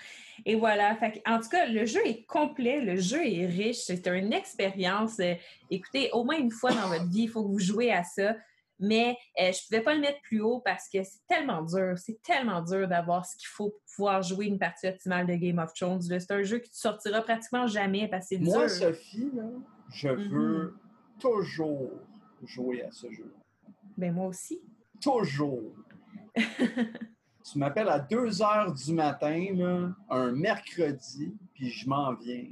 Et 0.45 0.55
voilà. 0.55 0.99
en 1.27 1.41
tout 1.41 1.49
cas, 1.49 1.67
le 1.67 1.85
jeu 1.85 2.01
est 2.07 2.25
complet, 2.25 2.81
le 2.81 2.97
jeu 2.97 3.27
est 3.27 3.47
riche. 3.47 3.79
C'est 3.79 4.07
une 4.07 4.33
expérience. 4.33 5.21
Écoutez, 5.71 6.11
au 6.13 6.25
moins 6.25 6.39
une 6.39 6.51
fois 6.51 6.73
dans 6.73 6.89
votre 6.89 7.09
vie, 7.09 7.23
il 7.23 7.29
faut 7.29 7.43
que 7.43 7.49
vous 7.49 7.59
jouez 7.59 7.93
à 7.93 8.05
ça. 8.05 8.37
Mais 8.81 9.17
euh, 9.39 9.53
je 9.53 9.59
ne 9.59 9.67
pouvais 9.69 9.83
pas 9.83 9.95
le 9.95 10.01
mettre 10.01 10.21
plus 10.23 10.41
haut 10.41 10.61
parce 10.65 10.89
que 10.89 11.03
c'est 11.03 11.25
tellement 11.29 11.63
dur. 11.63 11.95
C'est 11.97 12.21
tellement 12.23 12.63
dur 12.63 12.89
d'avoir 12.89 13.25
ce 13.27 13.37
qu'il 13.37 13.49
faut 13.49 13.71
pour 13.71 13.81
pouvoir 13.95 14.23
jouer 14.23 14.47
une 14.47 14.59
partie 14.59 14.89
optimale 14.89 15.27
de 15.27 15.35
Game 15.35 15.59
of 15.59 15.73
Thrones. 15.75 16.03
C'est 16.03 16.31
un 16.31 16.43
jeu 16.43 16.59
qui 16.59 16.71
ne 16.71 16.75
sortira 16.75 17.21
pratiquement 17.21 17.67
jamais 17.67 18.09
parce 18.09 18.25
que 18.25 18.37
c'est 18.37 18.39
dur. 18.39 18.55
Moi, 18.55 18.69
Sophie, 18.69 19.31
je 19.93 20.09
mm-hmm. 20.09 20.29
veux 20.31 20.75
toujours 21.19 21.91
jouer 22.45 22.83
à 22.83 22.91
ce 22.91 23.11
jeu. 23.11 23.33
Ben 23.97 24.13
moi 24.13 24.29
aussi. 24.29 24.61
Toujours. 25.01 25.75
tu 26.35 27.59
m'appelles 27.59 27.89
à 27.89 27.99
2 27.99 28.43
heures 28.43 28.73
du 28.73 28.93
matin, 28.93 29.93
un 30.09 30.33
mercredi, 30.33 31.35
puis 31.55 31.71
je 31.71 31.89
m'en 31.89 32.15
viens. 32.15 32.47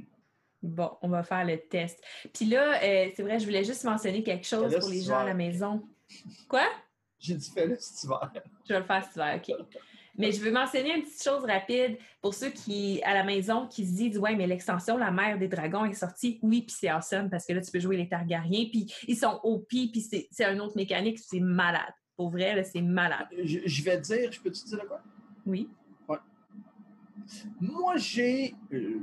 Bon, 0.61 0.91
on 1.01 1.07
va 1.07 1.23
faire 1.23 1.45
le 1.45 1.57
test. 1.57 2.03
Puis 2.33 2.45
là, 2.45 2.83
euh, 2.83 3.09
c'est 3.15 3.23
vrai, 3.23 3.39
je 3.39 3.45
voulais 3.45 3.63
juste 3.63 3.85
mentionner 3.85 4.23
quelque 4.23 4.45
chose 4.45 4.77
pour 4.77 4.89
les 4.89 5.01
gens 5.01 5.19
à 5.19 5.23
la 5.23 5.33
maison. 5.33 5.81
Quoi? 6.47 6.67
J'ai 7.19 7.35
dit 7.35 7.51
fais-le 7.53 7.77
cet 7.79 8.03
hiver. 8.03 8.31
Je 8.67 8.73
vais 8.73 8.79
le 8.79 8.85
faire 8.85 9.03
cet 9.03 9.15
hiver, 9.15 9.41
OK. 9.41 9.65
Mais 10.17 10.33
je 10.33 10.41
veux 10.41 10.51
mentionner 10.51 10.95
une 10.95 11.03
petite 11.03 11.23
chose 11.23 11.45
rapide 11.45 11.97
pour 12.21 12.33
ceux 12.33 12.49
qui, 12.49 13.01
à 13.03 13.13
la 13.13 13.23
maison, 13.23 13.67
qui 13.67 13.85
se 13.85 13.95
disent 13.95 14.17
Ouais, 14.17 14.35
mais 14.35 14.47
l'extension 14.47 14.97
La 14.97 15.11
Mère 15.11 15.39
des 15.39 15.47
Dragons 15.47 15.85
est 15.85 15.93
sortie. 15.93 16.39
Oui, 16.41 16.63
puis 16.63 16.75
c'est 16.77 16.89
awesome 16.89 17.29
parce 17.29 17.45
que 17.45 17.53
là, 17.53 17.61
tu 17.61 17.71
peux 17.71 17.79
jouer 17.79 17.95
les 17.95 18.09
Targaryens, 18.09 18.65
puis 18.69 18.93
ils 19.07 19.15
sont 19.15 19.39
OP, 19.43 19.69
puis 19.69 20.01
c'est 20.01 20.45
un 20.45 20.59
autre 20.59 20.75
mécanique, 20.75 21.19
c'est 21.19 21.39
malade. 21.39 21.93
Pour 22.17 22.31
vrai, 22.31 22.61
c'est 22.65 22.81
malade. 22.81 23.27
Je, 23.41 23.81
vais 23.81 24.01
te 24.01 24.07
dire, 24.07 24.29
je 24.29 24.41
peux 24.41 24.51
te 24.51 24.65
dire 24.65 24.85
quoi? 24.87 25.01
Oui. 25.45 25.69
Moi, 27.59 27.97
j'ai. 27.97 28.55
Euh, 28.73 28.99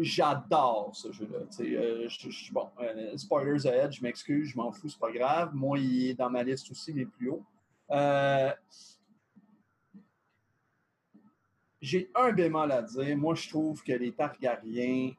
j'adore 0.00 0.90
ce 0.94 1.12
jeu-là. 1.12 1.38
Euh, 1.60 2.08
bon, 2.52 2.68
euh, 2.80 3.16
spoilers 3.16 3.66
ahead, 3.66 3.92
je 3.92 4.02
m'excuse, 4.02 4.48
je 4.48 4.56
m'en 4.56 4.72
fous, 4.72 4.88
c'est 4.88 4.98
pas 4.98 5.12
grave. 5.12 5.54
Moi, 5.54 5.78
il 5.78 6.10
est 6.10 6.14
dans 6.14 6.30
ma 6.30 6.42
liste 6.42 6.70
aussi, 6.70 6.92
les 6.92 7.06
plus 7.06 7.30
hauts. 7.30 7.44
J'ai 11.80 12.10
un 12.14 12.32
bémol 12.32 12.72
à 12.72 12.82
dire. 12.82 13.16
Moi, 13.16 13.34
je 13.34 13.48
trouve 13.48 13.82
que 13.82 13.92
les 13.92 14.12
Targaryens, 14.12 15.12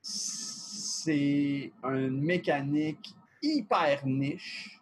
c'est 0.00 1.72
une 1.82 2.20
mécanique 2.20 3.14
hyper 3.42 4.06
niche 4.06 4.80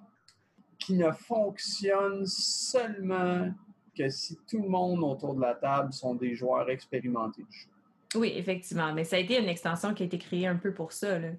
qui 0.79 0.95
ne 0.95 1.11
fonctionne 1.11 2.27
seulement 2.27 3.53
que 3.97 4.09
si 4.09 4.39
tout 4.49 4.63
le 4.63 4.69
monde 4.69 5.03
autour 5.03 5.35
de 5.35 5.41
la 5.41 5.55
table 5.55 5.93
sont 5.93 6.15
des 6.15 6.35
joueurs 6.35 6.69
expérimentés 6.71 7.43
du 7.43 7.57
jeu. 7.57 7.69
Oui, 8.17 8.33
effectivement. 8.37 8.93
Mais 8.93 9.05
ça 9.05 9.17
a 9.17 9.19
été 9.19 9.39
une 9.39 9.49
extension 9.49 9.95
qui 9.95 10.03
a 10.03 10.07
été 10.07 10.19
créée 10.19 10.47
un 10.47 10.57
peu 10.57 10.73
pour 10.73 10.93
ça. 10.93 11.19
Oui, 11.19 11.35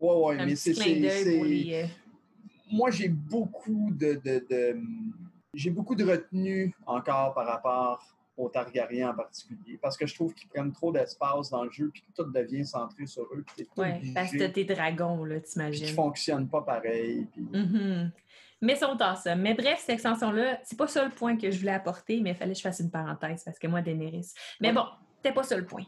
oui, 0.00 0.36
mais 0.38 0.56
c'est. 0.56 0.72
Euh, 0.72 1.86
Moi, 2.70 2.90
j'ai 2.90 3.08
beaucoup 3.08 3.90
de 3.92 4.20
j'ai 5.54 5.70
beaucoup 5.70 5.94
de 5.94 6.04
retenue 6.04 6.74
encore 6.86 7.32
par 7.34 7.46
rapport 7.46 8.02
aux 8.36 8.48
Targaryens 8.48 9.10
en 9.10 9.14
particulier, 9.14 9.78
parce 9.80 9.96
que 9.96 10.06
je 10.06 10.14
trouve 10.14 10.34
qu'ils 10.34 10.48
prennent 10.48 10.72
trop 10.72 10.90
d'espace 10.90 11.50
dans 11.50 11.64
le 11.64 11.70
jeu, 11.70 11.90
puis 11.92 12.02
que 12.02 12.22
tout 12.22 12.28
devient 12.30 12.66
centré 12.66 13.06
sur 13.06 13.22
eux. 13.32 13.44
Oui, 13.76 14.12
parce 14.12 14.32
que 14.32 14.46
tes 14.46 14.64
dragons, 14.64 15.24
là, 15.24 15.38
t'imagines. 15.40 15.84
Qui 15.84 15.92
ne 15.92 15.96
fonctionnent 15.96 16.48
pas 16.48 16.62
pareil. 16.62 17.26
Puis... 17.32 17.42
Mm-hmm. 17.42 18.10
Mais 18.60 18.76
sont 18.76 18.96
ça. 18.98 19.36
Mais 19.36 19.54
bref, 19.54 19.80
cette 19.80 19.90
extension-là, 19.90 20.60
c'est 20.64 20.78
pas 20.78 20.86
ça 20.86 21.04
le 21.04 21.10
point 21.10 21.36
que 21.36 21.50
je 21.50 21.58
voulais 21.58 21.72
apporter, 21.72 22.20
mais 22.20 22.30
il 22.30 22.36
fallait 22.36 22.52
que 22.52 22.58
je 22.58 22.62
fasse 22.62 22.80
une 22.80 22.90
parenthèse, 22.90 23.42
parce 23.44 23.58
que 23.58 23.66
moi, 23.66 23.82
Daenerys. 23.82 24.32
Mais 24.60 24.72
bon, 24.72 24.86
c'était 25.16 25.34
pas 25.34 25.42
ça 25.42 25.56
le 25.56 25.66
point. 25.66 25.84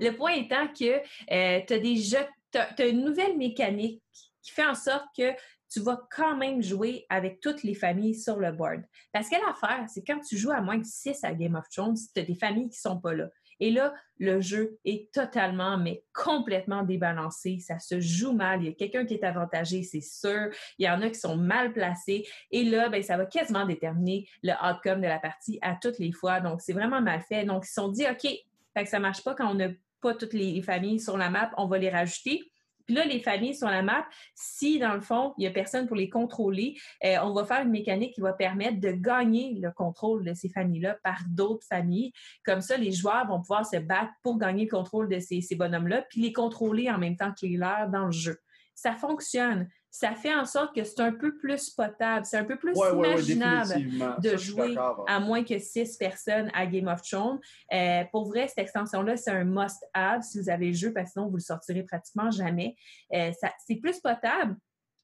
Le 0.00 0.10
point 0.10 0.32
étant 0.32 0.68
que 0.68 1.00
euh, 1.32 1.60
tu 1.66 1.74
as 1.74 1.78
des 1.78 1.96
jeux, 1.96 2.26
tu 2.50 2.58
as 2.58 2.86
une 2.86 3.04
nouvelle 3.04 3.36
mécanique 3.36 4.02
qui 4.42 4.50
fait 4.50 4.66
en 4.66 4.74
sorte 4.74 5.06
que 5.16 5.32
tu 5.72 5.80
vas 5.80 6.00
quand 6.10 6.36
même 6.36 6.62
jouer 6.62 7.06
avec 7.08 7.40
toutes 7.40 7.62
les 7.62 7.74
familles 7.74 8.14
sur 8.14 8.36
le 8.36 8.52
board. 8.52 8.82
Parce 9.12 9.30
que 9.30 9.36
l'affaire, 9.36 9.86
c'est 9.88 10.04
quand 10.04 10.20
tu 10.20 10.36
joues 10.36 10.50
à 10.50 10.60
moins 10.60 10.76
de 10.76 10.84
6 10.84 11.24
à 11.24 11.32
Game 11.32 11.54
of 11.54 11.68
Thrones, 11.70 11.96
tu 11.96 12.20
as 12.20 12.24
des 12.24 12.34
familles 12.34 12.68
qui 12.68 12.78
ne 12.86 12.90
sont 12.90 13.00
pas 13.00 13.14
là. 13.14 13.28
Et 13.62 13.70
là, 13.70 13.94
le 14.18 14.40
jeu 14.40 14.80
est 14.84 15.12
totalement, 15.12 15.78
mais 15.78 16.02
complètement 16.12 16.82
débalancé. 16.82 17.60
Ça 17.60 17.78
se 17.78 18.00
joue 18.00 18.32
mal. 18.32 18.60
Il 18.60 18.66
y 18.66 18.68
a 18.70 18.72
quelqu'un 18.72 19.06
qui 19.06 19.14
est 19.14 19.22
avantagé, 19.22 19.84
c'est 19.84 20.00
sûr. 20.00 20.50
Il 20.78 20.84
y 20.84 20.90
en 20.90 21.00
a 21.00 21.08
qui 21.08 21.14
sont 21.14 21.36
mal 21.36 21.72
placés. 21.72 22.26
Et 22.50 22.64
là, 22.64 22.88
ben, 22.88 23.00
ça 23.04 23.16
va 23.16 23.24
quasiment 23.24 23.64
déterminer 23.64 24.26
le 24.42 24.52
outcome 24.68 25.00
de 25.00 25.06
la 25.06 25.20
partie 25.20 25.60
à 25.62 25.76
toutes 25.80 26.00
les 26.00 26.10
fois. 26.10 26.40
Donc, 26.40 26.60
c'est 26.60 26.72
vraiment 26.72 27.00
mal 27.00 27.20
fait. 27.20 27.44
Donc, 27.44 27.62
ils 27.64 27.68
se 27.68 27.74
sont 27.74 27.88
dit, 27.88 28.04
OK, 28.04 28.22
fait 28.22 28.82
que 28.82 28.88
ça 28.88 28.96
ne 28.96 29.02
marche 29.02 29.22
pas 29.22 29.36
quand 29.36 29.48
on 29.48 29.54
n'a 29.54 29.68
pas 30.00 30.14
toutes 30.14 30.34
les 30.34 30.60
familles 30.60 30.98
sur 30.98 31.16
la 31.16 31.30
map, 31.30 31.52
on 31.56 31.68
va 31.68 31.78
les 31.78 31.90
rajouter. 31.90 32.51
Puis 32.86 32.94
là, 32.94 33.04
les 33.04 33.20
familles 33.20 33.54
sur 33.54 33.68
la 33.68 33.82
map, 33.82 34.06
si 34.34 34.78
dans 34.78 34.94
le 34.94 35.00
fond, 35.00 35.34
il 35.38 35.42
n'y 35.42 35.46
a 35.46 35.50
personne 35.50 35.86
pour 35.86 35.96
les 35.96 36.08
contrôler, 36.08 36.76
euh, 37.04 37.16
on 37.22 37.32
va 37.32 37.44
faire 37.44 37.62
une 37.62 37.70
mécanique 37.70 38.14
qui 38.14 38.20
va 38.20 38.32
permettre 38.32 38.80
de 38.80 38.92
gagner 38.92 39.58
le 39.60 39.70
contrôle 39.70 40.24
de 40.24 40.34
ces 40.34 40.48
familles-là 40.48 40.98
par 41.02 41.20
d'autres 41.28 41.66
familles. 41.66 42.12
Comme 42.44 42.60
ça, 42.60 42.76
les 42.76 42.92
joueurs 42.92 43.26
vont 43.26 43.40
pouvoir 43.40 43.66
se 43.66 43.76
battre 43.76 44.12
pour 44.22 44.38
gagner 44.38 44.64
le 44.64 44.70
contrôle 44.70 45.08
de 45.08 45.18
ces, 45.18 45.40
ces 45.40 45.56
bonhommes-là, 45.56 46.02
puis 46.10 46.20
les 46.20 46.32
contrôler 46.32 46.90
en 46.90 46.98
même 46.98 47.16
temps 47.16 47.32
que 47.32 47.46
les 47.46 47.56
leurs 47.56 47.88
dans 47.88 48.06
le 48.06 48.12
jeu. 48.12 48.38
Ça 48.74 48.94
fonctionne 48.94 49.68
ça 49.94 50.14
fait 50.14 50.34
en 50.34 50.46
sorte 50.46 50.74
que 50.74 50.84
c'est 50.84 51.00
un 51.00 51.12
peu 51.12 51.36
plus 51.36 51.68
potable, 51.68 52.24
c'est 52.24 52.38
un 52.38 52.44
peu 52.44 52.56
plus 52.56 52.74
imaginable 52.74 54.20
de 54.22 54.36
jouer 54.38 54.74
à 55.06 55.20
moins 55.20 55.44
que 55.44 55.58
six 55.58 55.98
personnes 55.98 56.50
à 56.54 56.64
Game 56.64 56.88
of 56.88 57.02
Thrones. 57.02 57.38
Euh, 57.74 58.02
pour 58.10 58.26
vrai, 58.26 58.48
cette 58.48 58.60
extension-là, 58.60 59.18
c'est 59.18 59.30
un 59.30 59.44
must-have 59.44 60.22
si 60.22 60.40
vous 60.40 60.48
avez 60.48 60.68
le 60.68 60.72
jeu, 60.72 60.94
parce 60.94 61.08
que 61.08 61.12
sinon, 61.12 61.28
vous 61.28 61.36
le 61.36 61.42
sortirez 61.42 61.82
pratiquement 61.82 62.30
jamais. 62.30 62.74
Euh, 63.12 63.30
c'est 63.66 63.76
plus 63.76 64.00
potable, 64.00 64.56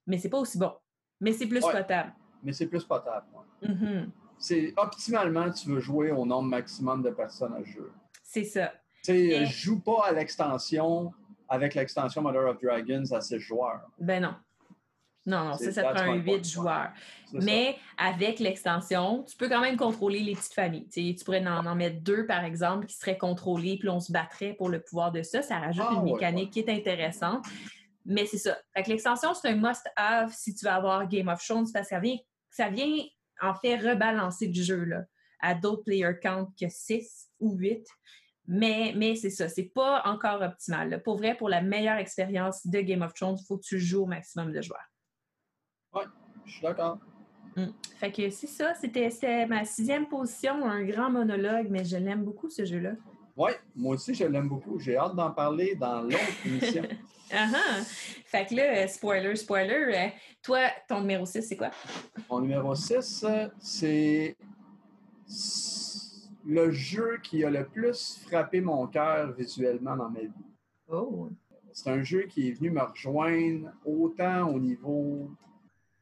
mais 0.07 0.17
c'est 0.17 0.29
pas 0.29 0.39
aussi 0.39 0.57
bon. 0.57 0.73
Mais 1.21 1.33
c'est 1.33 1.47
plus 1.47 1.61
potable. 1.61 2.11
Mais 2.41 2.51
c'est 2.51 2.65
plus 2.65 2.83
potable. 2.83 3.27
Mm-hmm. 3.61 4.09
C'est 4.39 4.73
optimalement, 4.75 5.51
tu 5.51 5.69
veux 5.69 5.79
jouer 5.79 6.11
au 6.11 6.25
nombre 6.25 6.49
maximum 6.49 7.03
de 7.03 7.11
personnes 7.11 7.53
à 7.53 7.63
jeu. 7.63 7.91
C'est 8.23 8.43
ça. 8.43 8.73
Tu 9.03 9.13
sais, 9.13 9.45
joue 9.45 9.81
pas 9.81 10.07
à 10.07 10.13
l'extension 10.13 11.13
avec 11.47 11.75
l'extension 11.75 12.23
Mother 12.23 12.47
of 12.47 12.59
Dragons 12.59 13.11
à 13.11 13.21
six 13.21 13.39
joueurs. 13.39 13.81
Ben 13.99 14.23
non. 14.23 14.33
Non, 15.29 15.45
non, 15.45 15.53
ça, 15.53 15.71
ça 15.71 15.83
prend 15.83 16.11
un 16.11 16.15
8 16.15 16.49
joueurs. 16.49 16.89
Mais 17.33 17.77
avec 17.97 18.39
l'extension, 18.39 19.23
tu 19.23 19.37
peux 19.37 19.47
quand 19.47 19.61
même 19.61 19.77
contrôler 19.77 20.21
les 20.21 20.33
petites 20.33 20.53
familles. 20.53 20.87
tu 20.89 21.23
pourrais 21.23 21.45
en, 21.45 21.75
mettre 21.75 22.01
deux, 22.01 22.25
par 22.25 22.43
exemple, 22.43 22.87
qui 22.87 22.95
seraient 22.95 23.17
contrôlées, 23.17 23.77
puis 23.77 23.89
on 23.89 23.99
se 23.99 24.11
battrait 24.11 24.53
pour 24.53 24.69
le 24.69 24.81
pouvoir 24.81 25.11
de 25.11 25.21
ça. 25.21 25.43
Ça 25.43 25.59
rajoute 25.59 25.85
ah, 25.87 25.93
une 25.97 26.13
mécanique 26.13 26.51
qui 26.51 26.61
est 26.61 26.69
intéressante. 26.69 27.45
Mais 28.05 28.25
c'est 28.25 28.39
ça. 28.39 28.57
Fait 28.75 28.81
que 28.81 28.89
l'extension, 28.89 29.35
c'est 29.35 29.49
un 29.49 29.55
must-have 29.55 30.33
si 30.33 30.55
tu 30.55 30.65
vas 30.65 30.75
avoir 30.75 31.07
Game 31.07 31.27
of 31.27 31.45
Thrones 31.45 31.67
parce 31.71 31.89
que 31.89 31.95
ça 31.95 31.99
vient, 31.99 32.17
ça 32.49 32.69
vient 32.69 33.03
en 33.39 33.53
fait 33.53 33.75
rebalancer 33.75 34.47
du 34.47 34.63
jeu 34.63 34.83
là, 34.83 35.03
à 35.41 35.53
d'autres 35.53 35.83
player 35.83 36.13
count 36.19 36.51
que 36.59 36.67
6 36.67 37.29
ou 37.39 37.55
8. 37.55 37.85
Mais, 38.47 38.93
mais 38.95 39.15
c'est 39.15 39.29
ça, 39.29 39.47
c'est 39.47 39.71
pas 39.75 40.01
encore 40.05 40.41
optimal. 40.41 41.03
Pour 41.03 41.17
vrai, 41.17 41.35
pour 41.35 41.49
la 41.49 41.61
meilleure 41.61 41.97
expérience 41.97 42.65
de 42.65 42.81
Game 42.81 43.03
of 43.03 43.13
Thrones, 43.13 43.37
il 43.39 43.45
faut 43.45 43.57
que 43.57 43.65
tu 43.65 43.79
joues 43.79 44.03
au 44.03 44.07
maximum 44.07 44.51
de 44.51 44.59
joueurs. 44.59 44.89
Oui, 45.93 46.03
je 46.45 46.51
suis 46.51 46.61
d'accord. 46.61 46.99
Mm. 47.55 47.67
Fait 47.97 48.11
que 48.11 48.29
c'est 48.29 48.47
ça, 48.47 48.73
c'était 48.75 49.45
ma 49.47 49.65
sixième 49.65 50.07
position, 50.07 50.65
un 50.65 50.83
grand 50.83 51.09
monologue, 51.09 51.67
mais 51.69 51.83
je 51.83 51.97
l'aime 51.97 52.23
beaucoup 52.23 52.49
ce 52.49 52.65
jeu-là. 52.65 52.93
Oui, 53.35 53.51
moi 53.75 53.95
aussi 53.95 54.13
je 54.13 54.25
l'aime 54.25 54.49
beaucoup. 54.49 54.79
J'ai 54.79 54.97
hâte 54.97 55.15
d'en 55.15 55.31
parler 55.31 55.75
dans 55.75 56.01
l'autre 56.01 56.19
émission. 56.45 56.83
Ah 57.31 57.47
ah! 57.53 57.81
Fait 58.25 58.45
que 58.45 58.55
là, 58.55 58.83
euh, 58.83 58.87
spoiler, 58.87 59.35
spoiler, 59.35 59.95
euh, 59.95 60.09
toi, 60.41 60.59
ton 60.87 61.01
numéro 61.01 61.25
6, 61.25 61.43
c'est 61.43 61.55
quoi? 61.55 61.69
Mon 62.29 62.41
numéro 62.41 62.73
6, 62.73 63.25
c'est 63.59 64.35
le 66.45 66.71
jeu 66.71 67.19
qui 67.23 67.43
a 67.43 67.49
le 67.49 67.65
plus 67.65 68.19
frappé 68.25 68.61
mon 68.61 68.87
cœur 68.87 69.31
visuellement 69.33 69.95
dans 69.95 70.09
ma 70.09 70.21
vie. 70.21 70.31
Oh! 70.87 71.29
C'est 71.71 71.91
un 71.91 72.01
jeu 72.01 72.23
qui 72.23 72.49
est 72.49 72.51
venu 72.51 72.71
me 72.71 72.81
rejoindre 72.81 73.71
autant 73.85 74.49
au 74.49 74.59
niveau 74.59 75.29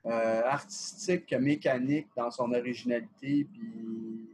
euh, 0.10 0.42
artistique 0.46 1.26
que 1.26 1.36
mécanique 1.36 2.08
dans 2.16 2.32
son 2.32 2.52
originalité. 2.54 3.48
Puis, 3.52 4.30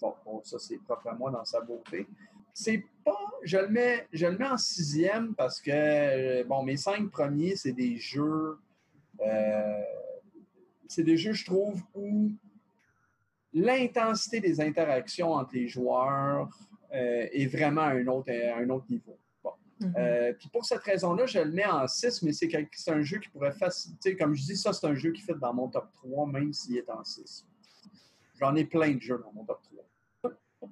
bon, 0.00 0.14
ça, 0.42 0.58
c'est 0.58 0.78
propre 0.78 1.08
à 1.08 1.14
moi 1.14 1.30
dans 1.30 1.44
sa 1.44 1.60
beauté. 1.60 2.06
C'est 2.54 2.82
pas. 3.04 3.18
Je 3.42 3.58
le, 3.58 3.68
mets, 3.68 4.06
je 4.12 4.26
le 4.26 4.38
mets 4.38 4.48
en 4.48 4.56
sixième 4.56 5.34
parce 5.34 5.60
que, 5.60 6.42
bon, 6.44 6.62
mes 6.62 6.76
cinq 6.76 7.10
premiers, 7.10 7.56
c'est 7.56 7.72
des 7.72 7.96
jeux. 7.96 8.58
Euh, 9.20 9.82
c'est 10.88 11.02
des 11.02 11.16
jeux, 11.16 11.32
je 11.32 11.44
trouve, 11.44 11.82
où 11.94 12.32
l'intensité 13.52 14.40
des 14.40 14.60
interactions 14.60 15.32
entre 15.32 15.54
les 15.54 15.68
joueurs 15.68 16.48
euh, 16.94 17.26
est 17.32 17.46
vraiment 17.46 17.82
à 17.82 17.90
un 17.90 18.06
autre, 18.06 18.30
un 18.30 18.68
autre 18.70 18.86
niveau. 18.88 19.18
Mm-hmm. 19.80 20.36
puis 20.38 20.48
pour 20.48 20.64
cette 20.64 20.82
raison-là, 20.82 21.26
je 21.26 21.38
le 21.38 21.52
mets 21.52 21.66
en 21.66 21.86
6, 21.86 22.22
mais 22.22 22.32
c'est 22.32 22.48
un 22.88 23.02
jeu 23.02 23.18
qui 23.18 23.28
pourrait 23.28 23.52
faciliter. 23.52 24.16
Comme 24.16 24.34
je 24.34 24.42
dis, 24.42 24.56
ça, 24.56 24.72
c'est 24.72 24.86
un 24.86 24.94
jeu 24.94 25.12
qui 25.12 25.20
fait 25.20 25.34
dans 25.34 25.52
mon 25.52 25.68
top 25.68 25.92
3, 25.92 26.26
même 26.26 26.52
s'il 26.52 26.78
est 26.78 26.88
en 26.88 27.04
6. 27.04 27.46
J'en 28.38 28.54
ai 28.54 28.64
plein 28.64 28.94
de 28.94 29.00
jeux 29.00 29.22
dans 29.22 29.32
mon 29.32 29.44
top 29.44 29.60
3. 30.22 30.70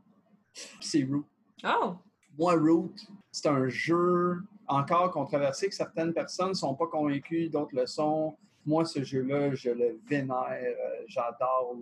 c'est 0.80 1.05
Root. 1.05 1.26
Oh! 1.64 1.96
Moi, 2.38 2.55
Root, 2.55 2.94
c'est 3.30 3.48
un 3.48 3.68
jeu 3.68 4.42
encore 4.66 5.11
controversé 5.11 5.68
que 5.68 5.74
certaines 5.74 6.12
personnes 6.12 6.50
ne 6.50 6.55
sont 6.55 6.74
pas 6.74 6.86
convaincues, 6.86 7.48
d'autres 7.48 7.74
le 7.76 7.86
sont. 7.86 8.36
Moi, 8.67 8.85
ce 8.85 9.03
jeu-là, 9.05 9.55
je 9.55 9.71
le 9.71 10.01
vénère. 10.09 10.47
Euh, 10.51 11.05
j'adore. 11.07 11.77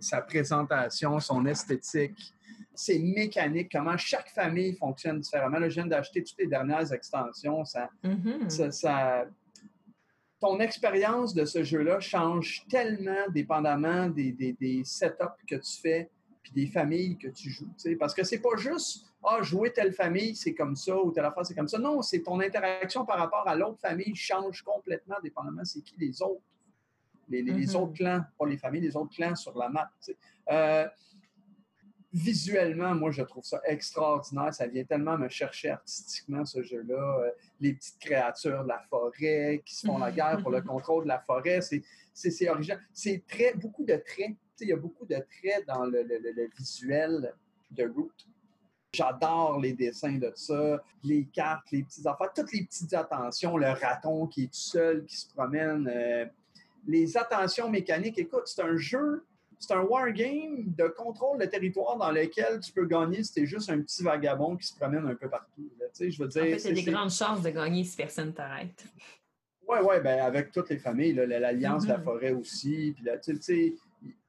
Sa 0.00 0.22
présentation, 0.22 1.20
son 1.20 1.46
esthétique, 1.46 2.34
ses 2.74 2.98
mécaniques, 2.98 3.70
comment 3.70 3.96
chaque 3.96 4.30
famille 4.30 4.74
fonctionne 4.74 5.20
différemment. 5.20 5.58
Là, 5.58 5.68
je 5.68 5.74
viens 5.74 5.86
d'acheter 5.86 6.24
toutes 6.24 6.38
les 6.38 6.46
dernières 6.46 6.92
extensions. 6.92 7.62
Mm-hmm. 7.62 8.70
ça, 8.70 9.26
ton 10.40 10.58
expérience 10.58 11.34
de 11.34 11.44
ce 11.44 11.62
jeu-là 11.62 12.00
change 12.00 12.66
tellement 12.68 13.28
dépendamment 13.28 14.08
des, 14.08 14.32
des, 14.32 14.82
setups 14.84 15.44
que 15.46 15.56
tu 15.56 15.80
fais 15.80 16.10
puis 16.42 16.52
des 16.52 16.66
familles 16.66 17.18
que 17.18 17.28
tu 17.28 17.50
joues. 17.50 17.68
Parce 17.98 18.14
que 18.14 18.24
c'est 18.24 18.40
pas 18.40 18.56
juste 18.56 19.09
ah, 19.22 19.42
jouer 19.42 19.72
telle 19.72 19.92
famille, 19.92 20.34
c'est 20.34 20.54
comme 20.54 20.76
ça, 20.76 20.96
ou 20.96 21.12
telle 21.12 21.24
affaire, 21.24 21.44
c'est 21.44 21.54
comme 21.54 21.68
ça. 21.68 21.78
Non, 21.78 22.00
c'est 22.02 22.22
ton 22.22 22.40
interaction 22.40 23.04
par 23.04 23.18
rapport 23.18 23.46
à 23.46 23.54
l'autre 23.54 23.80
famille 23.80 24.14
change 24.14 24.62
complètement 24.62 25.16
dépendamment 25.22 25.64
c'est 25.64 25.82
qui 25.82 25.94
les 25.98 26.22
autres. 26.22 26.42
Les, 27.28 27.42
mm-hmm. 27.42 27.76
autres 27.76 27.92
clans, 27.92 28.24
pas 28.38 28.46
les 28.46 28.56
familles, 28.56 28.80
les 28.80 28.96
autres 28.96 29.14
clans 29.14 29.36
sur 29.36 29.56
la 29.56 29.68
map. 29.68 29.88
Euh, 30.50 30.88
visuellement, 32.12 32.94
moi, 32.94 33.10
je 33.10 33.22
trouve 33.22 33.44
ça 33.44 33.60
extraordinaire. 33.66 34.52
Ça 34.52 34.66
vient 34.66 34.84
tellement 34.84 35.16
me 35.16 35.28
chercher 35.28 35.70
artistiquement, 35.70 36.44
ce 36.44 36.62
jeu-là. 36.62 37.20
Euh, 37.20 37.30
les 37.60 37.74
petites 37.74 37.98
créatures 37.98 38.64
de 38.64 38.68
la 38.68 38.80
forêt 38.90 39.62
qui 39.64 39.76
se 39.76 39.86
font 39.86 39.98
la 39.98 40.10
guerre 40.10 40.38
pour 40.42 40.50
le 40.50 40.60
contrôle 40.62 41.04
de 41.04 41.08
la 41.08 41.20
forêt, 41.20 41.60
c'est 41.60 42.48
original. 42.48 42.80
C'est 42.92 43.24
très, 43.26 43.54
beaucoup 43.54 43.84
de 43.84 43.94
traits. 43.94 44.36
Il 44.60 44.68
y 44.68 44.72
a 44.72 44.76
beaucoup 44.76 45.06
de 45.06 45.16
traits 45.16 45.66
dans 45.66 45.84
le, 45.84 46.04
visuel 46.58 47.32
de 47.70 47.84
Root. 47.84 48.12
J'adore 48.92 49.60
les 49.60 49.72
dessins 49.72 50.18
de 50.18 50.32
ça, 50.34 50.82
les 51.04 51.24
cartes, 51.26 51.70
les 51.70 51.84
petites 51.84 52.06
affaires, 52.06 52.32
toutes 52.34 52.52
les 52.52 52.64
petites 52.64 52.92
attentions, 52.92 53.56
le 53.56 53.70
raton 53.70 54.26
qui 54.26 54.44
est 54.44 54.46
tout 54.46 54.52
seul, 54.52 55.04
qui 55.04 55.16
se 55.16 55.28
promène, 55.32 55.88
euh, 55.88 56.26
les 56.86 57.16
attentions 57.16 57.70
mécaniques. 57.70 58.18
Écoute, 58.18 58.42
c'est 58.46 58.62
un 58.62 58.76
jeu 58.76 59.24
c'est 59.60 59.74
un 59.74 59.82
wargame 59.82 60.74
de 60.74 60.88
contrôle 60.88 61.38
de 61.38 61.44
territoire 61.44 61.96
dans 61.98 62.10
lequel 62.10 62.60
tu 62.60 62.72
peux 62.72 62.86
gagner 62.86 63.22
si 63.22 63.34
tu 63.34 63.42
es 63.42 63.46
juste 63.46 63.68
un 63.68 63.80
petit 63.82 64.02
vagabond 64.02 64.56
qui 64.56 64.66
se 64.66 64.74
promène 64.74 65.06
un 65.06 65.14
peu 65.14 65.28
partout. 65.28 65.70
je 66.00 66.18
veux 66.18 66.28
dire, 66.28 66.42
en 66.42 66.58
fait, 66.58 66.72
des 66.72 66.82
grandes 66.82 67.10
chances 67.10 67.42
de 67.42 67.50
gagner 67.50 67.84
si 67.84 67.94
personne 67.94 68.32
t'arrête. 68.32 68.86
Oui, 69.68 69.78
oui, 69.84 69.96
ben 70.02 70.20
avec 70.20 70.50
toutes 70.50 70.70
les 70.70 70.78
familles, 70.78 71.12
l'Alliance 71.12 71.84
de 71.84 71.90
la 71.90 71.98
mm-hmm. 71.98 72.02
forêt 72.02 72.32
aussi. 72.32 72.94
Puis 72.96 73.04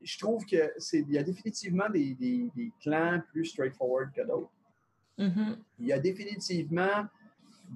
je 0.01 0.19
trouve 0.19 0.45
qu'il 0.45 1.05
y 1.09 1.17
a 1.17 1.23
définitivement 1.23 1.89
des, 1.89 2.51
clans 2.81 3.21
plus 3.31 3.45
straightforward 3.45 4.11
que 4.13 4.21
d'autres. 4.21 4.51
Mm-hmm. 5.17 5.55
Il 5.79 5.85
y 5.87 5.93
a 5.93 5.99
définitivement 5.99 7.05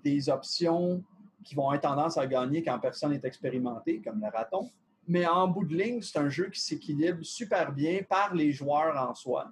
des 0.03 0.29
options 0.29 1.03
qui 1.43 1.55
vont 1.55 1.69
avoir 1.69 1.81
tendance 1.81 2.17
à 2.17 2.25
gagner 2.25 2.63
quand 2.63 2.79
personne 2.79 3.11
n'est 3.11 3.21
expérimenté, 3.23 4.01
comme 4.01 4.19
le 4.19 4.29
raton. 4.29 4.69
Mais 5.07 5.27
en 5.27 5.47
bout 5.47 5.65
de 5.65 5.75
ligne, 5.75 6.01
c'est 6.01 6.17
un 6.17 6.29
jeu 6.29 6.49
qui 6.49 6.59
s'équilibre 6.59 7.23
super 7.23 7.71
bien 7.71 8.01
par 8.09 8.33
les 8.33 8.51
joueurs 8.51 8.97
en 8.97 9.13
soi. 9.13 9.51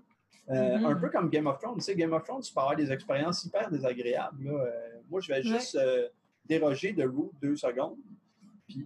Euh, 0.50 0.54
mm-hmm. 0.54 0.86
Un 0.86 0.96
peu 0.96 1.10
comme 1.10 1.30
Game 1.30 1.48
of 1.48 1.60
Thrones. 1.60 1.76
Tu 1.76 1.82
sais, 1.82 1.96
Game 1.96 2.12
of 2.14 2.24
Thrones, 2.24 2.41
tu 2.41 2.54
peux 2.54 2.60
avoir 2.60 2.76
des 2.76 2.91
expériences 2.91 3.46
hyper 3.46 3.70
désagréables. 3.70 4.48
Euh, 4.48 4.72
moi, 5.10 5.22
je 5.22 5.32
vais 5.32 5.44
juste 5.44 5.76
euh, 5.76 6.10
déroger 6.46 6.91
de 6.91 7.04
Root 7.04 7.32
deux 7.41 7.56
secondes. 7.56 7.98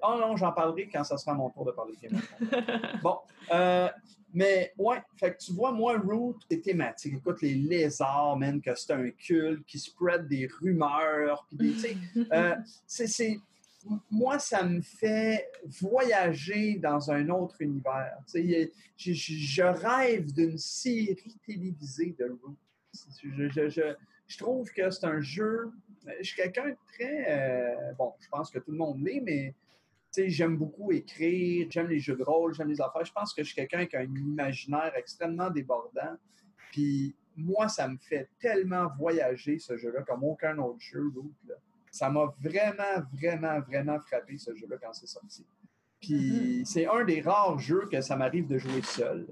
Oh 0.01 0.15
non, 0.19 0.35
j'en 0.38 0.51
parlerai 0.51 0.89
quand 0.91 1.03
ça 1.03 1.17
sera 1.17 1.33
mon 1.33 1.49
tour 1.49 1.65
de 1.65 1.71
parler 1.71 1.93
de 2.01 2.07
Game 2.07 2.21
bon. 3.03 3.17
mais, 4.33 4.73
ouais, 4.77 5.01
fait 5.15 5.33
que 5.33 5.43
tu 5.43 5.53
vois, 5.53 5.71
moi, 5.71 5.97
Root 5.97 6.38
est 6.49 6.63
thématique. 6.63 7.15
Écoute, 7.15 7.41
les 7.41 7.55
lézards, 7.55 8.38
man, 8.38 8.61
que 8.61 8.75
c'est 8.75 8.93
un 8.93 9.09
culte 9.11 9.65
qui 9.65 9.79
spread 9.79 10.27
des 10.27 10.47
rumeurs. 10.61 11.47
Puis, 11.57 11.75
tu 11.75 11.97
sais, 12.85 13.07
c'est 13.07 13.39
moi, 14.09 14.39
ça 14.39 14.63
me 14.63 14.81
fait 14.81 15.49
voyager 15.81 16.75
dans 16.75 17.11
un 17.11 17.29
autre 17.29 17.55
univers. 17.61 18.17
Je, 18.33 18.67
je, 19.13 19.63
rêve 19.63 20.31
d'une 20.33 20.57
série 20.57 21.38
télévisée 21.45 22.15
de 22.17 22.25
Root. 22.25 22.55
Je, 23.23 23.69
je, 24.27 24.38
trouve 24.38 24.71
que 24.71 24.89
c'est 24.89 25.05
un 25.05 25.21
jeu. 25.21 25.71
Je 26.19 26.23
suis 26.23 26.35
quelqu'un 26.35 26.69
de 26.69 26.77
très. 26.93 27.25
Euh, 27.29 27.93
bon, 27.97 28.13
je 28.19 28.27
pense 28.29 28.49
que 28.49 28.59
tout 28.59 28.71
le 28.71 28.77
monde 28.77 29.01
l'est, 29.05 29.21
mais 29.21 29.53
j'aime 30.26 30.57
beaucoup 30.57 30.91
écrire, 30.91 31.68
j'aime 31.70 31.88
les 31.88 31.99
jeux 31.99 32.15
de 32.15 32.24
rôle, 32.24 32.53
j'aime 32.53 32.70
les 32.70 32.82
affaires. 32.82 33.05
Je 33.05 33.11
pense 33.11 33.34
que 33.34 33.43
je 33.43 33.47
suis 33.47 33.55
quelqu'un 33.55 33.86
qui 33.86 33.95
a 33.95 33.99
un 33.99 34.15
imaginaire 34.15 34.91
extrêmement 34.95 35.49
débordant. 35.49 36.18
Puis 36.72 37.15
moi, 37.36 37.68
ça 37.68 37.88
me 37.88 37.97
fait 37.97 38.30
tellement 38.39 38.88
voyager 38.97 39.59
ce 39.59 39.78
jeu-là 39.78 40.01
comme 40.01 40.24
aucun 40.24 40.57
autre 40.57 40.80
jeu. 40.80 41.11
Ça 41.91 42.09
m'a 42.09 42.34
vraiment, 42.41 43.05
vraiment, 43.13 43.59
vraiment 43.61 43.99
frappé 43.99 44.38
ce 44.38 44.53
jeu-là 44.55 44.78
quand 44.82 44.93
c'est 44.93 45.07
sorti. 45.07 45.45
Puis 45.99 46.13
mm-hmm. 46.61 46.65
c'est 46.65 46.88
un 46.88 47.03
des 47.03 47.22
rares 47.22 47.59
jeux 47.59 47.88
que 47.91 48.01
ça 48.01 48.15
m'arrive 48.15 48.47
de 48.47 48.57
jouer 48.57 48.82
seul. 48.82 49.28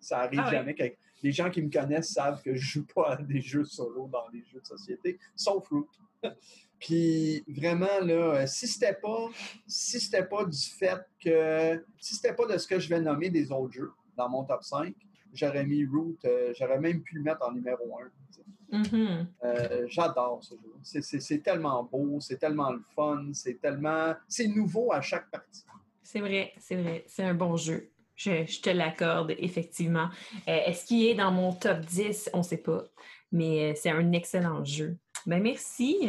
Ça 0.00 0.20
arrive 0.20 0.40
ah 0.44 0.50
jamais. 0.50 0.96
Les 1.22 1.32
gens 1.32 1.50
qui 1.50 1.62
me 1.62 1.70
connaissent 1.70 2.12
savent 2.12 2.42
que 2.42 2.54
je 2.54 2.64
joue 2.64 2.86
pas 2.86 3.12
à 3.12 3.16
des 3.16 3.40
jeux 3.40 3.64
solo 3.64 4.08
dans 4.08 4.28
les 4.32 4.44
jeux 4.44 4.60
de 4.60 4.66
société, 4.66 5.18
sauf 5.34 5.66
Root. 5.68 5.88
Puis 6.78 7.44
vraiment, 7.48 8.00
là, 8.02 8.46
si 8.46 8.66
c'était 8.66 8.94
pas, 8.94 9.28
si 9.66 10.00
c'était 10.00 10.24
pas 10.24 10.44
du 10.44 10.58
fait 10.58 11.00
que, 11.22 11.84
si 11.98 12.14
c'était 12.16 12.34
pas 12.34 12.46
de 12.46 12.58
ce 12.58 12.66
que 12.66 12.78
je 12.78 12.88
vais 12.88 13.00
nommer 13.00 13.30
des 13.30 13.50
autres 13.50 13.72
jeux 13.72 13.92
dans 14.16 14.28
mon 14.28 14.44
top 14.44 14.62
5, 14.62 14.94
j'aurais 15.32 15.64
mis 15.64 15.84
Root, 15.86 16.16
euh, 16.24 16.52
j'aurais 16.58 16.78
même 16.78 17.02
pu 17.02 17.16
le 17.16 17.22
mettre 17.22 17.46
en 17.46 17.52
numéro 17.52 17.98
1. 17.98 18.10
Mm-hmm. 18.72 19.26
Euh, 19.44 19.86
j'adore 19.88 20.42
ce 20.42 20.54
jeu. 20.54 21.02
C'est 21.02 21.42
tellement 21.42 21.84
beau, 21.84 22.18
c'est 22.20 22.38
tellement 22.38 22.72
le 22.72 22.82
fun, 22.94 23.30
c'est 23.32 23.60
tellement. 23.60 24.14
C'est 24.28 24.48
nouveau 24.48 24.92
à 24.92 25.00
chaque 25.00 25.30
partie. 25.30 25.64
C'est 26.02 26.20
vrai, 26.20 26.52
c'est 26.58 26.76
vrai. 26.76 27.04
C'est 27.06 27.24
un 27.24 27.34
bon 27.34 27.56
jeu. 27.56 27.90
Je, 28.16 28.60
te 28.60 28.70
l'accorde, 28.70 29.34
effectivement. 29.38 30.08
Euh, 30.48 30.60
est-ce 30.66 30.86
qu'il 30.86 31.04
est 31.04 31.14
dans 31.14 31.30
mon 31.30 31.52
top 31.52 31.80
10? 31.80 32.30
On 32.32 32.38
ne 32.38 32.42
sait 32.42 32.56
pas. 32.56 32.84
Mais 33.30 33.72
euh, 33.72 33.74
c'est 33.76 33.90
un 33.90 34.12
excellent 34.12 34.64
jeu. 34.64 34.96
Ben 35.26 35.42
merci. 35.42 36.08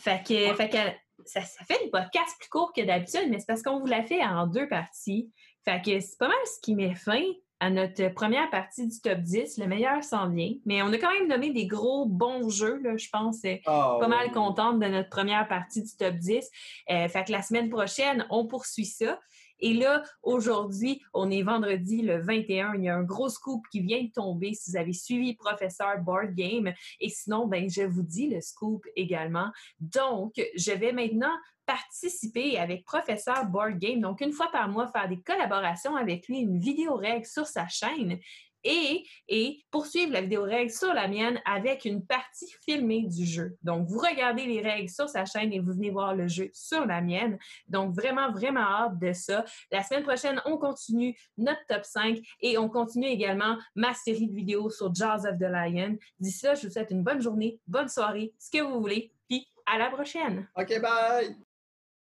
Fait 0.00 0.22
que, 0.26 0.54
fait 0.54 0.68
que 0.68 0.78
ça, 1.26 1.42
ça, 1.42 1.64
fait 1.64 1.84
des 1.84 1.90
podcasts 1.90 2.38
plus 2.38 2.48
courts 2.48 2.72
que 2.72 2.80
d'habitude, 2.80 3.26
mais 3.28 3.38
c'est 3.38 3.46
parce 3.46 3.62
qu'on 3.62 3.78
vous 3.78 3.86
l'a 3.86 4.02
fait 4.02 4.24
en 4.24 4.46
deux 4.46 4.68
parties. 4.68 5.30
Fait 5.64 5.82
que 5.82 6.00
c'est 6.00 6.18
pas 6.18 6.28
mal 6.28 6.38
ce 6.46 6.60
qui 6.60 6.74
met 6.74 6.94
fin 6.94 7.22
à 7.60 7.68
notre 7.68 8.08
première 8.14 8.48
partie 8.48 8.88
du 8.88 9.00
top 9.00 9.18
10. 9.18 9.58
Le 9.58 9.66
meilleur 9.66 10.02
s'en 10.02 10.30
vient. 10.30 10.54
Mais 10.64 10.82
on 10.82 10.86
a 10.86 10.96
quand 10.96 11.12
même 11.12 11.28
nommé 11.28 11.52
des 11.52 11.66
gros 11.66 12.06
bons 12.06 12.48
jeux, 12.48 12.80
là, 12.82 12.96
je 12.96 13.08
pense. 13.12 13.42
Ah, 13.66 13.98
pas 14.00 14.08
mal 14.08 14.32
contente 14.32 14.80
de 14.80 14.86
notre 14.86 15.10
première 15.10 15.46
partie 15.46 15.82
du 15.82 15.94
top 15.96 16.14
10. 16.14 16.48
Euh, 16.90 17.08
fait 17.08 17.24
que 17.24 17.32
la 17.32 17.42
semaine 17.42 17.68
prochaine, 17.68 18.26
on 18.30 18.46
poursuit 18.46 18.86
ça. 18.86 19.20
Et 19.60 19.74
là, 19.74 20.02
aujourd'hui, 20.22 21.02
on 21.14 21.30
est 21.30 21.42
vendredi 21.42 22.02
le 22.02 22.20
21. 22.20 22.74
Il 22.74 22.84
y 22.84 22.88
a 22.88 22.96
un 22.96 23.02
gros 23.02 23.28
scoop 23.28 23.62
qui 23.70 23.80
vient 23.80 24.02
de 24.02 24.10
tomber 24.10 24.54
si 24.54 24.70
vous 24.70 24.76
avez 24.76 24.92
suivi 24.92 25.34
Professeur 25.34 25.98
Board 25.98 26.34
Game. 26.34 26.72
Et 27.00 27.08
sinon, 27.08 27.46
ben, 27.46 27.68
je 27.68 27.82
vous 27.82 28.02
dis 28.02 28.28
le 28.28 28.40
scoop 28.40 28.84
également. 28.96 29.50
Donc, 29.80 30.34
je 30.56 30.72
vais 30.72 30.92
maintenant 30.92 31.32
participer 31.66 32.58
avec 32.58 32.84
Professeur 32.84 33.46
Board 33.46 33.78
Game. 33.78 34.00
Donc, 34.00 34.20
une 34.20 34.32
fois 34.32 34.48
par 34.50 34.68
mois, 34.68 34.88
faire 34.88 35.08
des 35.08 35.20
collaborations 35.20 35.94
avec 35.94 36.26
lui, 36.26 36.40
une 36.40 36.58
vidéo 36.58 36.96
règle 36.96 37.26
sur 37.26 37.46
sa 37.46 37.68
chaîne 37.68 38.18
et, 38.64 39.04
et 39.28 39.62
poursuivre 39.70 40.12
la 40.12 40.22
vidéo 40.22 40.42
règle 40.42 40.70
sur 40.70 40.92
la 40.92 41.08
mienne 41.08 41.40
avec 41.44 41.84
une 41.84 42.04
partie 42.04 42.52
filmée 42.64 43.06
du 43.06 43.24
jeu. 43.24 43.56
Donc, 43.62 43.88
vous 43.88 43.98
regardez 43.98 44.44
les 44.44 44.60
règles 44.60 44.88
sur 44.88 45.08
sa 45.08 45.24
chaîne 45.24 45.52
et 45.52 45.60
vous 45.60 45.72
venez 45.72 45.90
voir 45.90 46.14
le 46.14 46.28
jeu 46.28 46.50
sur 46.52 46.84
la 46.86 47.00
mienne. 47.00 47.38
Donc, 47.68 47.94
vraiment, 47.94 48.30
vraiment 48.32 48.60
hâte 48.60 48.98
de 48.98 49.12
ça. 49.12 49.44
La 49.70 49.82
semaine 49.82 50.02
prochaine, 50.02 50.40
on 50.44 50.56
continue 50.58 51.16
notre 51.38 51.64
top 51.68 51.84
5 51.84 52.18
et 52.40 52.58
on 52.58 52.68
continue 52.68 53.06
également 53.06 53.58
ma 53.74 53.94
série 53.94 54.28
de 54.28 54.34
vidéos 54.34 54.70
sur 54.70 54.94
Jaws 54.94 55.26
of 55.26 55.38
the 55.38 55.42
Lion. 55.42 55.96
D'ici 56.18 56.46
là, 56.46 56.54
je 56.54 56.66
vous 56.66 56.72
souhaite 56.72 56.90
une 56.90 57.02
bonne 57.02 57.20
journée, 57.20 57.60
bonne 57.66 57.88
soirée, 57.88 58.32
ce 58.38 58.50
que 58.50 58.62
vous 58.62 58.80
voulez, 58.80 59.12
puis 59.28 59.46
à 59.66 59.78
la 59.78 59.90
prochaine. 59.90 60.48
OK, 60.56 60.80
bye! 60.80 61.49